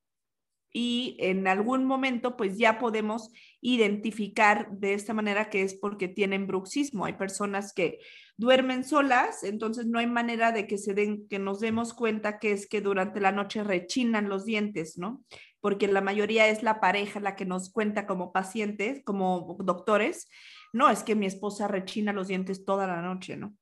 y 0.71 1.17
en 1.19 1.45
algún 1.45 1.83
momento 1.83 2.37
pues 2.37 2.57
ya 2.57 2.79
podemos 2.79 3.31
identificar 3.63 4.69
de 4.71 4.93
esta 4.93 5.13
manera 5.13 5.49
que 5.49 5.63
es 5.63 5.73
porque 5.73 6.09
tienen 6.09 6.47
bruxismo. 6.47 7.05
Hay 7.05 7.13
personas 7.13 7.73
que 7.73 7.99
duermen 8.35 8.83
solas, 8.83 9.43
entonces 9.43 9.85
no 9.85 9.99
hay 9.99 10.07
manera 10.07 10.51
de 10.51 10.67
que 10.67 10.77
se 10.77 10.93
den 10.93 11.27
que 11.29 11.39
nos 11.39 11.61
demos 11.61 11.93
cuenta 11.93 12.39
que 12.39 12.51
es 12.51 12.67
que 12.67 12.81
durante 12.81 13.21
la 13.21 13.31
noche 13.31 13.63
rechinan 13.63 14.27
los 14.27 14.43
dientes, 14.43 14.97
¿no? 14.97 15.23
Porque 15.61 15.87
la 15.87 16.01
mayoría 16.01 16.49
es 16.49 16.61
la 16.61 16.81
pareja 16.81 17.21
la 17.21 17.37
que 17.37 17.45
nos 17.45 17.71
cuenta 17.71 18.05
como 18.05 18.33
pacientes, 18.33 19.01
como 19.05 19.55
doctores, 19.63 20.29
no, 20.73 20.89
es 20.89 21.03
que 21.03 21.15
mi 21.15 21.25
esposa 21.25 21.69
rechina 21.69 22.11
los 22.11 22.27
dientes 22.27 22.65
toda 22.65 22.85
la 22.85 23.01
noche, 23.01 23.37
¿no? 23.37 23.55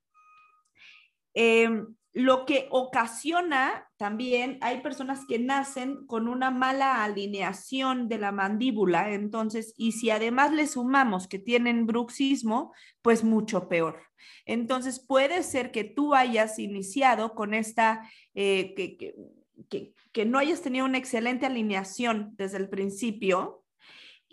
Eh, 1.34 1.84
lo 2.14 2.44
que 2.44 2.68
ocasiona 2.70 3.88
también, 3.96 4.58
hay 4.60 4.82
personas 4.82 5.20
que 5.26 5.38
nacen 5.38 6.06
con 6.06 6.28
una 6.28 6.50
mala 6.50 7.04
alineación 7.04 8.08
de 8.08 8.18
la 8.18 8.32
mandíbula, 8.32 9.12
entonces, 9.12 9.72
y 9.78 9.92
si 9.92 10.10
además 10.10 10.52
le 10.52 10.66
sumamos 10.66 11.26
que 11.26 11.38
tienen 11.38 11.86
bruxismo, 11.86 12.74
pues 13.00 13.24
mucho 13.24 13.68
peor. 13.68 14.02
Entonces, 14.44 15.00
puede 15.00 15.42
ser 15.42 15.70
que 15.70 15.84
tú 15.84 16.14
hayas 16.14 16.58
iniciado 16.58 17.34
con 17.34 17.54
esta, 17.54 18.08
eh, 18.34 18.74
que, 18.74 19.94
que 20.12 20.24
no 20.26 20.38
hayas 20.38 20.60
tenido 20.60 20.84
una 20.84 20.98
excelente 20.98 21.46
alineación 21.46 22.34
desde 22.36 22.58
el 22.58 22.68
principio 22.68 23.61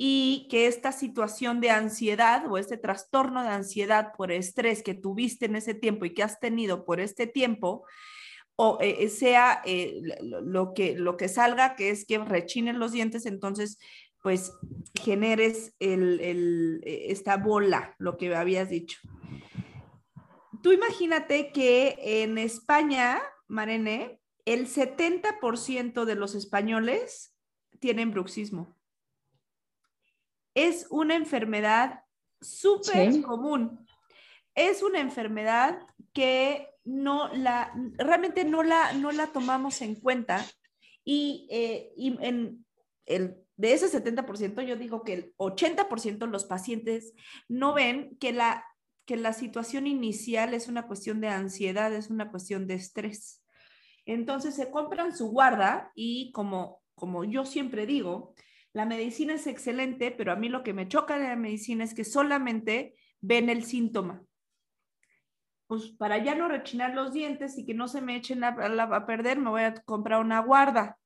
y 0.02 0.48
que 0.50 0.68
esta 0.68 0.94
situación 0.94 1.60
de 1.60 1.72
ansiedad 1.72 2.50
o 2.50 2.58
este 2.58 2.78
trastorno 2.78 3.44
de 3.44 3.50
ansiedad 3.50 4.14
por 4.16 4.32
estrés 4.32 4.82
que 4.82 4.94
tuviste 4.94 5.48
en 5.48 5.58
ese 5.58 5.74
tiempo 5.74 6.06
y 6.06 6.14
que 6.14 6.24
has 6.24 6.40
tenido 6.40 6.86
por 6.86 7.02
este 7.02 7.28
tiempo, 7.28 7.86
o 8.56 8.78
eh, 8.80 9.10
sea 9.10 9.62
eh, 9.66 10.00
lo, 10.22 10.74
que, 10.74 10.96
lo 10.96 11.18
que 11.18 11.28
salga, 11.28 11.76
que 11.76 11.90
es 11.90 12.06
que 12.06 12.18
rechinen 12.18 12.80
los 12.80 12.94
dientes, 12.94 13.26
entonces 13.26 13.78
pues 14.24 14.54
generes 15.02 15.76
el, 15.80 16.80
esta 16.86 17.36
bola, 17.36 17.94
lo 17.98 18.16
que 18.16 18.34
habías 18.34 18.70
dicho. 18.70 19.00
Tú 20.64 20.72
imagínate 20.72 21.52
que 21.52 21.98
en 22.24 22.38
España, 22.38 23.20
Marene, 23.50 24.22
el 24.46 24.68
70% 24.68 26.06
de 26.06 26.16
los 26.16 26.36
españoles 26.36 27.36
tienen 27.82 28.12
bruxismo. 28.12 28.79
Es 30.60 30.88
una 30.90 31.16
enfermedad 31.16 32.02
súper 32.42 33.22
común. 33.22 33.88
Es 34.56 34.84
una 34.84 35.00
enfermedad 35.00 35.80
que 36.14 36.68
no 36.84 37.34
la, 37.34 37.74
realmente 37.98 38.44
no 38.44 38.64
la, 38.64 38.94
no 38.94 39.12
la 39.12 39.28
tomamos 39.28 39.82
en 39.82 39.96
cuenta 39.96 40.46
y, 41.06 41.48
eh, 41.50 41.92
y 41.96 42.18
en 42.22 42.66
el 43.06 43.38
de 43.60 43.74
ese 43.74 43.88
70%, 43.92 44.62
yo 44.62 44.78
digo 44.78 45.04
que 45.04 45.14
el 45.14 45.34
80% 45.36 46.18
de 46.20 46.28
los 46.28 46.46
pacientes 46.46 47.14
no 47.50 47.74
ven 47.74 48.16
que 48.18 48.32
la, 48.32 48.66
que 49.06 49.18
la 49.18 49.34
situación 49.34 49.86
inicial 49.86 50.54
es 50.54 50.70
una 50.70 50.88
cuestión 50.88 51.20
de 51.20 51.28
ansiedad, 51.28 51.94
es 51.94 52.10
una 52.10 52.32
cuestión 52.32 52.68
de 52.68 52.76
estrés. 52.76 53.44
Entonces 54.06 54.56
se 54.56 54.72
compran 54.72 55.14
su 55.14 55.28
guarda 55.32 55.92
y 55.94 56.32
como, 56.32 56.82
como 56.96 57.26
yo 57.26 57.46
siempre 57.46 57.86
digo, 57.86 58.34
la 58.74 58.86
medicina 58.86 59.34
es 59.34 59.48
excelente, 59.48 60.12
pero 60.12 60.32
a 60.32 60.36
mí 60.36 60.50
lo 60.50 60.64
que 60.64 60.74
me 60.74 60.88
choca 60.88 61.18
de 61.18 61.28
la 61.28 61.36
medicina 61.36 61.84
es 61.84 61.94
que 61.94 62.04
solamente 62.04 62.96
ven 63.22 63.50
el 63.50 63.64
síntoma. 63.64 64.24
Pues 65.68 65.90
para 65.90 66.18
ya 66.18 66.36
no 66.36 66.48
rechinar 66.48 66.96
los 66.96 67.14
dientes 67.14 67.58
y 67.58 67.66
que 67.66 67.74
no 67.74 67.88
se 67.88 68.02
me 68.02 68.16
echen 68.16 68.44
a, 68.44 68.50
a 68.50 69.06
perder, 69.06 69.38
me 69.38 69.50
voy 69.50 69.62
a 69.64 69.76
comprar 69.84 70.22
una 70.22 70.40
guarda 70.40 71.00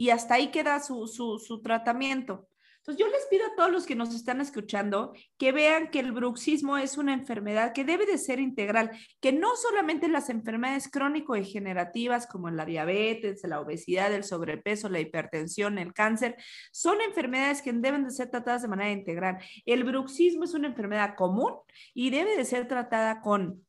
y 0.00 0.08
hasta 0.10 0.34
ahí 0.34 0.50
queda 0.50 0.80
su, 0.80 1.06
su, 1.06 1.60
tratamiento. 1.60 2.48
Entonces, 2.80 3.04
yo 3.04 3.12
les 3.12 3.26
pido 3.26 3.44
a 3.44 3.54
todos 3.56 3.70
los 3.70 3.84
que 3.84 3.94
nos 3.94 4.14
están 4.14 4.40
escuchando 4.40 5.12
que 5.36 5.52
vean 5.52 5.90
que 5.90 6.00
el 6.00 6.12
bruxismo 6.12 6.78
es 6.78 6.96
una 6.96 7.12
enfermedad 7.12 7.74
que 7.74 7.84
debe 7.84 8.06
de 8.06 8.16
ser 8.16 8.40
integral, 8.40 8.90
que 9.20 9.32
no 9.32 9.54
solamente 9.54 10.08
las 10.08 10.30
enfermedades 10.30 10.88
crónico-degenerativas 10.90 12.26
como 12.26 12.48
la 12.50 12.64
diabetes, 12.64 13.42
la 13.44 13.60
obesidad, 13.60 14.14
el 14.14 14.24
sobrepeso, 14.24 14.88
la 14.88 14.98
hipertensión, 14.98 15.76
el 15.76 15.92
cáncer, 15.92 16.36
son 16.72 17.02
enfermedades 17.02 17.60
que 17.60 17.70
deben 17.74 18.04
de 18.04 18.12
ser 18.12 18.30
tratadas 18.30 18.62
de 18.62 18.68
manera 18.68 18.90
integral. 18.90 19.36
El 19.66 19.84
bruxismo 19.84 20.44
es 20.44 20.54
una 20.54 20.68
enfermedad 20.68 21.16
común 21.16 21.52
y 21.92 22.08
debe 22.08 22.34
de 22.34 22.46
ser 22.46 22.66
tratada 22.66 23.20
con, 23.20 23.66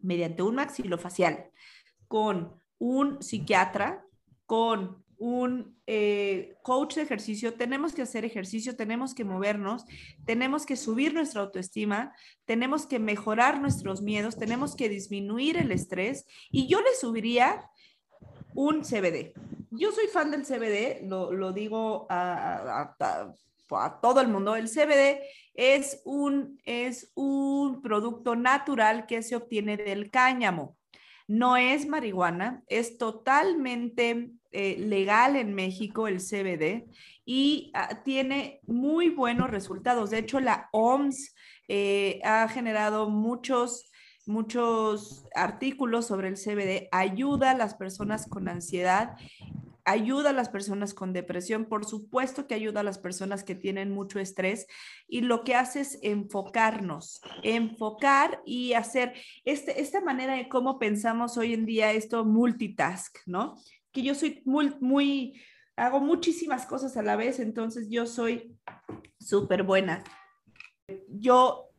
mediante 0.00 0.44
un 0.44 0.54
maxilofacial, 0.54 1.50
con 2.06 2.54
un 2.78 3.20
psiquiatra, 3.20 4.04
con 4.46 5.03
un 5.18 5.78
eh, 5.86 6.56
coach 6.62 6.96
de 6.96 7.02
ejercicio, 7.02 7.54
tenemos 7.54 7.92
que 7.92 8.02
hacer 8.02 8.24
ejercicio, 8.24 8.76
tenemos 8.76 9.14
que 9.14 9.24
movernos, 9.24 9.84
tenemos 10.24 10.66
que 10.66 10.76
subir 10.76 11.14
nuestra 11.14 11.42
autoestima, 11.42 12.12
tenemos 12.44 12.86
que 12.86 12.98
mejorar 12.98 13.60
nuestros 13.60 14.02
miedos, 14.02 14.36
tenemos 14.36 14.76
que 14.76 14.88
disminuir 14.88 15.56
el 15.56 15.72
estrés 15.72 16.26
y 16.50 16.66
yo 16.66 16.80
le 16.80 16.94
subiría 16.98 17.70
un 18.54 18.82
CBD. 18.82 19.34
Yo 19.70 19.90
soy 19.92 20.06
fan 20.06 20.30
del 20.30 20.44
CBD, 20.44 21.08
lo, 21.08 21.52
digo 21.52 22.06
a, 22.08 22.94
a, 22.98 24.00
todo 24.00 24.20
el 24.20 24.28
mundo. 24.28 24.54
El 24.54 24.68
CBD 24.68 25.20
es 25.54 26.00
un, 26.04 26.60
es 26.64 27.10
un 27.14 27.82
producto 27.82 28.36
natural 28.36 29.06
que 29.06 29.22
se 29.22 29.36
obtiene 29.36 29.76
del 29.76 30.10
cáñamo. 30.10 30.76
No 31.26 31.56
es 31.56 31.86
marihuana, 31.88 32.62
es 32.68 32.98
totalmente 32.98 34.30
eh, 34.54 34.76
legal 34.78 35.34
en 35.34 35.52
México 35.52 36.06
el 36.06 36.20
CBD 36.20 36.84
y 37.24 37.72
ah, 37.74 38.02
tiene 38.04 38.60
muy 38.66 39.08
buenos 39.08 39.50
resultados. 39.50 40.10
De 40.10 40.18
hecho, 40.18 40.38
la 40.38 40.68
OMS 40.70 41.34
eh, 41.66 42.20
ha 42.22 42.46
generado 42.48 43.10
muchos 43.10 43.90
muchos 44.26 45.26
artículos 45.34 46.06
sobre 46.06 46.28
el 46.28 46.36
CBD, 46.36 46.88
ayuda 46.92 47.50
a 47.50 47.56
las 47.56 47.74
personas 47.74 48.26
con 48.26 48.48
ansiedad, 48.48 49.16
ayuda 49.84 50.30
a 50.30 50.32
las 50.32 50.48
personas 50.48 50.94
con 50.94 51.12
depresión, 51.12 51.66
por 51.66 51.84
supuesto 51.84 52.46
que 52.46 52.54
ayuda 52.54 52.80
a 52.80 52.84
las 52.84 52.98
personas 52.98 53.44
que 53.44 53.54
tienen 53.54 53.90
mucho 53.90 54.18
estrés 54.18 54.66
y 55.08 55.20
lo 55.20 55.44
que 55.44 55.54
hace 55.54 55.80
es 55.80 55.98
enfocarnos, 56.02 57.20
enfocar 57.42 58.40
y 58.46 58.72
hacer 58.72 59.14
este, 59.44 59.80
esta 59.82 60.00
manera 60.00 60.36
de 60.36 60.48
cómo 60.48 60.78
pensamos 60.78 61.36
hoy 61.36 61.52
en 61.52 61.66
día 61.66 61.92
esto 61.92 62.24
multitask, 62.24 63.18
¿no? 63.26 63.56
Que 63.94 64.02
yo 64.02 64.14
soy 64.14 64.42
muy, 64.44 64.74
muy, 64.80 65.40
hago 65.76 66.00
muchísimas 66.00 66.66
cosas 66.66 66.96
a 66.96 67.02
la 67.02 67.14
vez, 67.14 67.38
entonces 67.38 67.88
yo 67.88 68.06
soy 68.06 68.58
súper 69.20 69.62
buena. 69.62 70.02
Yo, 71.08 71.70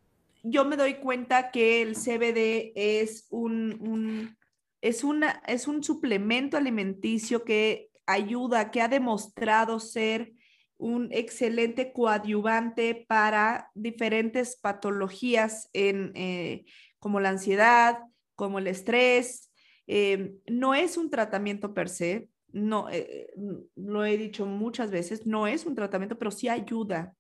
yo 0.42 0.64
me 0.64 0.78
doy 0.78 0.96
cuenta 0.96 1.52
que 1.52 1.82
el 1.82 1.96
CBD 1.96 2.72
es 2.74 3.28
un, 3.30 4.36
es, 4.82 5.04
una, 5.04 5.44
es 5.46 5.68
un 5.68 5.84
suplemento 5.84 6.56
alimenticio 6.56 7.44
que 7.44 7.90
ayuda, 8.08 8.72
que 8.72 8.82
ha 8.82 8.88
demostrado 8.88 9.82
ser 9.82 10.34
un 10.78 11.10
excelente 11.12 11.92
coadyuvante 11.92 13.06
para 13.08 13.72
diferentes 13.76 14.56
patologías 14.56 15.70
en, 15.74 16.14
eh, 16.16 16.66
como 17.00 17.20
la 17.20 17.30
ansiedad, 17.30 18.00
como 18.36 18.60
el 18.60 18.68
estrés, 18.68 19.52
eh, 19.88 20.36
no 20.48 20.74
es 20.74 20.98
un 20.98 21.10
tratamiento 21.10 21.74
per 21.74 21.90
se, 21.90 22.30
no, 22.52 22.90
eh, 22.90 23.34
lo 23.76 24.06
he 24.06 24.18
dicho 24.18 24.46
muchas 24.46 24.90
veces, 24.90 25.26
no 25.26 25.46
es 25.46 25.66
un 25.66 25.76
tratamiento, 25.76 26.18
pero 26.18 26.32
sí 26.32 26.48
ayuda. 26.48 27.14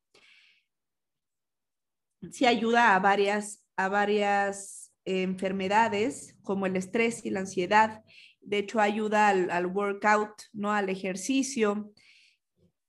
Sí 2.31 2.45
ayuda 2.45 2.95
a 2.95 2.99
varias, 2.99 3.63
a 3.75 3.89
varias 3.89 4.93
enfermedades 5.03 6.35
como 6.41 6.65
el 6.65 6.75
estrés 6.75 7.25
y 7.25 7.29
la 7.29 7.41
ansiedad. 7.41 8.03
De 8.41 8.59
hecho, 8.59 8.79
ayuda 8.79 9.27
al, 9.27 9.65
workout, 9.67 10.43
¿no? 10.53 10.71
Al 10.71 10.89
ejercicio. 10.89 11.91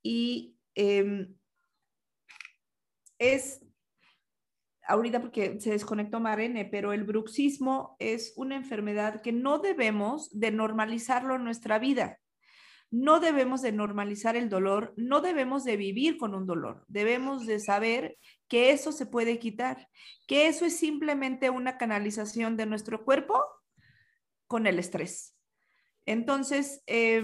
Y 0.03 0.57
em, 0.75 1.35
es 3.19 3.66
ahorita 4.87 5.21
porque 5.21 5.61
se 5.61 5.71
desconectó 5.71 6.21
Marene, 6.21 6.65
pero 6.65 6.93
el 6.93 7.05
bruxismo 7.05 7.97
es 7.99 8.33
una 8.37 8.57
enfermedad 8.57 9.21
que 9.21 9.33
no 9.33 9.59
debemos 9.59 10.31
de 10.39 10.51
normalizarlo 10.51 11.37
en 11.37 11.45
nuestra 11.45 11.79
vida. 11.79 12.19
No 12.91 13.19
debemos 13.19 13.63
de 13.63 13.73
normalizar 13.73 14.37
el 14.37 14.49
dolor, 14.49 14.95
no 14.97 15.21
debemos 15.21 15.65
de 15.65 15.77
vivir 15.77 16.17
con 16.19 16.35
un 16.35 16.47
dolor. 16.47 16.85
Debemos 16.87 17.47
de 17.47 17.59
saber 17.59 18.17
que 18.49 18.71
eso 18.71 18.93
se 18.93 19.07
puede 19.07 19.39
quitar, 19.41 19.89
que 20.29 20.47
eso 20.47 20.65
es 20.65 20.77
simplemente 20.79 21.51
una 21.51 21.79
canalización 21.79 22.57
de 22.57 22.67
nuestro 22.67 23.05
cuerpo 23.05 23.45
con 24.47 24.69
el 24.69 24.79
estrés. 24.79 25.37
Entonces, 26.07 26.83
eh, 26.87 27.23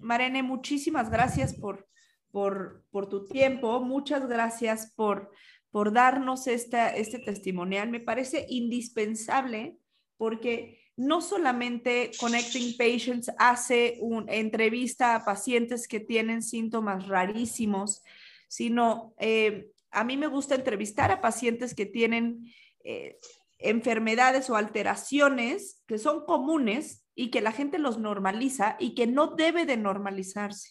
Marene, 0.00 0.42
muchísimas 0.42 1.10
gracias 1.10 1.54
por, 1.54 1.86
por 2.32 3.08
tu 3.10 3.26
tiempo, 3.26 3.80
muchas 3.80 4.26
gracias 4.26 4.94
por 4.96 5.30
por 5.70 5.92
darnos 5.92 6.46
esta, 6.46 6.94
este 6.94 7.18
testimonial. 7.18 7.90
Me 7.90 8.00
parece 8.00 8.46
indispensable 8.48 9.78
porque 10.16 10.80
no 10.96 11.20
solamente 11.20 12.10
Connecting 12.18 12.76
Patients 12.76 13.30
hace 13.38 13.98
una 14.00 14.32
entrevista 14.34 15.14
a 15.14 15.24
pacientes 15.24 15.86
que 15.86 16.00
tienen 16.00 16.42
síntomas 16.42 17.06
rarísimos, 17.06 18.02
sino 18.48 19.14
eh, 19.18 19.70
a 19.90 20.04
mí 20.04 20.16
me 20.16 20.26
gusta 20.26 20.56
entrevistar 20.56 21.12
a 21.12 21.20
pacientes 21.20 21.74
que 21.74 21.86
tienen 21.86 22.52
eh, 22.82 23.18
enfermedades 23.58 24.50
o 24.50 24.56
alteraciones 24.56 25.82
que 25.86 25.98
son 25.98 26.24
comunes 26.24 27.04
y 27.14 27.30
que 27.30 27.40
la 27.40 27.52
gente 27.52 27.78
los 27.78 27.98
normaliza 27.98 28.76
y 28.78 28.94
que 28.94 29.06
no 29.06 29.28
debe 29.28 29.66
de 29.66 29.76
normalizarse. 29.76 30.70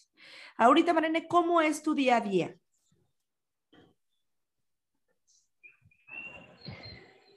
Ahorita, 0.56 0.92
Marene, 0.92 1.26
¿cómo 1.26 1.60
es 1.60 1.82
tu 1.82 1.94
día 1.94 2.16
a 2.16 2.20
día? 2.20 2.56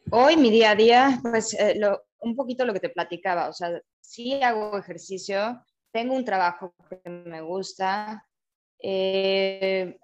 Hoy 0.09 0.35
mi 0.35 0.49
día 0.49 0.71
a 0.71 0.75
día, 0.75 1.19
pues 1.21 1.53
eh, 1.53 1.79
un 2.21 2.35
poquito 2.35 2.65
lo 2.65 2.73
que 2.73 2.79
te 2.79 2.89
platicaba, 2.89 3.49
o 3.49 3.53
sea, 3.53 3.79
sí 3.99 4.41
hago 4.41 4.77
ejercicio, 4.77 5.63
tengo 5.91 6.15
un 6.15 6.25
trabajo 6.25 6.73
que 6.89 7.09
me 7.09 7.41
gusta, 7.41 8.25
eh, 8.79 9.97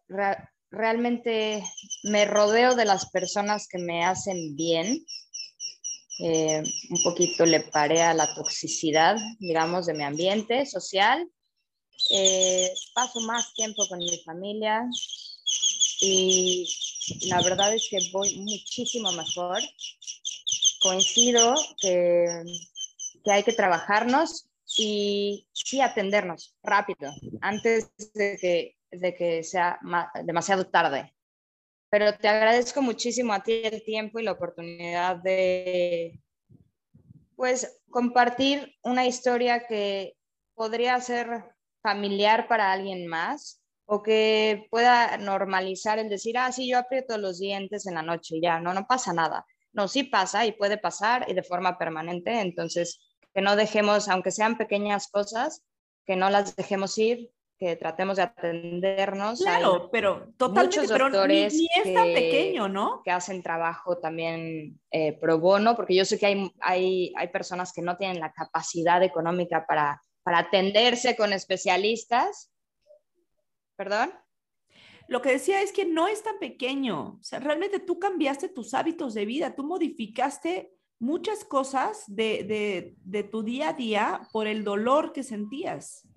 realmente 0.70 1.64
me 2.04 2.26
rodeo 2.26 2.76
de 2.76 2.86
las 2.86 3.10
personas 3.10 3.68
que 3.68 3.80
me 3.80 4.06
hacen 4.06 4.56
bien, 4.56 5.04
eh, 6.20 6.64
un 6.90 7.04
poquito 7.04 7.46
le 7.46 7.62
paré 7.62 8.02
a 8.02 8.14
la 8.14 8.34
toxicidad, 8.34 9.18
digamos, 9.40 9.88
de 9.88 9.94
mi 9.94 10.04
ambiente 10.04 10.66
social, 10.66 11.28
paso 12.94 13.20
más 13.22 13.54
tiempo 13.56 13.84
con 13.90 14.00
mi 14.00 14.18
familia, 14.24 14.84
y 16.00 16.68
la 17.28 17.42
verdad 17.42 17.74
es 17.74 17.88
que 17.90 18.00
voy 18.12 18.38
muchísimo 18.38 19.12
mejor. 19.12 19.60
Coincido 20.82 21.56
que, 21.82 22.44
que 23.24 23.32
hay 23.32 23.44
que 23.44 23.54
trabajarnos 23.54 24.48
y 24.78 25.48
sí 25.54 25.82
atendernos 25.82 26.56
rápido, 26.62 27.12
antes 27.42 27.92
de 28.14 28.38
que, 28.40 28.78
de 28.92 29.16
que 29.16 29.44
sea 29.44 29.80
demasiado 30.24 30.68
tarde. 30.68 31.14
Pero 31.90 32.18
te 32.18 32.28
agradezco 32.28 32.82
muchísimo 32.82 33.34
a 33.34 33.42
ti 33.42 33.62
el 33.64 33.84
tiempo 33.84 34.20
y 34.20 34.24
la 34.24 34.34
oportunidad 34.34 35.18
de, 35.18 36.20
pues, 37.36 37.82
compartir 37.90 38.76
una 38.84 39.06
historia 39.06 39.66
que 39.66 40.16
podría 40.54 41.00
ser 41.00 41.28
familiar 41.82 42.48
para 42.48 42.72
alguien 42.72 43.08
más 43.08 43.62
o 43.90 44.04
que 44.04 44.68
pueda 44.70 45.18
normalizar 45.18 45.98
el 45.98 46.10
decir, 46.10 46.38
ah, 46.38 46.52
sí, 46.52 46.70
yo 46.70 46.78
aprieto 46.78 47.18
los 47.18 47.40
dientes 47.40 47.88
en 47.88 47.96
la 47.96 48.02
noche 48.02 48.36
y 48.36 48.42
ya, 48.42 48.60
no, 48.60 48.74
no 48.74 48.86
pasa 48.86 49.14
nada. 49.14 49.46
No, 49.72 49.88
sí 49.88 50.04
pasa 50.04 50.46
y 50.46 50.52
puede 50.52 50.78
pasar 50.78 51.26
y 51.30 51.34
de 51.34 51.44
forma 51.44 51.78
permanente. 51.78 52.42
Entonces, 52.42 53.00
que 53.34 53.42
no 53.42 53.56
dejemos, 53.56 54.10
aunque 54.10 54.32
sean 54.32 54.58
pequeñas 54.58 55.08
cosas, 55.08 55.64
que 56.06 56.18
no 56.18 56.30
las 56.30 56.54
dejemos 56.58 56.98
ir, 56.98 57.32
que 57.58 57.78
tratemos 57.78 58.18
de 58.18 58.24
atendernos. 58.24 59.40
Claro, 59.40 59.90
pero 59.90 60.34
totalmente, 60.38 60.82
muchos 60.82 60.98
doctores 60.98 61.54
ni, 61.54 61.70
es 61.76 61.94
tan 61.94 62.08
pequeño, 62.08 62.68
¿no? 62.68 63.02
Que 63.06 63.12
hacen 63.12 63.42
trabajo 63.42 64.00
también 64.00 64.82
eh, 64.92 65.14
pro 65.14 65.40
bono, 65.40 65.78
porque 65.78 65.96
yo 65.96 66.04
sé 66.04 66.20
que 66.20 66.26
hay, 66.26 66.52
hay, 66.60 67.14
hay 67.16 67.28
personas 67.30 67.72
que 67.72 67.82
no 67.82 67.96
tienen 67.96 68.20
la 68.20 68.34
capacidad 68.34 69.02
económica 69.02 69.66
para, 69.66 70.02
para 70.24 70.40
atenderse 70.40 71.16
con 71.16 71.32
especialistas 71.32 72.52
¿Perdón? 73.78 74.12
Lo 75.08 75.22
que 75.22 75.32
decía 75.32 75.62
es 75.62 75.72
que 75.72 75.86
no 75.86 76.08
es 76.08 76.24
tan 76.24 76.38
pequeño. 76.40 77.18
O 77.20 77.24
sea, 77.24 77.40
realmente 77.40 77.80
tú 77.80 78.00
cambiaste 78.00 78.50
tus 78.50 78.74
hábitos 78.74 79.14
de 79.14 79.26
vida, 79.26 79.56
tú 79.56 79.64
modificaste 79.64 80.74
muchas 81.00 81.46
cosas 81.46 82.04
de, 82.08 82.96
tu 83.32 83.44
día 83.44 83.70
a 83.70 83.74
día 83.74 84.28
por 84.34 84.48
el 84.48 84.64
dolor 84.64 85.14
que 85.14 85.24
sentías. 85.24 86.08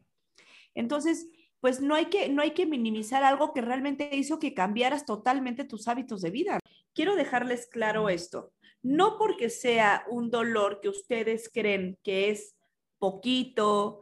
Entonces, 0.74 1.28
pues 1.61 1.80
no 1.80 1.94
hay, 1.94 2.06
que, 2.06 2.30
no 2.30 2.42
hay 2.42 2.52
que 2.52 2.66
minimizar 2.66 3.22
algo 3.22 3.52
que 3.52 3.61
realmente 3.61 4.11
hizo 4.16 4.38
que 4.38 4.54
cambiaras 4.54 5.04
totalmente 5.04 5.64
tus 5.64 5.86
hábitos 5.86 6.22
de 6.22 6.30
vida. 6.30 6.58
Quiero 6.94 7.14
dejarles 7.14 7.66
claro 7.66 8.08
esto. 8.08 8.52
No 8.82 9.18
porque 9.18 9.50
sea 9.50 10.04
un 10.08 10.30
dolor 10.30 10.80
que 10.80 10.88
ustedes 10.88 11.50
creen 11.52 11.98
que 12.02 12.30
es 12.30 12.56
poquito, 12.98 14.00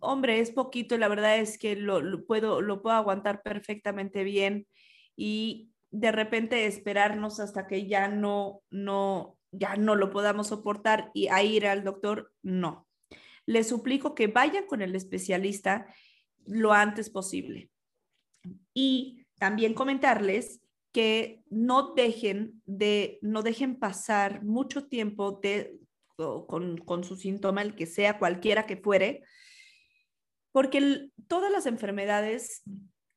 hombre, 0.00 0.40
es 0.40 0.50
poquito 0.50 0.94
y 0.94 0.98
la 0.98 1.08
verdad 1.08 1.38
es 1.38 1.58
que 1.58 1.76
lo, 1.76 2.24
puedo, 2.24 2.60
lo 2.60 2.82
puedo 2.82 2.96
aguantar 2.96 3.42
perfectamente 3.42 4.24
bien 4.24 4.66
y 5.16 5.70
de 5.90 6.12
repente 6.12 6.66
esperarnos 6.66 7.40
hasta 7.40 7.66
que 7.66 7.86
ya 7.86 8.08
no, 8.08 8.62
no, 8.70 9.38
ya 9.52 9.76
no 9.76 9.96
lo 9.96 10.10
podamos 10.10 10.48
soportar 10.48 11.10
y 11.14 11.28
a 11.28 11.42
ir 11.42 11.66
al 11.66 11.84
doctor, 11.84 12.32
no. 12.42 12.86
Les 13.46 13.68
suplico 13.68 14.14
que 14.14 14.28
vayan 14.28 14.66
con 14.66 14.82
el 14.82 14.94
especialista 14.94 15.86
lo 16.46 16.72
antes 16.72 17.10
posible. 17.10 17.70
Y 18.72 19.26
también 19.38 19.74
comentarles 19.74 20.60
que 20.92 21.42
no 21.50 21.94
dejen 21.94 22.62
de, 22.66 23.18
no 23.22 23.42
dejen 23.42 23.78
pasar 23.78 24.44
mucho 24.44 24.86
tiempo 24.86 25.40
de, 25.42 25.78
con, 26.16 26.78
con 26.78 27.04
su 27.04 27.16
síntoma, 27.16 27.62
el 27.62 27.74
que 27.74 27.86
sea, 27.86 28.18
cualquiera 28.18 28.66
que 28.66 28.76
fuere, 28.76 29.22
porque 30.52 31.10
todas 31.28 31.50
las 31.50 31.66
enfermedades 31.66 32.62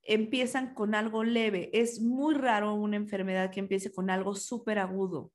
empiezan 0.01 0.73
con 0.73 0.95
algo 0.95 1.23
leve. 1.23 1.69
Es 1.73 2.01
muy 2.01 2.35
raro 2.35 2.73
una 2.73 2.97
enfermedad 2.97 3.51
que 3.51 3.59
empiece 3.59 3.91
con 3.91 4.09
algo 4.09 4.35
súper 4.35 4.79
agudo. 4.79 5.31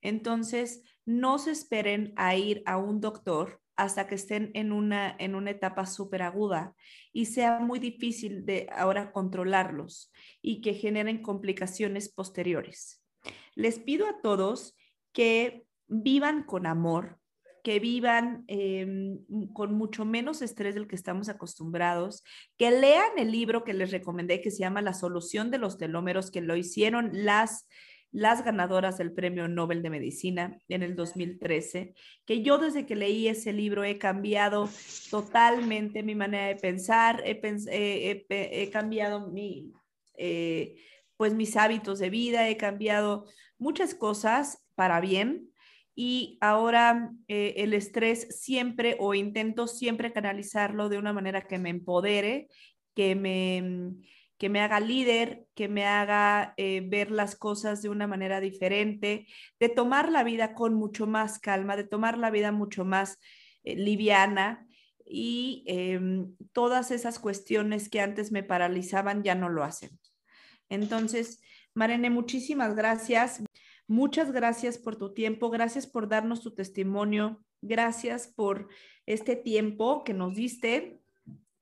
Entonces, 0.00 0.82
no 1.04 1.38
se 1.38 1.52
esperen 1.52 2.12
a 2.16 2.36
ir 2.36 2.62
a 2.66 2.76
un 2.78 3.00
doctor 3.00 3.60
hasta 3.76 4.06
que 4.06 4.14
estén 4.14 4.50
en 4.54 4.72
una, 4.72 5.14
en 5.18 5.34
una 5.34 5.50
etapa 5.50 5.84
súper 5.84 6.22
aguda 6.22 6.74
y 7.12 7.26
sea 7.26 7.60
muy 7.60 7.78
difícil 7.78 8.46
de 8.46 8.68
ahora 8.74 9.12
controlarlos 9.12 10.10
y 10.40 10.62
que 10.62 10.74
generen 10.74 11.22
complicaciones 11.22 12.08
posteriores. 12.08 13.04
Les 13.54 13.78
pido 13.78 14.06
a 14.08 14.20
todos 14.22 14.76
que 15.12 15.66
vivan 15.88 16.44
con 16.44 16.66
amor, 16.66 17.18
que 17.66 17.80
vivan 17.80 18.44
em, 18.46 19.18
con 19.52 19.74
mucho 19.74 20.04
menos 20.04 20.40
estrés 20.40 20.76
del 20.76 20.86
que 20.86 20.94
estamos 20.94 21.28
acostumbrados, 21.28 22.22
que 22.56 22.70
lean 22.70 23.18
el 23.18 23.32
libro 23.32 23.64
que 23.64 23.74
les 23.74 23.90
recomendé 23.90 24.40
que 24.40 24.52
se 24.52 24.60
llama 24.60 24.82
La 24.82 24.94
solución 24.94 25.50
de 25.50 25.58
los 25.58 25.76
telómeros, 25.76 26.30
que 26.30 26.42
lo 26.42 26.54
hicieron 26.54 27.10
las 27.12 27.66
las 28.12 28.44
ganadoras 28.44 28.98
del 28.98 29.12
Premio 29.12 29.48
Nobel 29.48 29.82
de 29.82 29.90
Medicina 29.90 30.56
en 30.68 30.84
el 30.84 30.94
2013, 30.94 31.92
que 32.24 32.40
yo 32.40 32.58
desde 32.58 32.86
que 32.86 32.94
leí 32.94 33.26
ese 33.26 33.52
libro 33.52 33.82
he 33.82 33.98
cambiado 33.98 34.70
totalmente 35.10 36.04
mi 36.04 36.14
manera 36.14 36.46
de 36.46 36.54
pensar, 36.54 37.20
he, 37.26 38.70
cambiado 38.70 39.28
mi, 39.28 39.72
eh, 40.16 40.76
pues 41.16 41.34
mis 41.34 41.56
hábitos 41.56 41.98
de 41.98 42.10
vida, 42.10 42.48
he 42.48 42.56
cambiado 42.56 43.26
muchas 43.58 43.92
cosas 43.92 44.64
para 44.76 45.00
bien 45.00 45.50
y 45.98 46.36
ahora 46.42 47.10
eh, 47.26 47.54
el 47.56 47.72
estrés 47.72 48.28
siempre 48.38 48.96
o 49.00 49.14
intento 49.14 49.66
siempre 49.66 50.12
canalizarlo 50.12 50.90
de 50.90 50.98
una 50.98 51.14
manera 51.14 51.46
que 51.48 51.58
me 51.58 51.70
empodere, 51.70 52.48
que 52.94 53.16
me, 53.16 53.94
que 54.36 54.50
me 54.50 54.60
haga 54.60 54.78
líder, 54.78 55.46
que 55.54 55.68
me 55.68 55.86
haga 55.86 56.52
eh, 56.58 56.82
ver 56.86 57.10
las 57.10 57.34
cosas 57.34 57.80
de 57.80 57.88
una 57.88 58.06
manera 58.06 58.40
diferente, 58.40 59.26
de 59.58 59.68
tomar 59.70 60.12
la 60.12 60.22
vida 60.22 60.52
con 60.52 60.74
mucho 60.74 61.06
más 61.06 61.38
calma, 61.38 61.76
de 61.76 61.84
tomar 61.84 62.18
la 62.18 62.30
vida 62.30 62.52
mucho 62.52 62.84
más 62.84 63.18
eh, 63.64 63.74
liviana 63.74 64.66
y 65.02 65.64
em, 65.66 66.36
todas 66.52 66.90
esas 66.90 67.18
cuestiones 67.18 67.88
que 67.88 68.02
antes 68.02 68.32
me 68.32 68.42
paralizaban 68.42 69.22
ya 69.22 69.34
no 69.34 69.48
lo 69.48 69.64
hacen. 69.64 69.98
Entonces, 70.68 71.40
Marene, 71.72 72.10
muchísimas 72.10 72.74
gracias. 72.74 73.40
Muchas 73.88 74.32
gracias 74.32 74.78
por 74.78 74.96
tu 74.96 75.14
tiempo, 75.14 75.48
gracias 75.48 75.86
por 75.86 76.08
darnos 76.08 76.42
tu 76.42 76.52
testimonio, 76.52 77.44
gracias 77.62 78.26
por 78.26 78.68
este 79.06 79.36
tiempo 79.36 80.02
que 80.02 80.12
nos 80.12 80.34
diste 80.34 81.00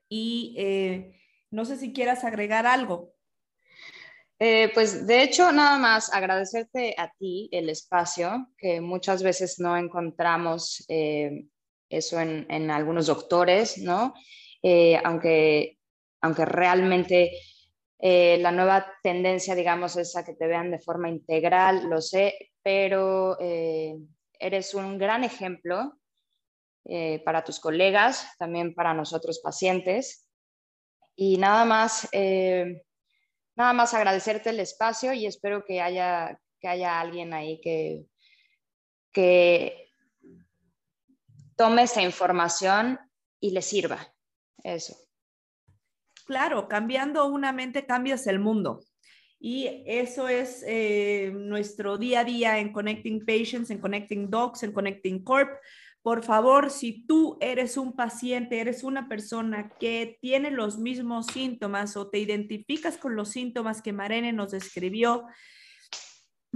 y 0.08 0.54
eh, 0.56 1.20
no 1.50 1.66
sé 1.66 1.76
si 1.76 1.92
quieras 1.92 2.24
agregar 2.24 2.66
algo. 2.66 3.12
Eh, 4.38 4.70
pues 4.72 5.06
de 5.06 5.22
hecho, 5.22 5.52
nada 5.52 5.78
más 5.78 6.12
agradecerte 6.14 6.94
a 6.96 7.12
ti 7.12 7.50
el 7.52 7.68
espacio, 7.68 8.48
que 8.56 8.80
muchas 8.80 9.22
veces 9.22 9.58
no 9.58 9.76
encontramos 9.76 10.82
eh, 10.88 11.44
eso 11.90 12.18
en, 12.18 12.46
en, 12.48 12.70
algunos 12.70 13.06
doctores, 13.06 13.78
¿no? 13.78 14.14
aunque, 15.04 15.78
aunque 16.22 16.44
realmente 16.46 17.32
eh, 18.06 18.36
la 18.36 18.52
nueva 18.52 18.86
tendencia, 19.02 19.54
digamos, 19.54 19.96
es 19.96 20.14
a 20.14 20.26
que 20.26 20.34
te 20.34 20.46
vean 20.46 20.70
de 20.70 20.78
forma 20.78 21.08
integral, 21.08 21.88
lo 21.88 22.02
sé, 22.02 22.52
pero 22.62 23.38
eh, 23.40 23.96
eres 24.38 24.74
un 24.74 24.98
gran 24.98 25.24
ejemplo 25.24 25.94
eh, 26.84 27.22
para 27.24 27.42
tus 27.44 27.58
colegas, 27.58 28.28
también 28.38 28.74
para 28.74 28.92
nosotros 28.92 29.40
pacientes. 29.42 30.28
Y 31.16 31.38
nada 31.38 31.64
más, 31.64 32.06
nada 32.12 33.72
más 33.72 33.94
agradecerte 33.94 34.50
el 34.50 34.60
espacio 34.60 35.14
y 35.14 35.24
espero 35.24 35.64
que 35.64 35.80
haya, 35.80 36.38
que 36.60 36.68
haya 36.68 37.00
alguien 37.00 37.32
ahí 37.32 37.58
que, 37.62 38.04
que 39.12 39.88
tome 41.56 41.84
esa 41.84 42.02
información 42.02 43.00
y 43.40 43.52
le 43.52 43.62
sirva. 43.62 44.12
Eso. 44.62 44.94
Claro, 46.24 46.68
cambiando 46.68 47.26
una 47.26 47.52
mente 47.52 47.86
cambias 47.86 48.26
el 48.26 48.38
mundo. 48.38 48.80
Y 49.38 49.82
eso 49.86 50.28
es 50.28 50.64
eh, 50.66 51.32
nuestro 51.34 51.98
día 51.98 52.20
a 52.20 52.24
día 52.24 52.58
en 52.58 52.72
Connecting 52.72 53.26
Patients, 53.26 53.70
en 53.70 53.78
Connecting 53.78 54.30
Docs, 54.30 54.62
en 54.62 54.72
Connecting 54.72 55.22
Corp. 55.22 55.50
Por 56.00 56.22
favor, 56.22 56.70
si 56.70 57.06
tú 57.06 57.36
eres 57.40 57.76
un 57.76 57.94
paciente, 57.94 58.60
eres 58.60 58.84
una 58.84 59.08
persona 59.08 59.70
que 59.78 60.18
tiene 60.20 60.50
los 60.50 60.78
mismos 60.78 61.26
síntomas 61.26 61.96
o 61.96 62.08
te 62.08 62.18
identificas 62.18 62.96
con 62.96 63.16
los 63.16 63.30
síntomas 63.30 63.82
que 63.82 63.92
Marene 63.92 64.32
nos 64.32 64.52
describió, 64.52 65.26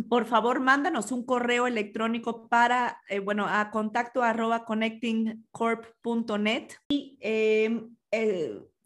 por 0.09 0.27
favor, 0.27 0.61
mándanos 0.61 1.11
un 1.13 1.25
correo 1.25 1.67
electrónico 1.67 2.49
para, 2.49 3.01
eh, 3.09 3.19
bueno, 3.19 3.47
a 3.49 3.71
contacto 3.71 4.23
arroba 4.23 4.65
connectingcorp.net 4.65 6.69
y 6.89 7.19
eh, 7.21 7.83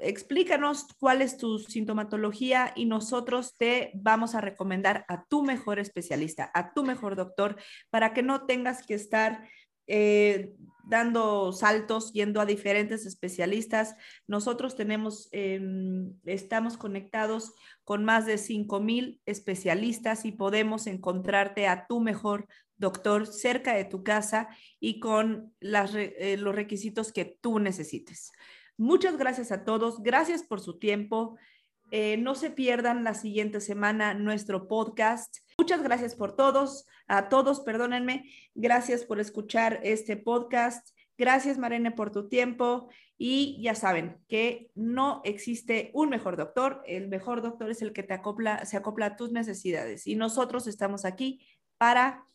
explícanos 0.02 0.86
cuál 0.98 1.22
es 1.22 1.36
tu 1.36 1.58
sintomatología 1.58 2.72
y 2.76 2.84
nosotros 2.84 3.54
te 3.56 3.92
vamos 3.94 4.34
a 4.34 4.40
recomendar 4.40 5.04
a 5.08 5.24
tu 5.24 5.42
mejor 5.42 5.78
especialista, 5.78 6.50
a 6.54 6.74
tu 6.74 6.84
mejor 6.84 7.16
doctor, 7.16 7.56
para 7.90 8.12
que 8.12 8.22
no 8.22 8.46
tengas 8.46 8.84
que 8.86 8.94
estar 8.94 9.48
eh, 9.86 10.52
dando 10.84 11.52
saltos, 11.52 12.12
yendo 12.12 12.40
a 12.40 12.46
diferentes 12.46 13.06
especialistas. 13.06 13.96
Nosotros 14.26 14.76
tenemos, 14.76 15.28
em, 15.32 16.12
estamos 16.24 16.76
conectados 16.76 17.52
con 17.84 18.04
más 18.04 18.26
de 18.26 18.38
5.000 18.38 19.20
especialistas 19.26 20.24
y 20.24 20.32
podemos 20.32 20.86
encontrarte 20.86 21.66
a 21.66 21.86
tu 21.86 22.00
mejor 22.00 22.46
doctor 22.76 23.26
cerca 23.26 23.74
de 23.74 23.84
tu 23.84 24.02
casa 24.02 24.48
y 24.80 24.98
con 24.98 25.54
eh, 25.60 26.36
los 26.38 26.54
requisitos 26.54 27.12
que 27.12 27.24
tú 27.24 27.58
necesites. 27.58 28.32
Muchas 28.82 29.16
gracias 29.16 29.52
a 29.52 29.64
todos, 29.64 30.02
gracias 30.02 30.42
por 30.42 30.60
su 30.60 30.76
tiempo. 30.76 31.36
Eh, 31.92 32.16
no 32.16 32.34
se 32.34 32.50
pierdan 32.50 33.04
la 33.04 33.14
siguiente 33.14 33.60
semana 33.60 34.12
nuestro 34.12 34.66
podcast. 34.66 35.36
Muchas 35.56 35.84
gracias 35.84 36.16
por 36.16 36.34
todos, 36.34 36.84
a 37.06 37.28
todos, 37.28 37.60
perdónenme. 37.60 38.28
Gracias 38.56 39.04
por 39.04 39.20
escuchar 39.20 39.78
este 39.84 40.16
podcast. 40.16 40.88
Gracias, 41.16 41.58
Marene, 41.58 41.92
por 41.92 42.10
tu 42.10 42.28
tiempo. 42.28 42.88
Y 43.16 43.62
ya 43.62 43.76
saben 43.76 44.18
que 44.26 44.72
no 44.74 45.20
existe 45.22 45.92
un 45.94 46.08
mejor 46.08 46.36
doctor. 46.36 46.82
El 46.84 47.06
mejor 47.06 47.40
doctor 47.40 47.70
es 47.70 47.82
el 47.82 47.92
que 47.92 48.02
te 48.02 48.14
acopla, 48.14 48.64
se 48.64 48.76
acopla 48.76 49.06
a 49.06 49.16
tus 49.16 49.30
necesidades. 49.30 50.08
Y 50.08 50.16
nosotros 50.16 50.66
estamos 50.66 51.04
aquí 51.04 51.46
para, 51.78 52.26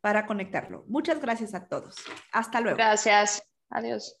para 0.00 0.24
conectarlo. 0.26 0.84
Muchas 0.86 1.20
gracias 1.20 1.52
a 1.52 1.66
todos. 1.66 1.96
Hasta 2.30 2.60
luego. 2.60 2.76
Gracias. 2.76 3.42
Adiós. 3.70 4.20